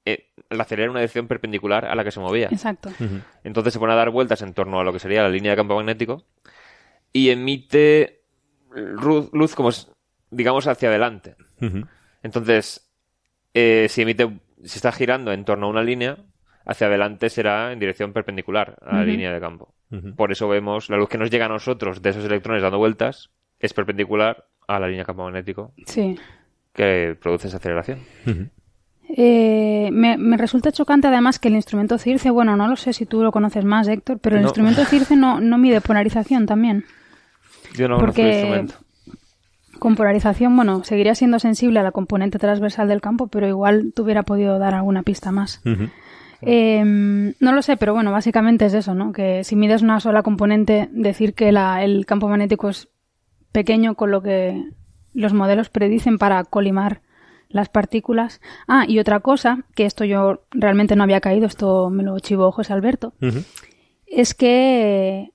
[0.05, 2.47] Eh, la acelera en una dirección perpendicular a la que se movía.
[2.53, 2.91] Exacto.
[3.43, 5.57] Entonces se pone a dar vueltas en torno a lo que sería la línea de
[5.57, 6.23] campo magnético
[7.17, 8.21] y emite
[8.75, 9.71] luz, luz como,
[10.31, 11.35] digamos, hacia adelante.
[12.23, 12.91] Entonces,
[13.55, 16.19] eh, si emite, si está girando en torno a una línea,
[16.67, 19.75] hacia adelante será en dirección perpendicular a la línea de campo.
[20.17, 23.31] Por eso vemos la luz que nos llega a nosotros de esos electrones dando vueltas
[23.61, 26.19] es perpendicular a la línea de campo magnético Sí.
[26.75, 28.01] que produce esa aceleración.
[29.09, 33.07] Eh, me, me resulta chocante además que el instrumento CIRCE, bueno, no lo sé si
[33.07, 34.49] tú lo conoces más, Héctor, pero el No.
[34.49, 36.85] instrumento CIRCE no, no mide polarización también.
[37.77, 38.75] Yo no conozco el Porque instrumento.
[39.79, 44.03] con polarización, bueno, seguiría siendo sensible a la componente transversal del campo, pero igual te
[44.03, 45.61] hubiera podido dar alguna pista más.
[46.43, 49.13] Eh, no lo sé, pero bueno, básicamente es eso, ¿no?
[49.13, 52.89] Que si mides una sola componente, decir que la- el campo magnético es
[53.53, 54.63] pequeño con lo que
[55.15, 57.01] los modelos predicen para colimar
[57.49, 58.41] las partículas.
[58.69, 62.53] Ah, y otra cosa, que esto yo realmente no había caído, esto me lo chivó
[62.53, 63.15] José Alberto,
[64.07, 65.31] es que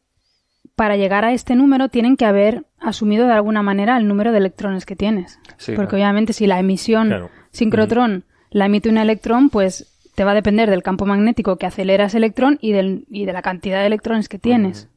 [0.82, 4.40] para llegar a este número tienen que haber asumido de alguna manera el número de
[4.40, 5.38] electrones que tienes.
[5.58, 5.98] Sí, Porque claro.
[6.06, 7.30] obviamente si la emisión Claro.
[7.52, 9.86] sincrotrón la emite un electrón, pues
[10.16, 13.32] te va a depender del campo magnético que acelera ese electrón y, del, y de
[13.34, 14.90] la cantidad de electrones que tienes.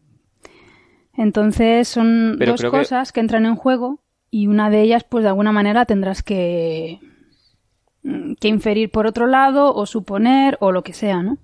[1.12, 3.20] Entonces son Pero dos que- cosas que...
[3.20, 4.00] entran en juego
[4.30, 6.98] y una de ellas pues de alguna manera tendrás que
[8.04, 11.36] mm, que inferir por otro lado o suponer o lo que sea, ¿no?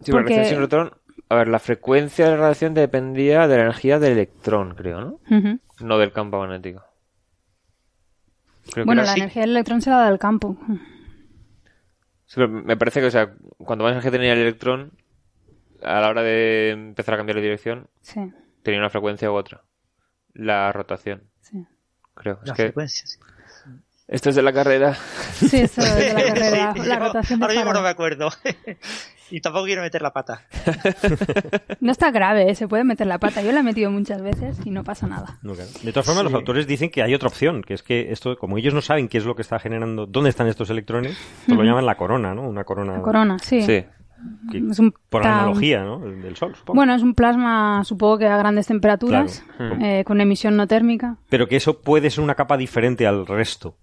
[0.00, 0.90] Sí, la sincrotrón,
[1.28, 5.20] a ver, la frecuencia de la radiación dependía de la energía del electrón, creo, ¿no?
[5.80, 6.84] No del campo magnético.
[8.72, 9.20] Creo que Bueno, la así.
[9.20, 10.56] energía del electrón se la da del campo.
[12.26, 14.92] Sí, pero me parece que, o sea, cuando más energía tenía el electrón,
[15.82, 18.20] a la hora de empezar a cambiar de dirección, Sí,
[18.62, 19.62] tenía una frecuencia u otra.
[20.32, 21.64] La rotación, sí.
[22.14, 22.40] creo.
[22.42, 23.18] Es La que frecuencia, sí.
[24.08, 24.94] esto es de la carrera.
[24.94, 28.30] Sí, eso de la carrera, Sí, la yo rotación de ahora mismo no me acuerdo.
[29.30, 30.42] y tampoco quiero meter la pata.
[31.80, 32.54] No está grave, ¿eh?
[32.54, 33.42] se puede meter la pata.
[33.42, 35.38] Yo la he metido muchas veces y no pasa nada.
[35.42, 35.70] No, claro.
[35.82, 38.58] De todas formas, los autores dicen que hay otra opción, que es que esto, como
[38.58, 41.62] ellos no saben qué es lo que está generando, dónde están estos electrones, esto lo
[41.64, 42.42] llaman la corona, ¿no?
[42.48, 42.94] Una corona.
[42.94, 43.62] La corona, sí.
[43.62, 43.84] Sí.
[44.50, 46.04] que- Es un por analogía, ¿no?
[46.04, 46.76] El Del Sol, supongo.
[46.76, 49.76] Bueno, es un plasma, supongo que a grandes temperaturas, Claro.
[49.80, 51.18] eh, con emisión no térmica.
[51.28, 53.76] Pero que eso puede ser una capa diferente al resto.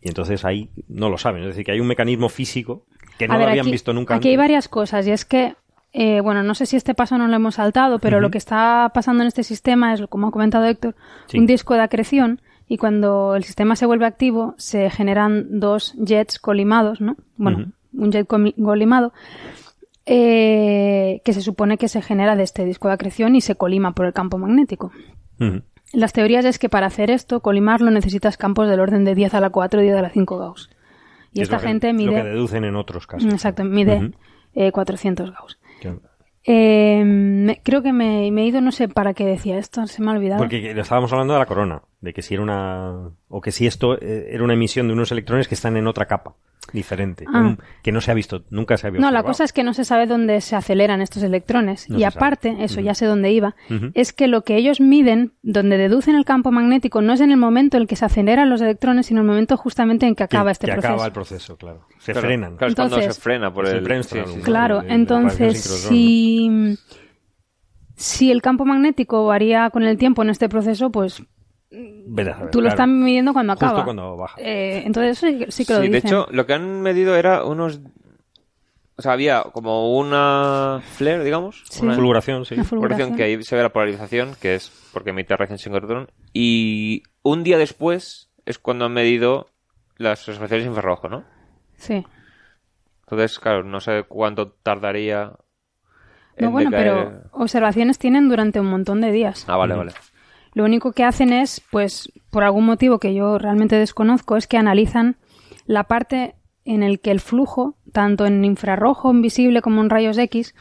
[0.00, 1.42] Y entonces ahí no lo saben.
[1.42, 2.86] Es decir, que hay un mecanismo físico
[3.18, 5.54] que no lo habían aquí, visto nunca Aquí hay varias cosas y es que,
[5.92, 8.90] eh, bueno, no sé si este paso no lo hemos saltado, pero lo que está
[8.94, 10.94] pasando en este sistema es, como ha comentado Héctor,
[11.26, 11.38] Sí.
[11.38, 16.38] un disco de acreción y cuando el sistema se vuelve activo se generan dos jets
[16.38, 17.16] colimados, ¿no?
[17.36, 19.12] Bueno, un jet colimado
[20.06, 23.92] eh, que se supone que se genera de este disco de acreción y se colima
[23.92, 24.90] por el campo magnético.
[25.92, 29.40] Las teorías es que para hacer esto, colimarlo necesitas campos del orden de 10 a
[29.40, 30.70] la 4 y 10 a la 5 Gauss.
[31.32, 32.22] Y es esta que- gente Lo que mide...
[32.24, 33.32] deducen en otros casos.
[33.32, 34.10] Exacto, mide Ujú.
[34.54, 35.58] eh, 400 Gauss.
[36.44, 40.02] Eh, me- creo que me, me he ido, no sé para qué decía esto, se
[40.02, 40.38] me ha olvidado.
[40.40, 43.10] Porque estábamos hablando de la corona, de que si era una.
[43.28, 46.06] o que si esto eh, era una emisión de unos electrones que están en otra
[46.06, 46.34] capa,
[46.72, 47.40] diferente, Ah.
[47.40, 49.74] un- que no se ha visto, nunca se había No, la cosa es que no
[49.74, 51.90] se sabe dónde se aceleran estos electrones.
[51.90, 52.14] No y sabe.
[52.16, 53.56] aparte, eso ya sé dónde iba,
[53.94, 57.36] es que lo que ellos miden, donde deducen el campo magnético, no es en el
[57.36, 60.18] momento en el que se aceleran los electrones, sino en el momento justamente en que
[60.18, 60.92] Que- acaba este que proceso.
[60.92, 61.86] acaba el proceso, claro.
[61.98, 62.56] Se Claro, frenan.
[62.56, 64.42] Claro, es cuando Entonces- se frena por el.
[64.42, 66.76] Claro, de- entonces si,
[67.96, 71.22] si el campo magnético varía con el tiempo en este proceso, pues
[71.72, 72.68] Tú lo claro.
[72.68, 73.84] estás midiendo cuando Justo acaba.
[73.84, 74.36] cuando baja.
[74.40, 76.08] Eh, entonces eso sí, que- sí que lo Sí, de dicen.
[76.08, 77.80] hecho, lo que han medido era unos...
[78.96, 81.64] O sea, había como una flare, digamos.
[81.70, 81.82] Sí.
[81.84, 82.54] Una Fulguración, sí.
[82.54, 86.08] Una fulguración que ahí se ve la polarización, que es porque emite radiación sincrotrón.
[86.34, 89.48] Y un día después es cuando han medido
[89.96, 91.24] las observaciones infrarrojo, ¿no?
[91.76, 92.04] Sí.
[93.06, 95.32] Entonces, claro, no sé cuánto tardaría
[96.36, 99.44] en No, bueno, decaer- pero observaciones tienen durante un montón de días.
[99.48, 99.92] Ah, vale, vale.
[100.54, 104.56] Lo único que hacen es, pues, por algún motivo que yo realmente desconozco, es que
[104.58, 105.16] analizan
[105.66, 106.34] la parte
[106.64, 110.54] en el que el flujo, tanto en infrarrojo invisible como en rayos X,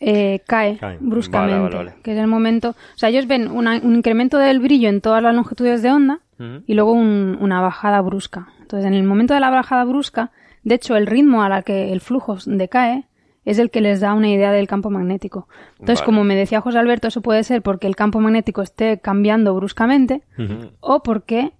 [0.00, 0.98] eh, cae, Cae.
[1.00, 1.54] bruscamente.
[1.58, 2.02] Vale, vale, vale.
[2.02, 2.70] Que es el momento.
[2.70, 6.20] O sea, ellos ven una- un incremento del brillo en todas las longitudes de onda
[6.66, 8.48] y luego un- una bajada brusca.
[8.60, 10.32] Entonces, en el momento de la bajada brusca,
[10.64, 13.04] de hecho, el ritmo a la que el flujo decae
[13.46, 15.48] es el que les da una idea del campo magnético.
[15.78, 16.04] Entonces, Vale.
[16.06, 20.22] como me decía José Alberto, eso puede ser porque el campo magnético esté cambiando bruscamente
[20.80, 21.52] o porque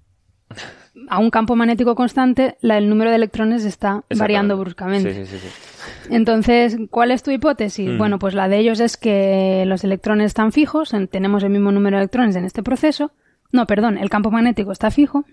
[1.08, 5.12] a un campo magnético constante la- el número de electrones está variando bruscamente.
[5.12, 6.08] Sí, sí, sí, sí.
[6.14, 7.88] Entonces, ¿cuál es tu hipótesis?
[7.90, 7.98] Mm.
[7.98, 11.70] Bueno, pues la de ellos es que los electrones están fijos, en- tenemos el mismo
[11.72, 13.12] número de electrones en este proceso.
[13.52, 15.24] No, perdón, el campo magnético está fijo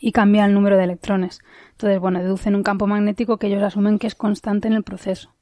[0.00, 1.40] y cambia el número de electrones.
[1.72, 5.32] Entonces, bueno, deducen un campo magnético que ellos asumen que es constante en el proceso.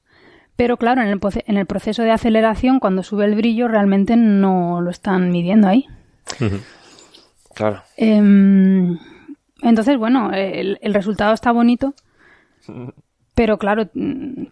[0.61, 4.83] Pero claro, en el, en el proceso de aceleración, cuando sube el brillo, realmente no
[4.83, 5.87] lo están midiendo ahí.
[7.55, 7.83] Claro.
[7.97, 8.99] Em,
[9.63, 11.95] entonces, bueno, el, el resultado está bonito,
[13.35, 13.89] pero claro,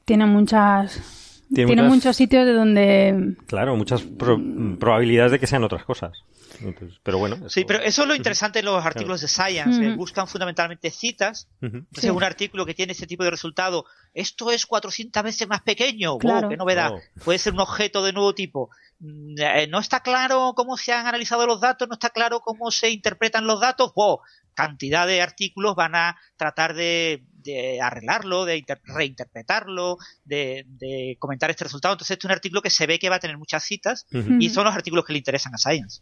[0.06, 1.44] tiene muchas...
[1.52, 3.34] Tiene Tiene, muchas- muchos sitios de donde...
[3.46, 4.40] Claro, muchas pro-
[4.78, 6.12] probabilidades de que sean otras cosas.
[6.60, 7.48] Entonces, pero bueno.
[7.48, 9.86] Sí, pero eso es lo interesante de los artículos de Science.
[9.88, 9.96] Ujú.
[9.96, 11.48] buscan fundamentalmente citas.
[11.60, 12.10] Entonces, Sí.
[12.10, 16.10] un artículo que tiene este tipo de resultado, esto es 400 veces más pequeño.
[16.12, 16.48] ¡Wow, Claro.
[16.48, 16.92] ¡Qué novedad!
[16.94, 17.00] Oh.
[17.24, 18.70] Puede ser un objeto de nuevo tipo.
[19.00, 22.70] Mm, eh, No está claro cómo se han analizado los datos, no está claro cómo
[22.70, 23.92] se interpretan los datos.
[23.94, 24.20] ¡Wow!
[24.54, 27.22] Cantidad de artículos van a tratar de,
[27.52, 31.94] de arreglarlo, de inter- reinterpretarlo, de, de comentar este resultado.
[31.94, 34.06] Entonces, este es un artículo que se ve que va a tener muchas citas
[34.40, 36.00] y son los artículos que le interesan a Science.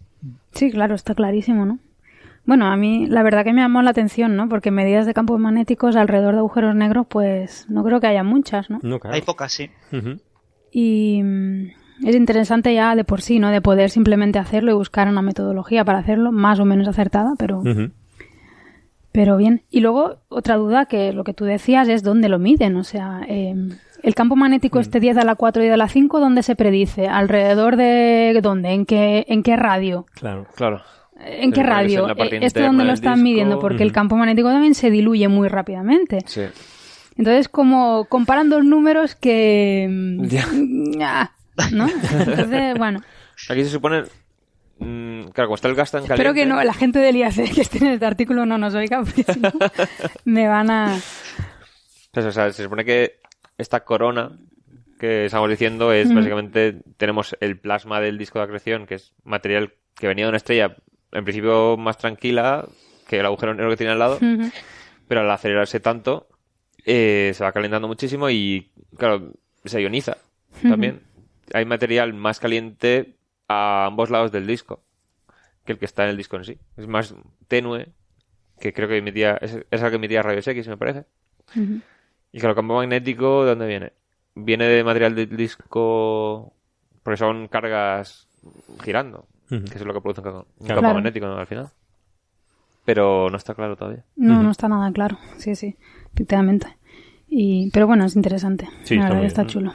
[0.52, 1.78] Sí, claro, está clarísimo, ¿no?
[2.44, 4.48] Bueno, a mí la verdad que me llamó la atención, ¿no?
[4.48, 8.70] Porque medidas de campos magnéticos alrededor de agujeros negros, pues no creo que haya muchas,
[8.70, 8.78] ¿no?
[8.82, 9.16] No, claro.
[9.16, 9.68] Hay pocas, sí.
[10.70, 13.50] Y mm, es interesante ya de por sí, ¿no?
[13.50, 17.62] De poder simplemente hacerlo y buscar una metodología para hacerlo, más o menos acertada, pero.
[19.16, 19.62] Pero bien.
[19.70, 22.76] Y luego, otra duda que lo que tú decías es dónde lo miden.
[22.76, 23.54] O sea, eh,
[24.02, 27.08] el campo magnético este 10 a la 4 y de la 5, ¿dónde se predice?
[27.08, 28.72] ¿Alrededor de dónde?
[28.72, 30.04] ¿En qué, en qué radio?
[30.14, 30.46] Claro.
[30.54, 30.82] Claro.
[31.18, 32.06] ¿En qué radio?
[32.10, 33.24] en Eh, ¿Esto dónde lo están disco.
[33.24, 33.58] midiendo?
[33.58, 33.94] Porque el Ujú.
[33.94, 36.18] campo magnético también se diluye muy rápidamente.
[36.26, 36.42] Sí.
[37.16, 39.86] Entonces, como comparan dos números que...
[39.90, 40.44] mm, Ya.
[41.02, 41.30] ah,
[41.72, 41.86] ¿No?
[41.88, 43.00] Entonces, bueno.
[43.48, 44.02] Aquí se supone.
[45.32, 46.22] Claro, como está el gas tan caliente.
[46.22, 49.02] Espero que no, la gente del IAC que esté en este artículo no nos oiga,
[49.02, 49.50] porque si no,
[50.24, 50.98] me van a...
[52.12, 53.20] Pues, o sea, se supone que
[53.58, 54.38] esta corona
[54.98, 59.74] que estamos diciendo es básicamente tenemos el plasma del disco de acreción, que es material
[59.94, 60.76] que venía de una estrella
[61.12, 62.66] en principio más tranquila
[63.06, 64.18] que el agujero negro que tiene al lado,
[65.06, 66.28] pero al acelerarse tanto
[66.84, 69.32] eh, se va calentando muchísimo y, claro,
[69.64, 70.16] se ioniza
[70.62, 71.02] también.
[71.52, 73.16] Hay material más caliente
[73.48, 74.85] a ambos lados del disco
[75.66, 76.58] que el que está en el disco en sí.
[76.78, 77.14] Es más
[77.48, 77.88] tenue,
[78.58, 81.04] que creo que emitía, es, es el que emitía rayos X, me parece.
[82.32, 83.92] Y claro, campo magnético, ¿de dónde viene?
[84.34, 86.54] Viene de material del disco,
[87.02, 88.28] porque son cargas
[88.82, 90.80] girando, que es lo que produce un campo, un Claro.
[90.82, 91.36] campo magnético ¿no?
[91.38, 91.68] al final.
[92.84, 94.04] Pero no está claro todavía.
[94.16, 95.18] No, no está nada claro.
[95.38, 95.76] Sí, sí,
[96.14, 96.76] efectivamente.
[97.28, 98.68] Y, pero bueno, es interesante.
[98.84, 99.72] Sí, La está verdad está chulo.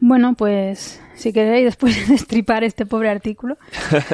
[0.00, 3.58] Bueno, pues si queréis después de destripar este pobre artículo,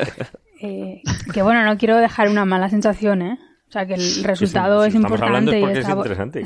[0.60, 1.02] eh,
[1.32, 3.38] que bueno, no quiero dejar una mala sensación, ¿eh?
[3.68, 5.78] O sea, que el resultado es importante es y es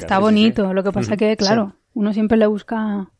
[0.02, 0.72] está, Sí, bonito.
[0.72, 1.18] Lo que pasa Ujú.
[1.18, 3.10] que, claro, uno siempre le busca...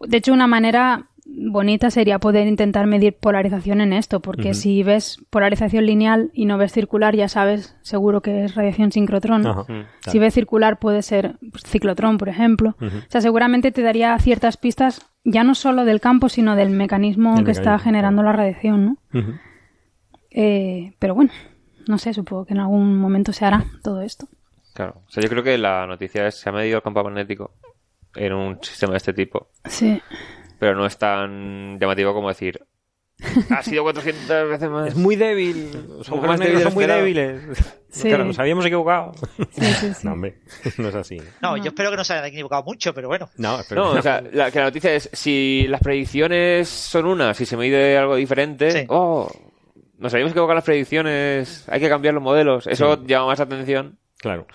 [0.00, 5.18] De hecho, una manera bonita sería poder intentar medir polarización en esto, porque si ves
[5.30, 9.42] polarización lineal y no ves circular, ya sabes seguro que es radiación sincrotrón.
[9.42, 9.66] Claro.
[10.06, 12.76] Si ves circular puede ser ciclotrón, por ejemplo.
[12.80, 17.44] O sea, seguramente te daría ciertas pistas ya no solo del campo, sino del mecanismo
[17.44, 18.96] que está generando la radiación, ¿no?
[20.30, 21.32] Eh, pero bueno,
[21.86, 24.28] no sé, supongo que en algún momento se hará todo esto.
[24.74, 25.02] Claro.
[25.06, 27.52] O sea, yo creo que la noticia es se ha medido el campo magnético
[28.14, 30.00] en un sistema de este tipo, Sí.
[30.60, 32.60] Pero no es tan llamativo como decir
[33.50, 34.88] ha sido 400 veces más.
[34.88, 35.70] Es muy débil.
[35.88, 37.42] Los agujeros más negros son muy débiles.
[37.90, 38.08] Sí.
[38.08, 39.12] Claro, nos habíamos equivocado.
[39.50, 40.06] Sí, sí, sí.
[40.06, 40.38] No, hombre,
[40.78, 41.18] no es así.
[41.42, 43.28] No, yo espero que no se hayan equivocado mucho, pero bueno.
[43.36, 47.36] No, pero No, o sea, la, que la noticia es si las predicciones son unas,
[47.36, 48.84] si se mide algo diferente, Sí.
[48.88, 49.28] oh,
[49.98, 53.98] nos habíamos equivocado las predicciones, hay que cambiar los modelos, eso llama más atención.
[54.18, 54.46] Claro.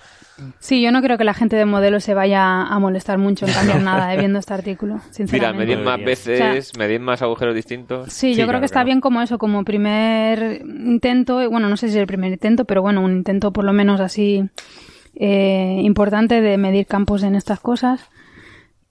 [0.60, 3.54] Sí, yo no creo que la gente de modelo se vaya a molestar mucho en
[3.54, 5.66] cambiar nada eh, viendo este artículo, Mira, sinceramente.
[5.66, 8.12] medir más veces, medir más agujeros distintos.
[8.12, 8.86] Sí, Sí, yo creo claro, que está claro.
[8.88, 12.66] bien como eso, como primer intento, y bueno, no sé si es el primer intento,
[12.66, 14.44] pero bueno, un intento por lo menos así
[15.16, 18.10] eh, importante de medir campos en estas cosas.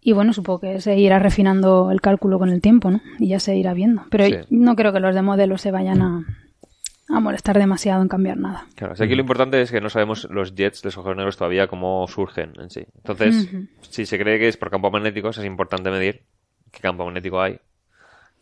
[0.06, 3.00] Y bueno, supongo que se irá refinando el cálculo con el tiempo, ¿no?
[3.18, 4.02] Y ya se irá viendo.
[4.10, 4.34] Pero Sí.
[4.50, 6.24] no creo que los de modelo se vayan a,
[7.08, 8.66] a molestar demasiado en cambiar nada.
[8.76, 11.16] Claro, o sea, aquí lo importante es que no sabemos los jets de los agujeros
[11.18, 12.86] negros todavía cómo surgen en sí.
[12.96, 13.48] Entonces,
[13.82, 16.22] si se cree que es por campos magnéticos, es importante medir
[16.70, 17.58] qué campo magnético hay.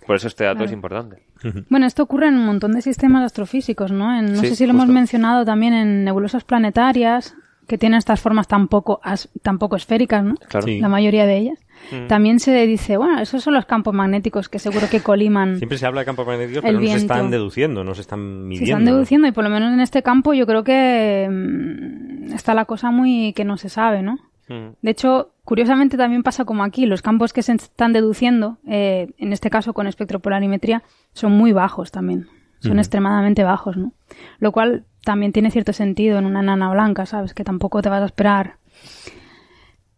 [0.07, 0.67] Por eso este dato Claro.
[0.67, 1.23] es importante.
[1.71, 4.17] Bueno, esto ocurre en un montón de sistemas astrofísicos, ¿no?
[4.17, 7.35] En- no Sí, sé si lo hemos mencionado también en nebulosas planetarias,
[7.69, 10.35] que tienen estas formas tan poco, as- tan poco esféricas, ¿no?
[10.49, 10.67] Claro.
[10.67, 10.81] Sí.
[10.81, 11.59] La mayoría de ellas.
[11.91, 12.07] Mm.
[12.07, 15.57] También se dice, bueno, esos son los campos magnéticos que seguro que coliman.
[15.57, 18.25] Siempre se habla de campos magnéticos, pero no se están deduciendo, no se están Se
[18.25, 18.65] midiendo.
[18.65, 22.65] están deduciendo y por lo menos en este campo yo creo que mm, está la
[22.65, 24.19] cosa muy que no se sabe, ¿no?
[24.49, 24.75] Mm.
[24.81, 29.33] De hecho, curiosamente también pasa como aquí, los campos que se están deduciendo, eh, en
[29.33, 30.83] este caso con espectropolarimetría,
[31.13, 32.29] son muy bajos también.
[32.61, 33.93] Son extremadamente bajos, ¿no?
[34.39, 37.35] Lo cual también tiene cierto sentido en una nana blanca, ¿sabes?
[37.35, 38.59] Que tampoco te vas a esperar.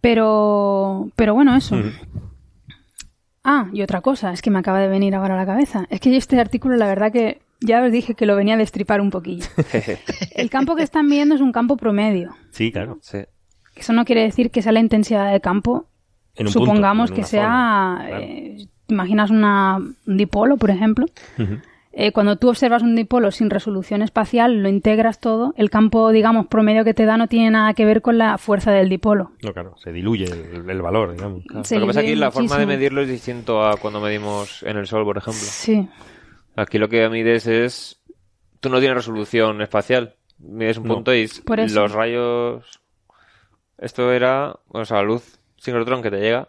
[0.05, 1.81] Pero, pero bueno, eso.
[3.43, 5.87] Ah, y otra cosa, es que me acaba de venir ahora a la cabeza.
[5.89, 8.59] Es que yo este artículo, la verdad que ya os dije que lo venía a
[8.59, 9.47] destripar un poquillo.
[10.37, 12.37] El campo que están viendo es un campo promedio.
[12.51, 12.99] Sí, claro.
[13.01, 13.21] Sí.
[13.77, 15.87] Eso no quiere decir que sea la intensidad de campo
[16.35, 18.25] En un punto, supongamos en que sea, zona, claro.
[18.25, 21.07] eh, ¿te imaginas una, un dipolo, por ejemplo?
[21.97, 26.49] Eh, cuando tú observas un dipolo sin resolución espacial, lo integras todo, el campo, digamos,
[26.49, 29.31] promedio que te da no tiene nada que ver con la fuerza del dipolo.
[29.45, 31.45] No, claro, se diluye el, el valor, digamos.
[31.47, 34.87] Lo que pasa aquí, la forma de medirlo es distinto a cuando medimos en el
[34.89, 35.41] Sol, por ejemplo.
[35.43, 35.89] Sí,
[36.57, 38.01] Aquí lo que mides es...
[38.61, 40.15] Tú no tienes resolución espacial.
[40.39, 40.95] Mides un No.
[40.95, 41.81] punto y Por eso.
[41.81, 42.81] los rayos...
[43.79, 44.55] Esto era...
[44.69, 46.49] O sea, la luz sincrotrón que te llega.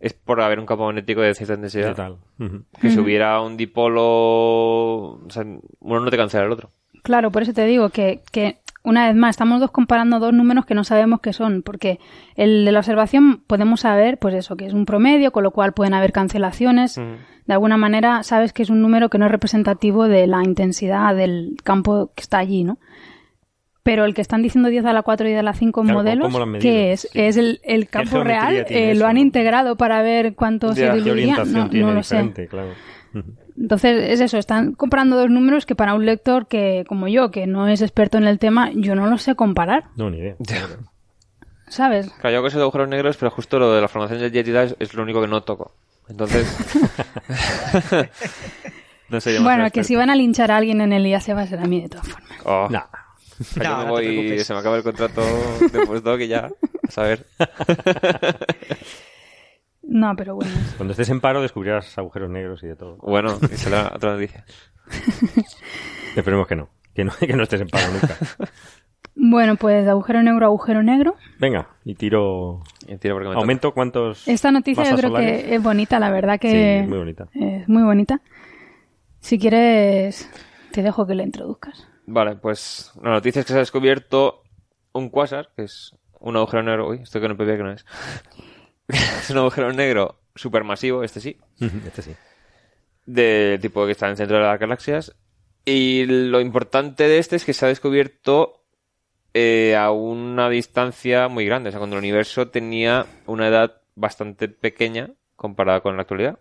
[0.00, 1.88] Es por haber un campo magnético de cierta intensidad.
[1.88, 2.16] ¿Qué tal?
[2.38, 2.64] Ujú.
[2.80, 6.70] Que si hubiera un dipolo, o sea, uno no te cancela el otro.
[7.02, 10.66] Claro, por eso te digo que, que, una vez más, estamos dos comparando dos números
[10.66, 11.98] que no sabemos qué son, porque
[12.36, 15.72] el de la observación podemos saber, pues eso, que es un promedio, con lo cual
[15.72, 16.96] pueden haber cancelaciones.
[16.96, 21.14] De alguna manera sabes que es un número que no es representativo de la intensidad
[21.14, 22.78] del campo que está allí, ¿no?
[23.88, 25.98] Pero el que están diciendo 10 a la 4 y 10 a la 5 Claro,
[25.98, 26.70] modelos, ¿cómo lo han medido?
[26.70, 27.08] ¿qué es?
[27.14, 28.54] ¿Es el, el campo real?
[28.54, 29.22] Eh, eso, ¿Lo han no?
[29.22, 31.36] integrado para ver cuánto se Ya, ¿qué ¿Qué diluiría?
[31.36, 32.48] orientación No, lo sé.
[32.50, 32.68] Claro.
[33.58, 37.46] Entonces, es eso, están comparando dos números que para un lector que, como yo, que
[37.46, 40.36] no es experto en el tema, yo no lo sé comparar, No, ni idea.
[41.68, 42.10] ¿sabes?
[42.20, 44.50] Claro, yo que sé de agujeros negros, pero justo lo de la formación del Yeti
[44.54, 45.72] es, es lo único que no toco.
[46.10, 46.46] Entonces.
[49.08, 51.32] no sé yo Bueno, que si van a linchar a alguien en el día se
[51.32, 52.30] va a ser a mí de todas formas.
[52.44, 52.82] Oh, Nah.
[53.56, 54.46] yo No, me no te voy, preocupes.
[54.46, 55.22] se me acaba el contrato
[55.72, 56.50] de postdoc y ya.
[56.86, 57.26] A saber.
[59.90, 60.52] No, pero bueno.
[60.76, 62.96] Cuando estés en paro descubrirás agujeros negros y de todo.
[62.98, 64.44] Bueno, y será otra noticia.
[66.16, 66.68] Esperemos que no.
[66.94, 68.16] Que no, que no estés en paro nunca.
[69.14, 71.16] Bueno, pues de agujero negro a agujero negro.
[71.40, 72.62] Venga, y tiro...
[72.86, 73.40] Y tiro porque me toca.
[73.40, 75.44] ¿Aumento cuántos Esta noticia yo creo solares?
[75.44, 77.26] que es bonita, la verdad que Sí, muy bonita.
[77.32, 78.20] es muy bonita.
[79.20, 80.30] Si quieres,
[80.70, 81.87] te dejo que la introduzcas.
[82.10, 84.42] Vale, pues la noticia es que se ha descubierto
[84.92, 86.88] un quasar, que es un agujero negro.
[86.88, 87.84] Uy, esto que no PB que no es.
[88.88, 91.36] es un agujero negro supermasivo, este sí.
[91.60, 92.14] Este sí.
[93.04, 95.14] de tipo que está en el centro de las galaxias.
[95.66, 98.64] Y lo importante de este es que se ha descubierto
[99.34, 101.68] eh, a una distancia muy grande.
[101.68, 106.38] O sea, cuando el universo tenía una edad bastante pequeña comparada con la actualidad.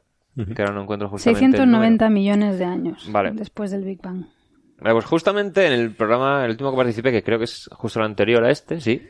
[0.56, 1.46] Que ahora no encuentro justamente.
[1.46, 3.32] el 690 millones de años Vale.
[3.32, 4.28] después del Big Bang.
[4.82, 8.06] Pues justamente en el programa, el último que participé, que creo que es justo el
[8.06, 9.08] anterior a este, sí.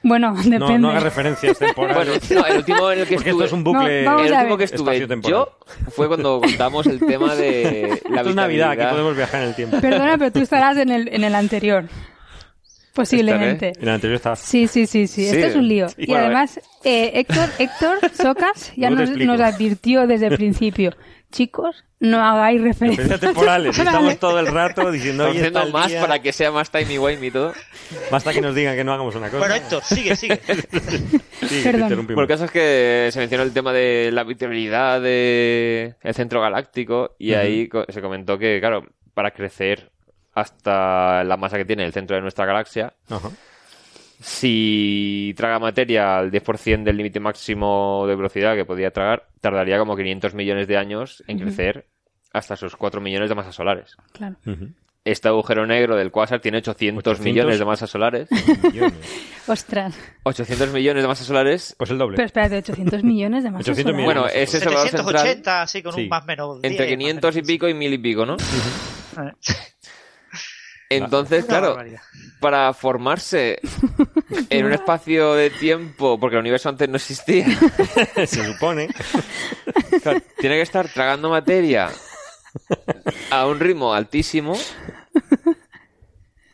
[0.00, 0.58] Bueno, depende.
[0.60, 2.30] No, no hagas referencias Bueno, temporales.
[2.30, 3.30] no, el último en el que porque estuve.
[3.30, 4.68] esto es un bucle No, vamos el a último ver.
[4.68, 5.58] que estuve yo
[5.90, 8.90] fue cuando contamos el tema de la Esto es Navidad, aquí habitabilidad.
[8.92, 9.80] podemos viajar en el tiempo.
[9.80, 11.84] Perdona, pero tú estarás en el, en el anterior.
[12.94, 13.72] Posiblemente.
[13.76, 14.36] En el anterior estaba...
[14.36, 15.24] Sí, sí, sí, sí.
[15.24, 15.36] Sí.
[15.36, 15.88] Esto es un lío.
[15.88, 15.94] Sí.
[15.98, 20.92] Y Bueno, además, eh, Héctor, Héctor Socas ya nos, nos advirtió desde el principio.
[21.30, 23.78] Chicos, no hagáis referencias Referencias temporales.
[23.78, 26.00] Estamos todo el rato diciendo, haciendo tal más día".
[26.00, 27.52] para que sea más timey-wimey y todo.
[28.10, 29.38] Basta que nos digan que no hagamos una cosa.
[29.38, 30.36] Bueno, Héctor, sigue, sigue.
[30.38, 31.82] Te Perdón.
[31.82, 32.14] interrumpimos.
[32.14, 37.14] Por el caso es que se mencionó el tema de la habitabilidad del centro galáctico
[37.18, 39.90] y ahí co- se comentó que, claro, para crecer
[40.34, 43.28] hasta la masa que tiene el centro de nuestra galaxia, Ajá.
[44.20, 49.96] Si traga materia al 10% del límite máximo de velocidad que podía tragar, tardaría como
[49.96, 51.86] 500 millones de años en crecer
[52.32, 53.96] hasta sus 4 millones de masas solares.
[54.12, 54.36] Claro.
[54.46, 54.68] Ujú.
[55.04, 58.28] Este agujero negro del quasar tiene 800, 800 millones de masas solares.
[58.62, 58.92] Millones.
[59.48, 59.98] Ostras.
[60.24, 62.16] 800 millones de masas solares Pues el doble.
[62.16, 64.04] Pero espérate, 800 millones de masas 800 solares.
[64.04, 64.42] Bueno, Millones.
[64.48, 66.02] ese es el valor central 780, así con Sí.
[66.02, 66.56] un más menos.
[66.62, 68.36] entre 10, 500 y más pico y mil y pico, ¿no?
[69.16, 69.34] menos.
[70.90, 71.76] Entonces, claro,
[72.40, 73.60] para formarse
[74.50, 77.46] en un espacio de tiempo, porque el universo antes no existía,
[78.26, 78.88] Se supone.
[80.02, 81.90] claro, tiene que estar tragando materia
[83.30, 84.56] a un ritmo altísimo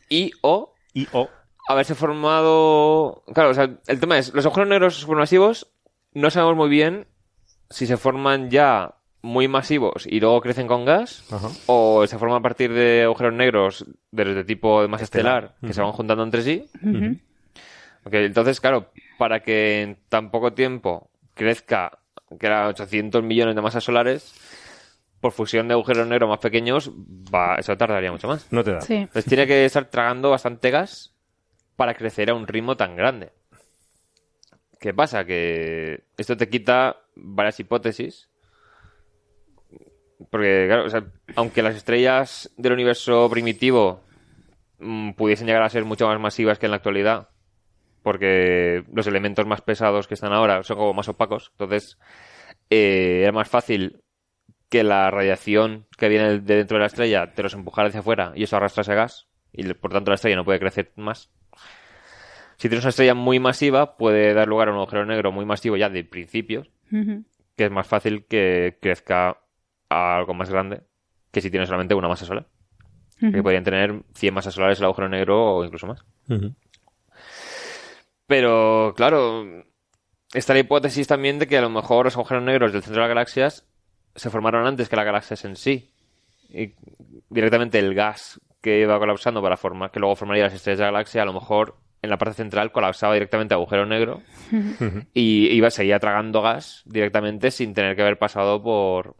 [0.09, 1.29] y o Y o.
[1.67, 3.23] haberse formado...
[3.33, 5.67] Claro, o sea, el tema es, los agujeros negros supermasivos
[6.13, 7.07] no sabemos muy bien
[7.69, 8.95] si se forman ya
[9.25, 11.49] muy masivos y luego crecen con gas Ajá.
[11.65, 15.43] o se forman a partir de agujeros negros de, de tipo de masa Estelar.
[15.45, 16.65] estelar que se van juntando entre sí.
[16.81, 17.17] Ujú.
[18.05, 21.97] Ok, entonces, claro, para que en tan poco tiempo crezca,
[22.39, 24.33] que era 800 millones de masas solares,
[25.19, 28.45] por fusión de agujeros negros más pequeños, va, eso tardaría mucho más.
[28.51, 28.81] no te da.
[28.81, 28.93] Sí.
[28.93, 31.15] Entonces tiene que estar tragando bastante gas
[31.75, 33.31] para crecer a un ritmo tan grande.
[34.79, 35.25] ¿Qué pasa?
[35.25, 38.29] Que esto te quita varias hipótesis.
[40.29, 41.05] Porque, claro, o sea,
[41.35, 44.01] aunque las estrellas del universo primitivo
[44.79, 47.29] mm, pudiesen llegar a ser mucho más masivas que en la actualidad,
[48.03, 51.97] porque los elementos más pesados que están ahora son como más opacos, entonces
[52.69, 54.01] eh, era más fácil
[54.69, 58.31] que la radiación que viene de dentro de la estrella te los empujara hacia afuera
[58.35, 61.29] y eso arrastrase gas y por tanto la estrella no puede crecer más.
[62.57, 65.77] Si tienes una estrella muy masiva, puede dar lugar a un agujero negro muy masivo
[65.77, 69.39] ya de principios, que es más fácil que crezca
[69.89, 70.81] a algo más grande
[71.31, 72.47] que si tienes solamente una masa solar.
[73.19, 73.43] Que Ujú.
[73.43, 76.03] podrían tener 100 masas solares el agujero negro o incluso más.
[78.27, 79.45] Pero, claro,
[80.33, 83.07] está la hipótesis también de que a lo mejor los agujeros negros del centro de
[83.07, 83.67] las galaxias
[84.15, 85.91] se formaron antes que las galaxias en sí.
[86.49, 86.73] Y
[87.29, 90.91] directamente el gas que iba colapsando para formar, que luego formaría las estrellas de la
[90.91, 94.21] galaxia, a lo mejor en la parte central colapsaba directamente a agujero negro
[95.13, 99.15] y iba seguía tragando gas directamente sin tener que haber pasado por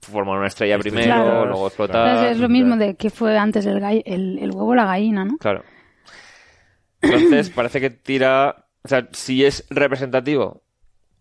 [0.00, 1.46] formar una estrella primero, Claro.
[1.46, 2.26] luego explotar.
[2.26, 5.24] es lo mismo de que fue antes el, gall- el, el huevo o la gallina,
[5.24, 5.36] ¿no?
[5.38, 5.62] Claro.
[7.00, 10.62] Entonces parece que tira, o sea, si es representativo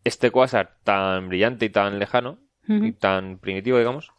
[0.03, 2.37] este cuásar tan brillante y tan lejano
[2.67, 4.11] y tan primitivo, digamos,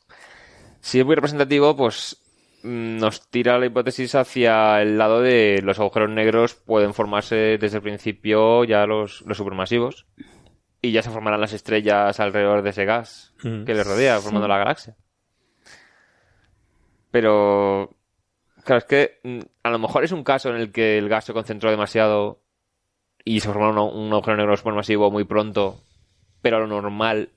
[0.80, 2.20] si es muy representativo, pues
[2.64, 7.76] mm, nos tira la hipótesis hacia el lado de los agujeros negros pueden formarse desde
[7.78, 10.06] el principio ya los, los supermasivos
[10.82, 13.64] y ya se formarán las estrellas alrededor de ese gas Mm.
[13.64, 14.96] que les rodea, formando la galaxia.
[17.10, 17.90] Pero,
[18.64, 21.24] claro, es que mm, a lo mejor es un caso en el que el gas
[21.24, 22.40] se concentró demasiado
[23.24, 25.78] y se formó un, un agujero negro supermasivo muy pronto,
[26.40, 27.30] pero lo normal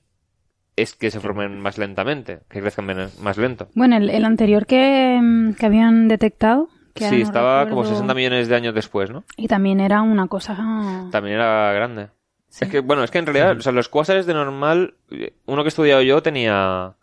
[0.76, 3.68] es que se formen más lentamente, que crezcan menos- más lento.
[3.74, 7.90] Bueno, el, el anterior que, mm, que habían detectado, que Sí, no estaba como recuerdo,
[7.92, 9.24] 60 millones de años después, ¿no?
[9.36, 10.56] Y también era una cosa...
[11.10, 12.08] También era grande.
[12.48, 12.64] Sí.
[12.64, 14.94] Es que, bueno, es que en realidad, o sea, los cuásares de normal,
[15.46, 16.94] uno que he estudiado yo tenía,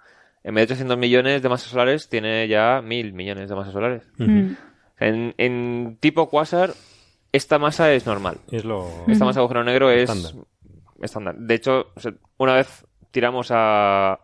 [0.44, 4.04] en vez de 800 millones de masas solares, tiene ya 1000 millones de masas solares.
[4.18, 4.54] Mm.
[5.00, 6.72] En, en tipo cuásar,
[7.32, 8.38] esta masa es normal.
[8.52, 8.88] Es lo...
[9.08, 10.46] Esta masa de agujero negro es Estándar.
[11.02, 11.36] estándar.
[11.38, 14.20] De hecho, o sea, una vez tiramos a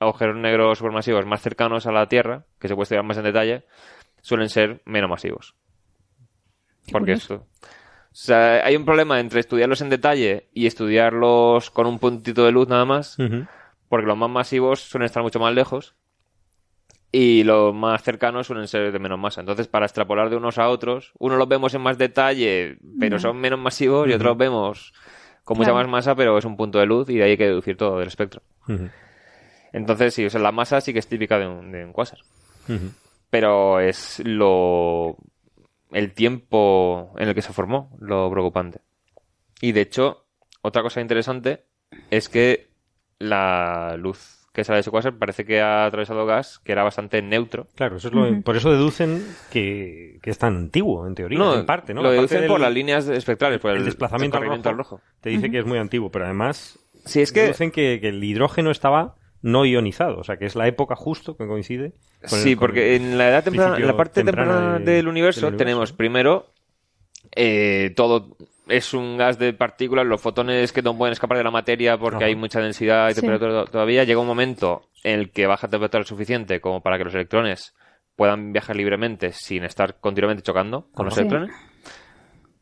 [0.00, 3.64] agujeros negros supermasivos más cercanos a la Tierra, que se puede estudiar más en detalle,
[4.22, 5.54] suelen ser menos masivos.
[6.90, 7.34] Porque curioso.
[7.34, 7.46] esto.
[8.14, 12.52] O sea, hay un problema entre estudiarlos en detalle y estudiarlos con un puntito de
[12.52, 13.16] luz nada más,
[13.88, 15.96] porque los más masivos suelen estar mucho más lejos
[17.10, 19.40] y los más cercanos suelen ser de menos masa.
[19.40, 23.36] Entonces, para extrapolar de unos a otros, unos los vemos en más detalle, pero son
[23.36, 24.92] menos masivos, y otros los vemos
[25.42, 25.84] con mucha Claro.
[25.84, 27.98] más masa, pero es un punto de luz y de ahí hay que deducir todo
[27.98, 28.42] del espectro.
[29.72, 32.20] Entonces, sí, o sea, la masa sí que es típica de un, de un cuásar.
[32.68, 32.92] Ujú.
[33.28, 35.16] Pero es lo.
[35.94, 38.80] El tiempo en el que se formó lo preocupante.
[39.60, 40.26] Y de hecho,
[40.62, 41.64] otra cosa interesante
[42.10, 42.68] es que
[43.18, 47.20] la luz que sale de ese cuásar parece que ha atravesado gas que era bastante
[47.22, 47.66] neutro.
[47.74, 51.66] Claro, eso es lo, por eso deducen que, que es tan antiguo, en teoría, en
[51.66, 52.02] parte, ¿no?
[52.02, 54.76] Lo La deducen del- por las líneas espectrales, por el, el desplazamiento al rojo, al
[54.76, 55.00] rojo.
[55.20, 58.22] Te dice que es muy antiguo, pero además Sí, es que deducen que, que el
[58.22, 61.92] hidrógeno estaba no ionizado, o sea, que es la época justo que coincide.
[62.28, 64.92] con el- sí, con porque en la edad temprana, en la parte temprana temprana de-
[64.92, 65.58] del, universo del universo.
[65.64, 66.46] tenemos primero
[67.36, 68.36] eh, todo
[68.68, 72.16] es un gas de partículas, los fotones que no pueden escapar de la materia porque
[72.16, 72.24] Ajá.
[72.26, 73.20] hay mucha densidad y Sí.
[73.20, 74.04] temperatura to- todavía.
[74.04, 77.74] Llega un momento en el que baja temperatura suficiente como para que los electrones
[78.16, 81.20] puedan viajar libremente sin estar continuamente chocando con los Sí.
[81.20, 81.50] electrones.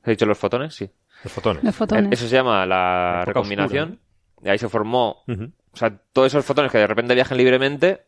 [0.04, 0.74] ¿He dicho los fotones?
[0.74, 0.90] Sí.
[1.22, 1.62] Los fotones.
[1.62, 2.08] Los fotones.
[2.10, 4.00] Eso se llama la recombinación.
[4.42, 5.18] Y ahí se formó.
[5.72, 8.02] O sea, todos esos fotones que de repente viajan libremente,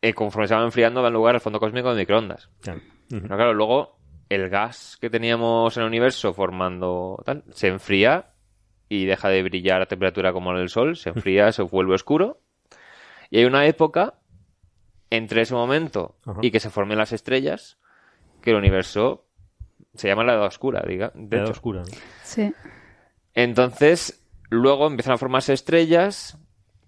[0.00, 2.50] eh, conforme se van enfriando, dan lugar al fondo cósmico de microondas.
[2.60, 2.80] Claro.
[3.10, 3.20] Ujú.
[3.22, 3.98] Pero claro, luego
[4.28, 8.30] el gas que teníamos en el universo formando tal, se enfría
[8.88, 12.40] y deja de brillar a temperatura como en el Sol, se enfría, se vuelve oscuro.
[13.30, 14.14] Y hay una época
[15.10, 16.40] entre ese momento Ajá.
[16.42, 17.78] y que se formen las estrellas
[18.42, 19.26] que el universo
[19.94, 21.52] se llama la edad oscura, diga, de La edad hecho.
[21.52, 21.80] oscura.
[21.80, 21.86] ¿no?
[22.24, 22.52] Sí.
[23.34, 26.38] Entonces, luego empiezan a formarse estrellas,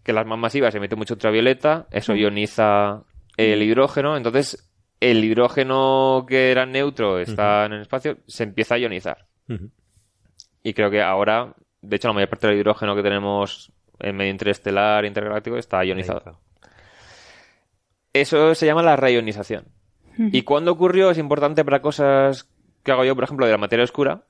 [0.05, 3.03] que las más masivas emiten mucho ultravioleta, eso ioniza
[3.37, 4.71] el hidrógeno, entonces
[5.01, 9.27] el hidrógeno que era neutro está en el espacio, se empieza a ionizar.
[10.63, 14.31] Y creo que ahora, de hecho, la mayor parte del hidrógeno que tenemos en medio
[14.31, 16.41] interestelar, intergaláctico, está ionizado.
[18.13, 19.67] Eso se llama la reionización.
[20.17, 21.11] ¿Y cuándo ocurrió?
[21.11, 22.49] Es importante para cosas
[22.83, 24.25] que hago yo, por ejemplo, de la materia oscura,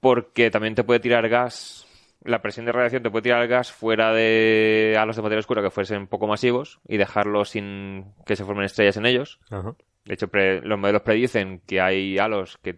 [0.00, 1.86] porque también te puede tirar gas,
[2.24, 5.70] la presión de radiación te puede tirar gas fuera de halos de materia oscura que
[5.70, 9.40] fuesen poco masivos y dejarlos sin que se formen estrellas en ellos.
[9.50, 9.74] Ajá.
[10.04, 12.76] De hecho, pre- los modelos predicen que hay halos que...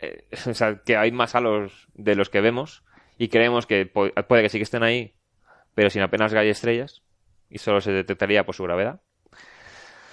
[0.00, 2.84] eh, o sea, que hay más halos de los que vemos
[3.18, 5.14] y creemos que po- puede que sí que estén ahí,
[5.74, 7.02] pero sin apenas hay estrellas
[7.50, 9.00] y solo se detectaría por su gravedad.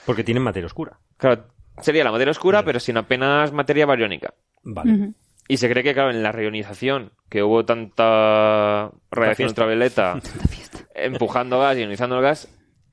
[0.05, 0.99] Porque tienen materia oscura.
[1.17, 1.47] Claro,
[1.81, 4.33] sería la materia oscura, pero sin apenas materia bariónica.
[4.63, 5.13] Vale.
[5.47, 10.19] Y se cree que, claro, en la reionización, que hubo tanta radiación ultravioleta
[10.95, 12.47] empujando gas y ionizando el gas,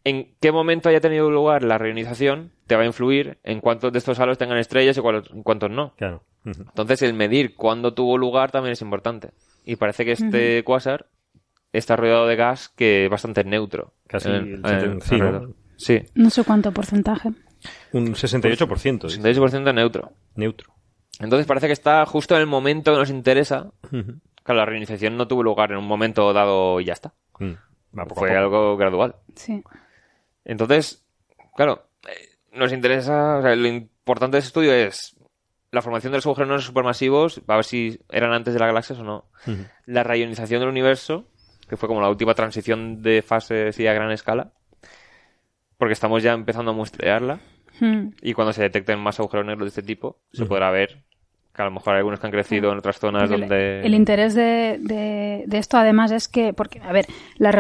[0.04, 3.98] en qué momento haya tenido lugar la reionización te va a influir en cuántos de
[3.98, 5.00] estos halos tengan estrellas y
[5.42, 5.94] cuántos no.
[5.96, 6.24] Claro.
[6.44, 9.30] Entonces, el medir cuándo tuvo lugar también es importante.
[9.64, 11.06] Y parece que este cuásar
[11.72, 13.92] está rodeado de gas que es bastante neutro.
[14.06, 15.26] Casi en- el en- 70, sí, ¿no?
[15.26, 15.54] alrededor.
[15.76, 17.30] Sí, No sé cuánto porcentaje.
[17.92, 19.06] Un 68%.
[19.08, 19.20] dice.
[19.20, 20.12] 68% neutro.
[20.34, 20.72] Neutro.
[21.20, 23.70] Entonces parece que está justo en el momento que nos interesa.
[24.42, 27.12] Claro, la reinización no tuvo lugar en un momento dado y ya está.
[27.38, 27.52] Mm.
[27.98, 28.38] Va Fue poco.
[28.38, 29.16] algo gradual.
[29.36, 29.62] Sí.
[30.44, 31.04] Entonces,
[31.56, 35.16] claro, eh, nos interesa, o sea, lo importante de ese estudio es
[35.70, 38.98] la formación de los agujeros negros supermasivos, a ver si eran antes de las galaxias
[38.98, 39.26] o no.
[39.86, 41.26] La raionización del universo,
[41.68, 44.52] que fue como la última transición de fase sí, a gran escala,
[45.78, 47.40] porque estamos ya empezando a muestrearla,
[47.78, 48.10] Hmm.
[48.20, 51.02] y cuando se detecten más agujeros negros de este tipo, se podrá ver
[51.54, 53.80] que a lo mejor hay algunos que han crecido en otras zonas el- donde...
[53.84, 57.06] El interés de, de- de esto, además, es que, porque, a ver,
[57.38, 57.50] la,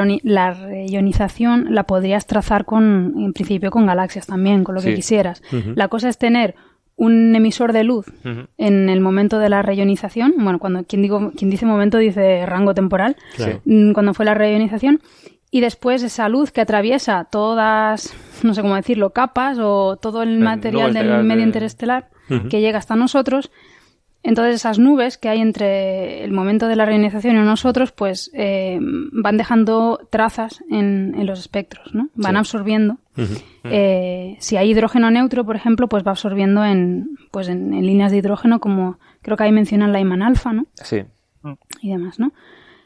[0.90, 5.42] reionización la podrías trazar con, en principio, con galaxias también, con lo que quisieras.
[5.74, 6.54] La cosa es tener
[6.96, 8.06] un emisor de luz
[8.58, 10.34] en el momento de la reionización.
[10.38, 13.16] Bueno, cuando quien, digo, quien dice momento dice rango temporal.
[13.36, 13.60] Claro.
[13.64, 15.00] Mm, Cuando fue la reionización.
[15.52, 18.14] Y después esa luz que atraviesa todas,
[18.44, 22.08] no sé cómo decirlo, capas o todo el material del medio de- interestelar
[22.48, 23.50] que llega hasta nosotros.
[24.22, 28.78] Entonces esas nubes que hay entre el momento de la reionización y nosotros, pues eh,
[28.80, 32.08] van dejando trazas en, en los espectros, ¿no?
[32.14, 32.38] Van Sí.
[32.38, 32.98] absorbiendo.
[33.64, 38.12] Eh, si hay hidrógeno neutro, por ejemplo, pues va absorbiendo en, pues en, en líneas
[38.12, 40.66] de hidrógeno, como creo que ahí mencionan la Iman alfa, ¿no?
[40.74, 41.02] Sí.
[41.80, 42.32] Y demás, ¿no?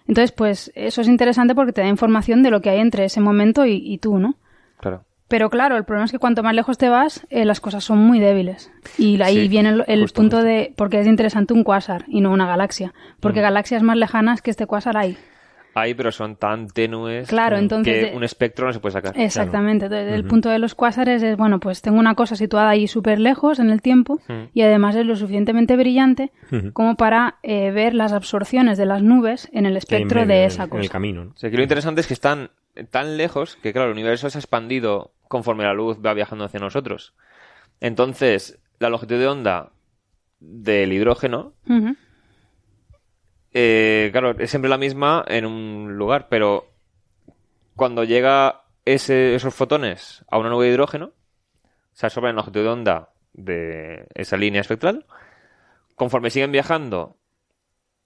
[0.06, 3.20] Entonces, pues eso es interesante porque te da información de lo que hay entre ese
[3.20, 4.36] momento y, y tú, ¿no?
[4.78, 5.02] Claro.
[5.28, 7.98] Pero claro, el problema es que cuanto más lejos te vas, eh, las cosas son
[7.98, 8.70] muy débiles.
[8.98, 10.46] Y ahí Sí, viene el, el justo, punto justo.
[10.48, 12.92] de por qué es interesante un cuásar y no una galaxia.
[13.20, 13.44] Porque Mm.
[13.44, 15.16] galaxias más lejanas que este cuásar hay.
[15.76, 19.18] Hay, pero son tan tenues Claro, entonces que de- un espectro no se puede sacar.
[19.18, 19.86] Exactamente.
[19.86, 23.18] Entonces, el punto de los cuásares es, bueno, pues tengo una cosa situada ahí súper
[23.18, 24.50] lejos en el tiempo Mm.
[24.52, 26.30] y además es lo suficientemente brillante
[26.74, 30.34] como para eh, ver las absorciones de las nubes en el Que en espectro medio,
[30.34, 30.92] de en- esa En el cosa.
[30.92, 31.30] camino, ¿no?
[31.32, 32.50] O sea, aquí lo interesante es que están
[32.90, 36.60] tan lejos que, claro, el universo se ha expandido conforme la luz va viajando hacia
[36.60, 37.14] nosotros.
[37.80, 39.72] Entonces, la longitud de onda
[40.40, 41.54] del hidrógeno,
[43.52, 46.66] eh, claro, es siempre la misma en un lugar, pero
[47.76, 51.12] cuando llega ese- esos fotones a una nube de hidrógeno,
[51.92, 55.06] se absorben en la longitud de onda de esa línea espectral.
[55.94, 57.16] Conforme siguen viajando,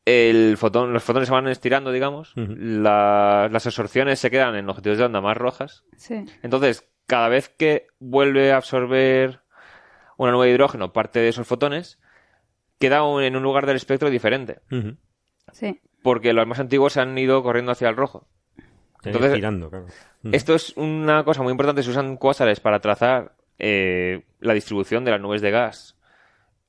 [0.09, 4.99] el fotón, los fotones se van estirando, digamos, la- las absorciones se quedan en longitudes
[4.99, 5.85] de onda más rojas.
[5.97, 6.25] Sí.
[6.43, 9.41] Entonces, cada vez que vuelve a absorber
[10.17, 11.99] una nube de hidrógeno parte de esos fotones,
[12.79, 14.61] queda un- en un lugar del espectro diferente.
[15.53, 15.81] Sí.
[16.03, 18.29] Porque los más antiguos se han ido corriendo hacia el rojo.
[19.03, 19.87] Se Entonces, va tirando, claro.
[20.33, 21.83] Esto es una cosa muy importante.
[21.83, 25.97] Se usan cuásares para trazar eh, la distribución de las nubes de gas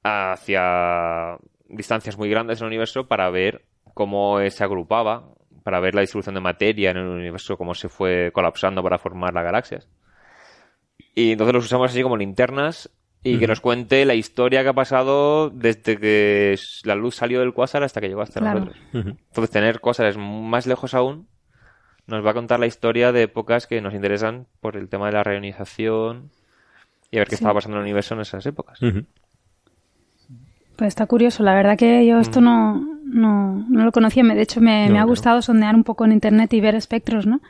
[0.03, 1.37] hacia
[1.69, 3.63] distancias muy grandes en el universo para ver
[3.93, 5.29] cómo se agrupaba,
[5.63, 9.33] para ver la distribución de materia en el universo, cómo se fue colapsando para formar
[9.33, 9.87] las galaxias.
[11.15, 12.89] Y entonces los usamos así como linternas
[13.21, 17.53] y que nos cuente la historia que ha pasado desde que la luz salió del
[17.53, 18.61] cuásar hasta que llegó hasta Claro.
[18.61, 18.81] nosotros.
[18.93, 21.27] Entonces, tener cuásares más lejos aún
[22.07, 25.11] nos va a contar la historia de épocas que nos interesan por el tema de
[25.13, 26.31] la reionización
[27.11, 27.43] y a ver qué Sí.
[27.43, 28.79] estaba pasando en el universo en esas épocas.
[30.79, 34.23] Pues está curioso, la verdad que yo esto no, no, no lo conocía.
[34.23, 35.07] De hecho, me, No, me ha no.
[35.07, 37.41] gustado sondear un poco en internet y ver espectros, ¿no?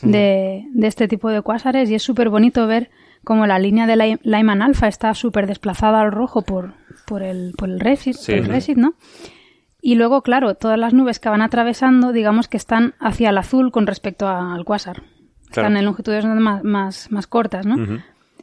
[0.00, 2.88] De, de este tipo de cuásares y es súper bonito ver
[3.24, 6.72] cómo la línea de Ly- Lyman alfa está súper desplazada al rojo por,
[7.06, 8.12] por el, por el Sí.
[8.14, 8.94] por el Redshift, ¿no?
[9.82, 13.70] Y luego, claro, todas las nubes que van atravesando, digamos que están hacia el azul
[13.70, 15.02] con respecto al cuásar.
[15.50, 17.76] Están en longitudes más, más, más cortas, ¿no?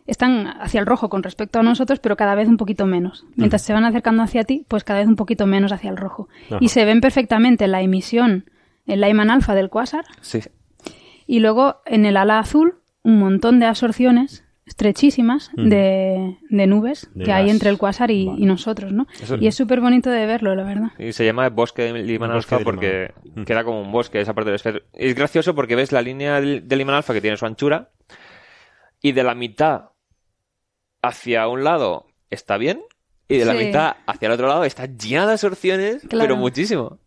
[0.08, 3.26] Están hacia el rojo con respecto a nosotros, pero cada vez un poquito menos.
[3.36, 6.28] Mientras se van acercando hacia ti, pues cada vez un poquito menos hacia el rojo.
[6.48, 6.58] Ajá.
[6.62, 8.50] Y se ven perfectamente la emisión,
[8.86, 10.42] el Lyman alfa del cuásar, Sí.
[11.26, 17.26] y luego en el ala azul un montón de absorciones estrechísimas de, de nubes De
[17.26, 18.42] que hay entre el cuásar y, Vale.
[18.42, 19.06] y nosotros, ¿no?
[19.22, 20.88] Eso- Y es súper bonito de verlo, la verdad.
[20.98, 23.14] Y se llama bosque de Alpha de porque
[23.46, 24.82] queda como un bosque esa parte del espectro.
[24.94, 27.90] Es gracioso porque ves la línea del de Lyman Alpha que tiene su anchura
[29.02, 29.90] y de la mitad
[31.08, 32.82] hacia un lado está bien
[33.28, 33.66] y de la Sí.
[33.66, 36.26] mitad hacia el otro lado está llena de absorciones, Claro.
[36.30, 37.00] pero muchísimo.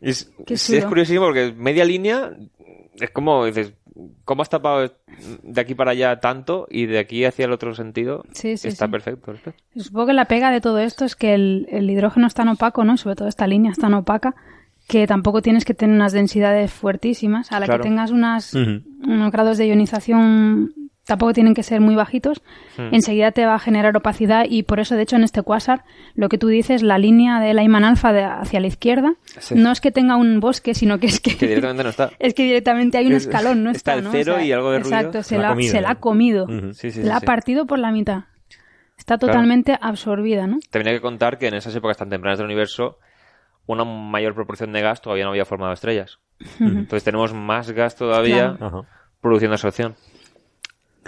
[0.00, 2.30] Y Es, Qué sí, es curiosísimo porque media línea
[2.98, 3.74] es como dices,
[4.24, 4.90] ¿cómo has tapado
[5.42, 8.24] de aquí para allá tanto y de aquí hacia el otro sentido?
[8.32, 8.90] Sí, sí, está sí.
[8.92, 9.52] perfecto.
[9.76, 12.84] Supongo que la pega de todo esto es que el, el hidrógeno es tan opaco,
[12.84, 12.96] ¿no?
[12.96, 14.34] Sobre todo esta línea es tan opaca
[14.88, 17.52] que tampoco tienes que tener unas densidades fuertísimas.
[17.52, 17.82] A la Claro.
[17.82, 20.72] que tengas unas, unos grados de ionización
[21.10, 22.40] tampoco tienen que ser muy bajitos.
[22.78, 22.94] Hmm.
[22.94, 25.82] Enseguida te va a generar opacidad y por eso, de hecho, en este cuásar,
[26.14, 29.56] lo que tú dices, la línea de Lyman alfa de- hacia la izquierda, Sí.
[29.56, 31.36] no es que tenga un bosque, sino que es que...
[31.36, 32.10] Que directamente no está.
[32.20, 34.10] Es que directamente hay un Es- escalón, no está está, el ¿no?
[34.12, 34.96] cero y algo de ruido.
[34.96, 36.46] Exacto, se, Se la comido, se la ha comido.
[36.74, 38.24] Sí, la ha partido por la mitad.
[38.96, 40.58] Está totalmente absorbida, ¿no?
[40.70, 42.98] También hay que contar que en esas épocas tan tempranas del universo,
[43.66, 46.18] una mayor proporción de gas todavía no había formado estrellas.
[46.60, 48.56] Entonces tenemos más gas todavía
[49.20, 49.94] produciendo absorción.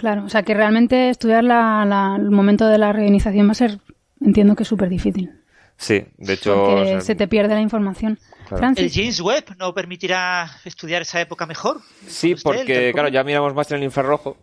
[0.03, 3.55] Claro, o sea que realmente estudiar la- la- el momento de la reionización va a
[3.55, 3.79] ser
[4.19, 5.31] entiendo que es súper difícil.
[5.77, 6.55] Sí, de hecho...
[6.65, 8.19] Porque o sea, se te pierde la información.
[8.49, 8.73] Claro.
[8.75, 11.79] ¿El James Webb no permitirá estudiar esa época mejor?
[12.05, 14.35] Sí, porque, claro, ya miramos más en el infrarrojo.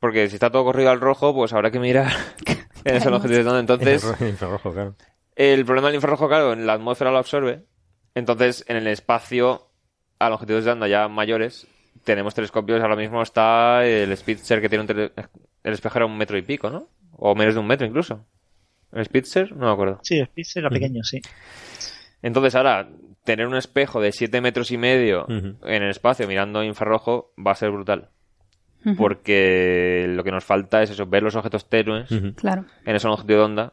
[0.00, 2.10] Porque si está todo corrido al rojo, pues habrá que mirar
[2.84, 3.60] en esa longitud de onda.
[3.60, 4.94] Entonces, En el infrarrojo, claro.
[5.36, 7.66] el problema del infrarrojo, claro, en la atmósfera lo absorbe.
[8.14, 9.68] Entonces, en el espacio,
[10.18, 11.66] a longitudes de onda ya mayores,
[12.12, 12.80] tenemos telescopios.
[12.80, 15.12] Ahora mismo está el Spitzer, que tiene un tele-
[15.62, 16.88] el espejo era un metro y pico, ¿no?
[17.16, 18.24] O menos de un metro incluso.
[18.92, 19.54] ¿El Spitzer?
[19.54, 19.98] No me acuerdo.
[20.02, 21.20] Sí, el Spitzer era pequeño, sí.
[22.22, 22.88] Entonces, ahora,
[23.24, 27.56] tener un espejo de 7 metros y medio en el espacio mirando infrarrojo va a
[27.56, 28.08] ser brutal.
[28.96, 32.64] Porque lo que nos falta es eso, ver los objetos tenues claro.
[32.86, 33.72] en esa longitud de onda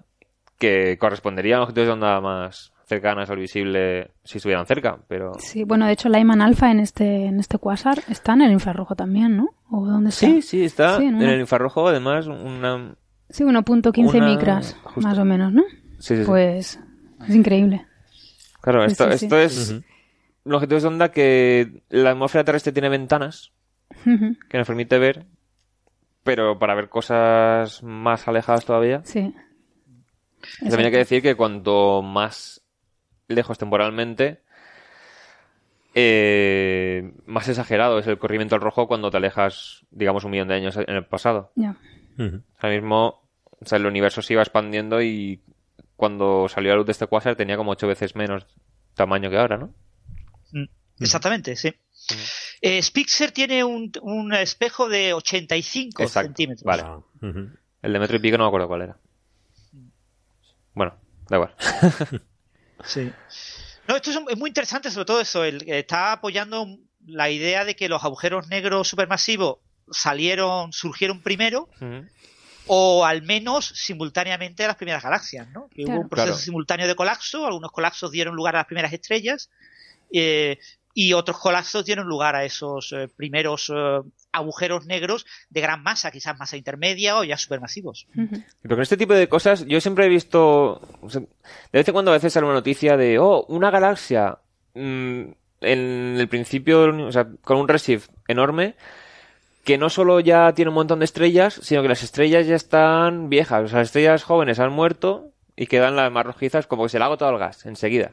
[0.57, 5.34] que corresponderían a longitudes de onda más cercanas al visible si estuvieran cerca, pero...
[5.40, 8.95] Sí, bueno, de hecho, Lyman Alpha en este, en este quasar está en el infrarrojo
[8.95, 9.49] también, ¿no?
[9.72, 10.28] ¿O dónde está?
[10.28, 12.95] Sí, sí, está Sí, en una- el infrarrojo, además, una...
[13.30, 15.02] Sí, 1.15 Una- micras, justo.
[15.02, 15.64] más o menos, ¿no?
[15.99, 16.24] Sí, sí, sí.
[16.26, 16.80] Pues
[17.28, 17.86] es increíble.
[18.62, 19.26] Claro, esto, sí, sí.
[19.26, 19.84] esto es Ujú.
[20.44, 23.52] longitudes de onda que la atmósfera terrestre tiene ventanas
[24.03, 25.26] que nos permite ver,
[26.24, 29.34] pero para ver cosas más alejadas todavía, Sí.
[30.60, 32.62] también hay que decir que cuanto más
[33.28, 34.42] lejos temporalmente,
[35.94, 40.56] eh, más exagerado es el corrimiento al rojo cuando te alejas, digamos, un millón de
[40.56, 41.54] años en el pasado.
[42.18, 43.30] Ahora mismo,
[43.62, 45.42] o sea, el universo se iba expandiendo y
[45.96, 48.46] cuando salió la luz de este cuásar tenía como ocho veces menos
[48.94, 49.74] tamaño que ahora, ¿no?
[50.52, 50.66] Mm,
[51.00, 51.74] Exactamente, sí.
[52.62, 56.64] Eh, Spitzer tiene un, un espejo de 85 Exacto, centímetros.
[56.64, 56.84] vale.
[56.86, 57.00] Ah.
[57.82, 58.98] El de metro y pico no me acuerdo cuál era.
[60.74, 60.96] Bueno,
[61.30, 61.56] da igual.
[62.84, 63.12] Sí.
[63.88, 65.44] No, esto es, es muy interesante, sobre todo eso.
[65.44, 66.68] El, está apoyando
[67.06, 69.58] la idea de que los agujeros negros supermasivos
[69.92, 71.70] salieron, surgieron primero,
[72.68, 75.70] o al menos simultáneamente a las primeras galaxias, ¿no?
[75.70, 75.98] Que Claro.
[76.00, 76.44] hubo un proceso Claro.
[76.44, 79.52] simultáneo de colapso, algunos colapsos dieron lugar a las primeras estrellas,
[80.12, 80.58] eh,
[80.98, 84.00] y otros colapsos dieron lugar a esos eh, primeros eh,
[84.32, 88.08] agujeros negros de gran masa, quizás masa intermedia o ya supermasivos.
[88.16, 88.42] Ujú.
[88.62, 90.82] Pero con este tipo de cosas, yo siempre he visto.
[91.02, 91.28] o sea, de
[91.74, 93.20] vez en cuando a veces sale una noticia de.
[93.20, 94.40] Oh, una galaxia.
[94.74, 95.24] mm,
[95.62, 98.76] en el principio, o sea, con un redshift enorme.
[99.66, 103.30] Que no solo ya tiene un montón de estrellas, sino que las estrellas ya están
[103.30, 103.66] viejas.
[103.66, 107.00] O sea, las estrellas jóvenes han muerto y quedan las más rojizas, como que se
[107.00, 108.12] le ha agotado el gas enseguida.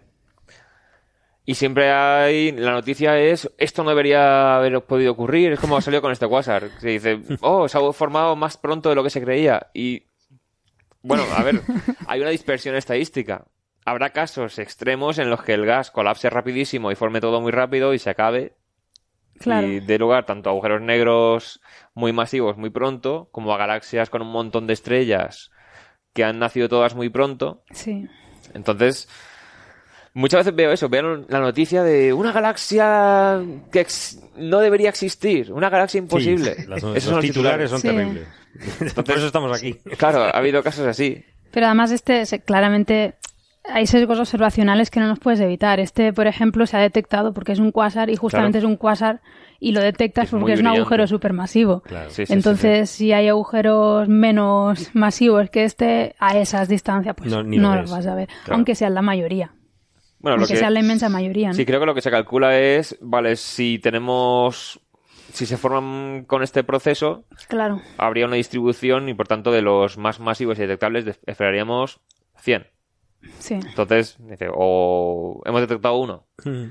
[1.45, 2.53] Y siempre hay.
[2.53, 3.51] La noticia es.
[3.59, 5.53] Esto no debería haber podido ocurrir.
[5.53, 6.71] Es como ha salido con este Quasar.
[6.81, 7.21] Se dice.
[7.41, 9.69] Oh, se ha formado más pronto de lo que se creía.
[9.75, 10.05] Y.
[11.03, 11.61] Bueno, a ver.
[12.07, 13.45] Hay una dispersión estadística.
[13.85, 17.93] Habrá casos extremos en los que el gas colapse rapidísimo y forme todo muy rápido
[17.95, 18.55] y se acabe.
[19.41, 19.67] Claro.
[19.67, 21.61] Y dé lugar tanto a agujeros negros
[21.95, 25.51] muy masivos muy pronto, como a galaxias con un montón de estrellas
[26.13, 27.65] que han nacido todas muy pronto.
[27.73, 28.09] Sí.
[28.55, 29.09] Entonces,
[30.15, 33.41] muchas veces veo eso, veo la noticia de una galaxia
[33.71, 36.55] que ex- no debería existir, una galaxia imposible.
[36.55, 37.89] Sí, las- Esos los son los titulares son Sí.
[37.89, 38.27] terribles.
[38.95, 39.75] Por eso estamos aquí.
[39.97, 41.25] Claro, ha habido casos así.
[41.51, 43.15] Pero además este se- claramente
[43.65, 45.79] hay sesgos observacionales que no nos puedes evitar.
[45.81, 48.69] Este, por ejemplo, se ha detectado porque es un cuásar y justamente Claro.
[48.69, 49.21] es un cuásar
[49.61, 50.81] y lo detectas Es porque es un brillante.
[50.81, 51.81] agujero supermasivo.
[51.83, 52.11] Claro.
[52.11, 57.31] Sí, sí, sí, Entonces, si hay agujeros menos masivos que este, a esas distancias, pues
[57.31, 58.29] No, no, ni lo los vas a ver.
[58.45, 58.57] Claro.
[58.57, 59.53] Aunque sean la mayoría.
[60.23, 61.55] Bueno, lo que, sea la inmensa mayoría, ¿no?
[61.55, 64.81] sí, creo que lo que se calcula es, vale, si tenemos,
[65.33, 67.81] si se forman con este proceso, Claro.
[67.99, 72.01] habría una distribución y por tanto de los más masivos y detectables de- esperaríamos
[72.39, 72.67] 100.
[73.39, 73.55] Sí.
[73.55, 76.27] Entonces, dice, o hemos detectado uno.
[76.45, 76.71] Ujú.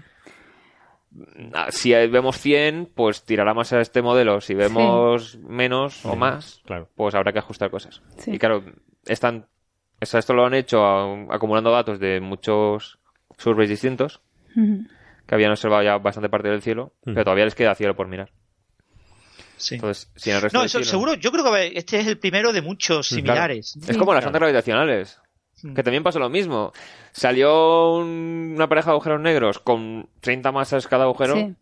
[1.53, 4.39] Ah, Si vemos 100, pues tirará más a este modelo.
[4.39, 6.87] Si vemos menos o más, Claro.
[6.95, 8.01] pues habrá que ajustar cosas.
[8.17, 8.31] Sí.
[8.31, 8.63] Y claro,
[9.05, 9.47] están,
[9.99, 10.81] esto lo han hecho
[11.29, 12.97] acumulando datos de muchos
[13.41, 14.21] surveys distintos
[14.53, 18.31] que habían observado ya bastante parte del cielo, pero todavía les queda cielo por mirar.
[19.57, 19.75] Sí.
[19.75, 22.17] Entonces, si en el resto No, eso cielo- seguro, yo creo que este es el
[22.17, 23.21] primero de muchos Claro.
[23.21, 23.77] similares.
[23.87, 24.27] Es como las Claro.
[24.29, 25.19] ondas gravitacionales.
[25.75, 26.73] Que también pasó lo mismo.
[27.11, 31.55] Salió un- una pareja de agujeros negros con 30 masas cada agujero Sí.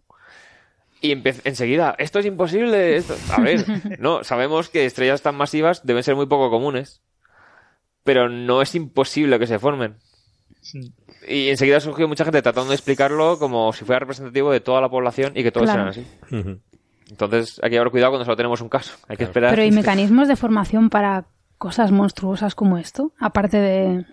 [1.02, 1.12] y
[1.44, 2.96] enseguida, esto es imposible.
[2.96, 3.18] esto-".
[3.34, 3.66] A ver,
[4.00, 7.02] no, sabemos que estrellas tan masivas deben ser muy poco comunes.
[8.06, 9.98] Pero no es imposible que se formen.
[11.28, 14.90] Y enseguida surgió mucha gente tratando de explicarlo como si fuera representativo de toda la
[14.90, 15.82] población y que todos Claro.
[15.82, 16.06] eran así.
[17.10, 18.96] Entonces hay que llevar cuidado cuando solo tenemos un caso.
[19.08, 19.30] Hay que Claro.
[19.32, 19.50] esperar.
[19.56, 21.26] Pero ¿y mecanismos de formación para
[21.58, 23.14] cosas monstruosas como esto?
[23.20, 24.06] Aparte de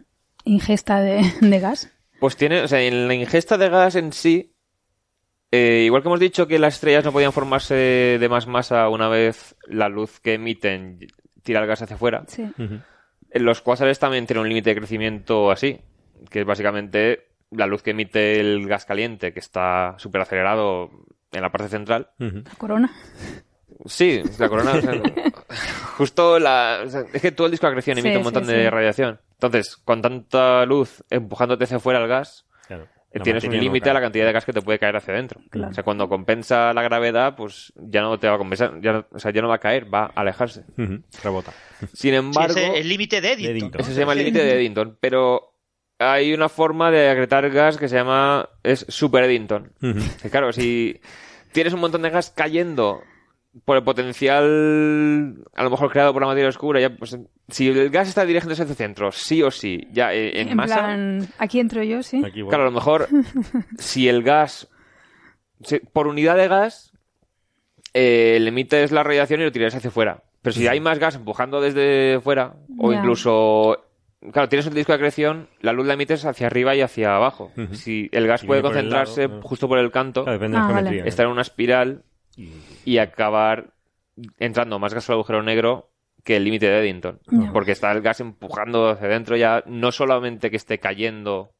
[0.45, 1.91] ingesta de, de gas.
[2.21, 4.55] Pues tiene, o sea, en la ingesta de gas en sí,
[5.53, 9.09] eh, igual que hemos dicho que las estrellas no podían formarse de más masa una
[9.09, 10.99] vez la luz que emiten
[11.43, 12.45] tira el gas hacia afuera, Sí.
[13.35, 15.79] Los cuásares también tienen un límite de crecimiento así,
[16.31, 20.91] que es básicamente la luz que emite el gas caliente, que está súper acelerado
[21.33, 22.11] en la parte central.
[22.19, 22.93] La corona.
[23.87, 24.73] Sí, la corona.
[24.73, 24.93] o sea,
[25.97, 26.83] justo la.
[26.85, 28.63] o sea, es que todo el disco de acreción emite Sí, un montón sí, de
[28.65, 28.69] sí.
[28.71, 29.21] radiación.
[29.33, 32.89] Entonces, con tanta luz empujándote hacia afuera el gas, Claro.
[33.13, 35.41] eh, tienes un límite a la cantidad de gas que te puede caer hacia adentro.
[35.51, 35.71] Claro.
[35.71, 38.81] O sea, cuando compensa la gravedad, pues ya no te va a compensar.
[38.81, 40.65] Ya no- o sea, ya no va a caer, va a alejarse.
[41.23, 41.53] Rebota.
[41.93, 42.55] Sin Sí, embargo.
[42.57, 43.51] es el límite de Eddington.
[43.57, 43.79] Eddington.
[43.79, 43.85] ¿no?
[43.85, 45.56] Ese se llama el límite de Eddington, pero
[45.99, 49.73] hay una forma de acretar gas que se llama es super Eddington.
[50.23, 51.01] Que claro, si
[51.53, 53.03] tienes un montón de gas cayendo
[53.65, 57.17] por el potencial a lo mejor creado por la materia oscura, ya pues
[57.49, 60.57] si el gas está dirigiéndose hacia el centro, sí o sí, ya eh, en, En
[60.57, 62.19] masa, plan, aquí entro yo, sí.
[62.25, 62.49] Aquí, bueno.
[62.51, 63.09] claro, a lo mejor
[63.79, 64.69] si el gas
[65.63, 66.93] si- por unidad de gas
[67.95, 70.23] eh, le emites la radiación y lo tiras hacia afuera.
[70.43, 73.86] Pero si hay más gas empujando desde fuera, o incluso.
[74.33, 77.53] Claro, tienes un disco de acreción, la luz la emites hacia arriba y hacia abajo.
[77.73, 79.43] Si el gas puede por concentrarse lado, ¿no?
[79.43, 80.89] justo por el canto, Claro, depende de Ah, la vale.
[80.91, 81.09] geometría.
[81.09, 82.03] estar en una espiral
[82.85, 83.71] y acabar
[84.39, 85.91] entrando más gas al agujero negro
[86.25, 87.21] que el límite de Eddington.
[87.53, 91.53] Porque está el gas empujando hacia adentro ya, no solamente que esté cayendo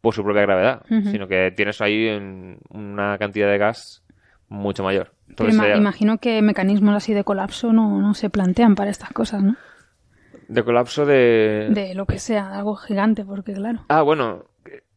[0.00, 4.02] por su propia gravedad, sino que tienes ahí en una cantidad de gas
[4.48, 5.12] mucho mayor.
[5.28, 9.56] Entonces, imagino que mecanismos así de colapso no, no se plantean para estas cosas, ¿no?
[10.50, 11.68] De colapso de...
[11.70, 13.84] De lo que sea, algo gigante, porque claro.
[13.88, 14.46] Ah, bueno.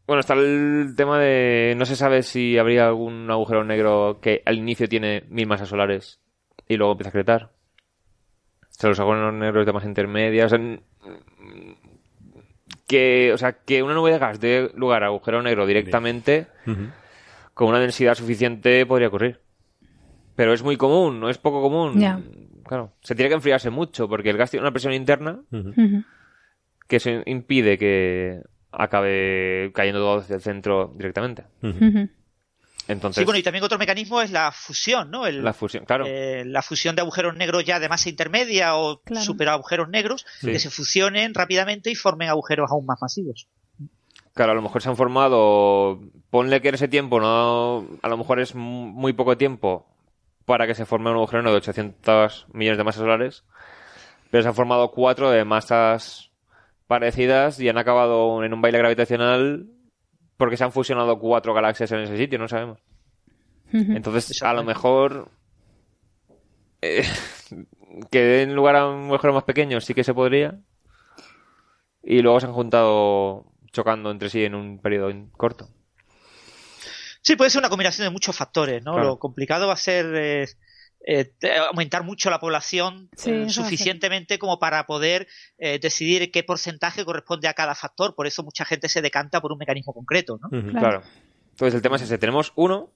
[0.07, 1.75] Bueno, está el tema de...
[1.77, 6.19] No se sabe si habría algún agujero negro que al inicio tiene mil masas solares
[6.67, 7.51] y luego empieza a cretar.
[8.61, 10.45] O sea, los agujeros negros de masa intermedia.
[10.47, 10.59] O sea,
[12.87, 16.47] que, o sea, que una nube de gas dé lugar a agujero negro directamente
[17.53, 19.39] con una densidad suficiente podría ocurrir.
[20.35, 21.99] Pero es muy común, no es poco común.
[21.99, 22.19] Ya.
[22.65, 25.41] Claro, se tiene que enfriarse mucho porque el gas tiene una presión interna
[26.87, 28.41] que eso impide que
[28.71, 31.43] acabe cayendo todo hacia el centro directamente.
[32.87, 35.25] Entonces, Sí, bueno, y también otro mecanismo es la fusión, ¿no?
[35.25, 36.05] El- la fusión, claro.
[36.05, 39.23] eh, la fusión de agujeros negros ya de masa intermedia o Claro.
[39.23, 40.47] super agujeros negros Sí.
[40.51, 43.47] que se fusionen rápidamente y formen agujeros aún más masivos.
[44.33, 48.17] Claro, a lo mejor se han formado, ponle que en ese tiempo no, a lo
[48.17, 49.85] mejor es mu- muy poco tiempo
[50.45, 53.43] para que se forme un agujero negro de 800 millones de masas solares,
[54.29, 56.31] pero se han formado cuatro de masas
[56.87, 59.67] parecidas y han acabado en un baile gravitacional
[60.37, 62.79] porque se han fusionado cuatro galaxias en ese sitio, no sabemos.
[63.71, 65.31] Entonces, a lo mejor
[66.81, 67.03] eh,
[68.11, 70.59] que den lugar a un agujero más pequeño sí que se podría.
[72.03, 75.69] Y luego se han juntado chocando entre sí en un periodo corto.
[77.23, 78.93] Sí, puede ser una combinación de muchos factores, ¿no?
[78.93, 79.07] Claro.
[79.09, 80.47] Lo complicado va a ser eh,
[81.07, 81.31] eh,
[81.69, 85.27] aumentar mucho la población Sí, eh, a suficientemente como para poder
[85.57, 88.13] eh, decidir qué porcentaje corresponde a cada factor.
[88.13, 90.49] Por eso mucha gente se decanta por un mecanismo concreto, ¿no?
[90.49, 90.71] Claro.
[90.79, 91.03] Claro.
[91.51, 92.17] Entonces el tema es ese.
[92.17, 92.89] Tenemos uno.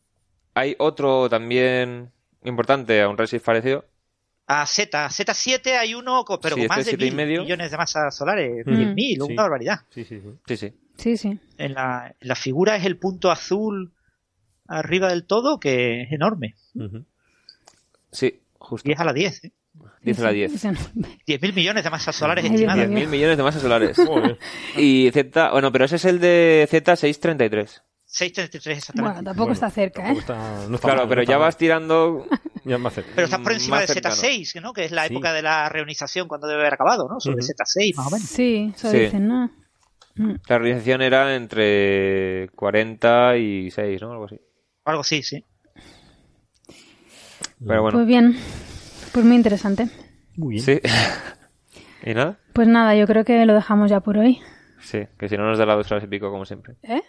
[0.53, 2.11] Hay otro también
[2.43, 3.85] importante, a un redshift parecido.
[4.47, 7.41] A Z, Z7 hay uno, pero Sí, con este más de mil medio.
[7.43, 8.71] millones de masas solares, Mm.
[8.95, 8.95] 10.000,
[9.27, 9.33] Sí.
[9.33, 9.79] una barbaridad.
[9.89, 10.29] Sí, sí, sí.
[10.47, 10.73] Sí, sí.
[10.97, 11.39] Sí, sí.
[11.57, 13.93] En la, en la figura es el punto azul
[14.67, 16.55] arriba del todo, que es enorme.
[16.75, 17.05] Ujú.
[18.11, 18.87] Sí, justo.
[18.87, 19.51] 10 a la 10, ¿eh?
[20.01, 20.53] Dice la 10.
[20.55, 20.79] Ese no-
[21.27, 22.87] 10.000 millones de masas solares estimadas.
[22.87, 22.97] mío.
[22.99, 23.97] 10.000 millones de masas solares.
[24.77, 27.81] Y Z, bueno, pero ese es el de Z633.
[28.09, 29.13] 633 exactamente.
[29.15, 30.21] Bueno, tampoco Bueno, está cerca, tampoco ¿eh?
[30.21, 31.45] está- no está Claro, mal, pero no está ya mal.
[31.47, 32.25] vas tirando
[32.63, 33.11] Ya más cerca.
[33.15, 34.15] Pero estás por encima más del cercano.
[34.15, 34.73] Z6, ¿no?
[34.73, 35.13] Que es la Sí.
[35.13, 37.19] época de la reonización cuando debe haber acabado, ¿no?
[37.19, 37.47] Sobre Ujú.
[37.47, 38.27] Z6, más o menos.
[38.27, 38.99] Sí, eso Sí.
[38.99, 39.51] dicen, ¿no?
[40.15, 40.35] Mm.
[40.49, 44.11] La realización era entre 40 y 6, ¿no?
[44.13, 44.39] Algo así.
[44.87, 45.43] Algo así, sí.
[47.65, 48.37] Pero bueno, Pues bien,
[49.11, 49.89] pues muy interesante.
[50.37, 50.63] Muy bien.
[50.65, 50.79] sí.
[52.09, 52.37] ¿Y nada?
[52.53, 54.39] Pues nada, yo creo que lo dejamos ya por hoy.
[54.79, 56.75] Sí, que si no nos da las dos horas y pico, como siempre.
[56.83, 57.01] ¿Eh?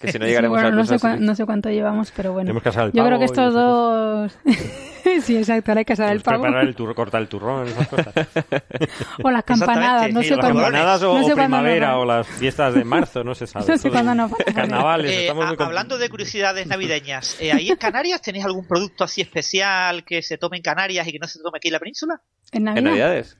[0.00, 2.46] Que si no Sí, llegaremos bueno, a no sé, no sé cuánto llevamos, pero bueno.
[2.46, 4.36] Tenemos que asar el Yo creo que estos dos...
[5.22, 6.42] sí, exacto, ahora hay que asar el pavo.
[6.42, 8.14] preparar el turro, cortar el turrón, esas cosas.
[9.22, 10.60] O las campanadas, no sé cuándo...
[10.62, 13.66] Campanadas o, no sé o primavera o las fiestas de marzo, no se sabe.
[13.68, 17.68] No sé cuándo nos Carnavales, Eh, estamos a- muy hablando de curiosidades navideñas, eh, ¿ahí
[17.70, 21.26] en Canarias tenéis algún producto así especial que se tome en Canarias y que no
[21.26, 22.20] se tome aquí en la península?
[22.52, 22.78] ¿En Navidad?
[22.78, 23.36] ¿En Navidades?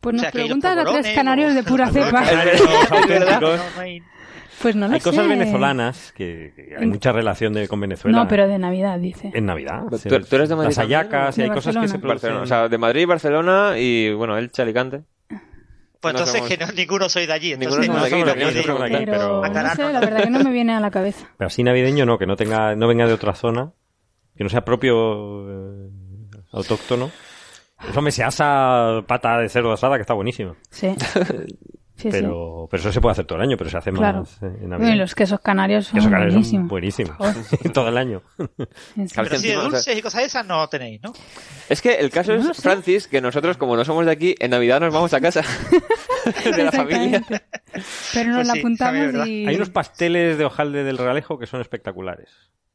[0.00, 2.22] Pues O nos sea, preguntan a tres canarios de pura cepa.
[3.40, 3.62] No, no
[4.60, 5.28] Pues no lo Hay cosas sé.
[5.28, 8.18] venezolanas que, que hay mucha relación de- con Venezuela.
[8.18, 9.30] No, pero de Navidad, dice.
[9.34, 9.84] En Navidad.
[9.90, 12.32] ¿Tú- tú eres de Madrid Las hallacas y hay cosas que se producen.
[12.34, 15.02] O sea, de Madrid, Barcelona y, bueno, Elche, Alicante.
[16.00, 17.56] Pues No entonces somos- que no- ninguno soy de allí.
[17.56, 18.40] Ninguno Entonces, somos no de aquí, no aquí.
[18.40, 19.04] de aquí.
[19.06, 19.92] Pero, no sé, no.
[19.92, 21.26] la verdad que no me viene a la cabeza.
[21.36, 23.72] Pero así navideño no, que no tenga, no venga de otra zona,
[24.36, 25.90] que no sea propio eh,
[26.52, 27.10] autóctono.
[27.88, 30.56] Eso me se asa pata de cerdo asada que está buenísimo.
[30.70, 30.88] Sí.
[32.00, 34.20] Sí, pero, pero eso se puede hacer todo el año, pero se hace Claro.
[34.20, 34.66] más eh, en sí.
[34.66, 34.92] Navidad.
[34.92, 37.18] Y los quesos canarios son Quesos canarios son buenísimos.
[37.18, 37.72] buenísimos.
[37.74, 38.22] todo el año.
[38.38, 38.44] Sí,
[39.08, 39.14] sí.
[39.16, 41.12] Pero sí, de dulces y cosas esas no tenéis, ¿no?
[41.68, 44.80] Es que el caso es, Francis, que nosotros, como no somos de aquí, en Navidad
[44.80, 45.42] nos vamos a casa
[46.56, 47.22] de la familia.
[48.14, 49.46] Pero nos Pues la sí, apuntamos y...
[49.46, 52.28] Hay unos pasteles de hojalde del Realejo que son espectaculares.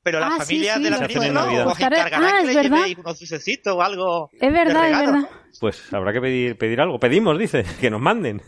[0.03, 1.65] Pero las Ah, sí, familias sí, de la película no, Navidad.
[1.67, 2.85] os Ah, que es le verdad.
[2.99, 4.29] unos dulcecitos o algo.
[4.33, 5.29] Es de verdad, es verdad.
[5.59, 6.99] Pues habrá que pedir, pedir algo.
[6.99, 8.39] Pedimos, dice, que nos manden.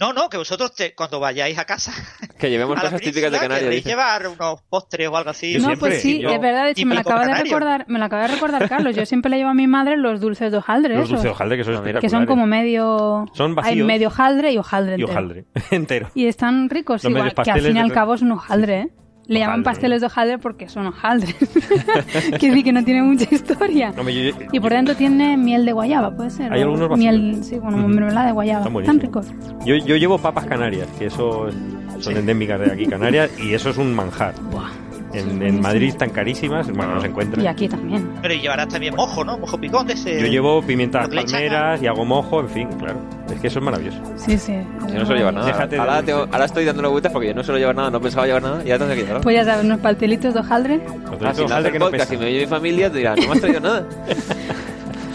[0.00, 1.92] No, no, que vosotros te- cuando vayáis a casa
[2.38, 3.60] Que llevemos a la cosas típicas de Canarias.
[3.64, 5.52] queréis llevar unos postres o algo así.
[5.52, 7.84] Yo No, siempre, pues sí, yo- es verdad, de hecho me lo acaba de recordar,
[7.88, 8.94] me lo acaba de recordar Carlos.
[8.96, 11.30] Yo siempre le llevo a mi madre los dulces de hojaldre, Los esos, dulces de
[11.30, 14.92] hojaldre que son No, mira, que son como medio Son hay medio hojaldre y hojaldre
[14.98, 15.12] Y entero.
[15.12, 16.10] hojaldre, entero.
[16.14, 18.88] Y están ricos Los igual, que al fin y al cabo es un hojaldre, ¿eh?
[19.26, 21.34] Le llaman Hojaldre, pasteles de hojaldre porque son hojaldres.
[22.38, 23.92] que decir que no tiene mucha historia.
[23.96, 26.52] No, me- yo- Y por dentro tiene miel de guayaba, puede ser.
[26.52, 28.66] Hay o algunos Miel, sí, bueno, mermelada de guayaba.
[28.80, 29.26] Están ricos.
[29.64, 31.54] Yo, yo llevo papas canarias, que eso es-
[32.00, 34.34] son endémicas de aquí, Canarias, y eso es un manjar.
[34.50, 34.68] Buah.
[35.14, 37.46] En, en Madrid están carísimas, bueno, no se Y encuentran.
[37.46, 38.08] aquí también.
[38.20, 39.38] Pero y llevarás también mojo, ¿no?
[39.38, 40.20] Mojo picón de ese.
[40.20, 42.98] Yo llevo pimientas palmeras y hago mojo, en fin, claro.
[43.32, 43.98] Es que eso es maravilloso.
[44.16, 44.52] Sí, sí.
[44.88, 45.46] Yo no suelo llevar nada.
[45.46, 48.26] Déjate Ahora, tengo- ahora estoy dándole vueltas porque yo no suelo llevar nada, no pensaba
[48.26, 49.22] llevar nada y ya tendré que llevar.
[49.22, 50.80] Pues ya sabes, unos pastelitos de hojaldre.
[51.22, 52.24] Ah, si de no que no podcast y pesan.
[52.24, 53.86] me oye mi familia, te dirán, no me has traído nada.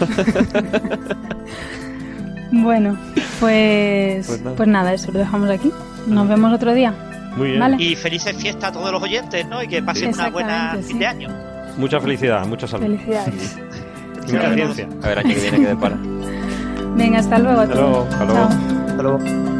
[2.52, 2.96] Bueno,
[3.38, 4.56] pues, Pues nada.
[4.56, 5.70] pues nada, eso lo dejamos aquí.
[6.08, 6.92] Nos vemos otro día.
[7.36, 7.60] Muy bien.
[7.60, 7.76] Vale.
[7.78, 9.62] Y felices fiestas a todos los oyentes, ¿no?
[9.62, 10.98] Y que pasen una buena Exactamente, fin sí.
[10.98, 11.28] de año.
[11.76, 12.84] Mucha felicidad, mucha salud.
[12.86, 13.58] Felicidades.
[14.26, 14.54] Y mucha Sí.
[14.54, 14.88] ciencia.
[15.02, 15.96] A ver, año que viene que depara.
[16.96, 17.60] Venga, hasta luego.
[17.60, 18.48] a Hasta luego, hasta luego.
[18.88, 19.59] Hasta luego.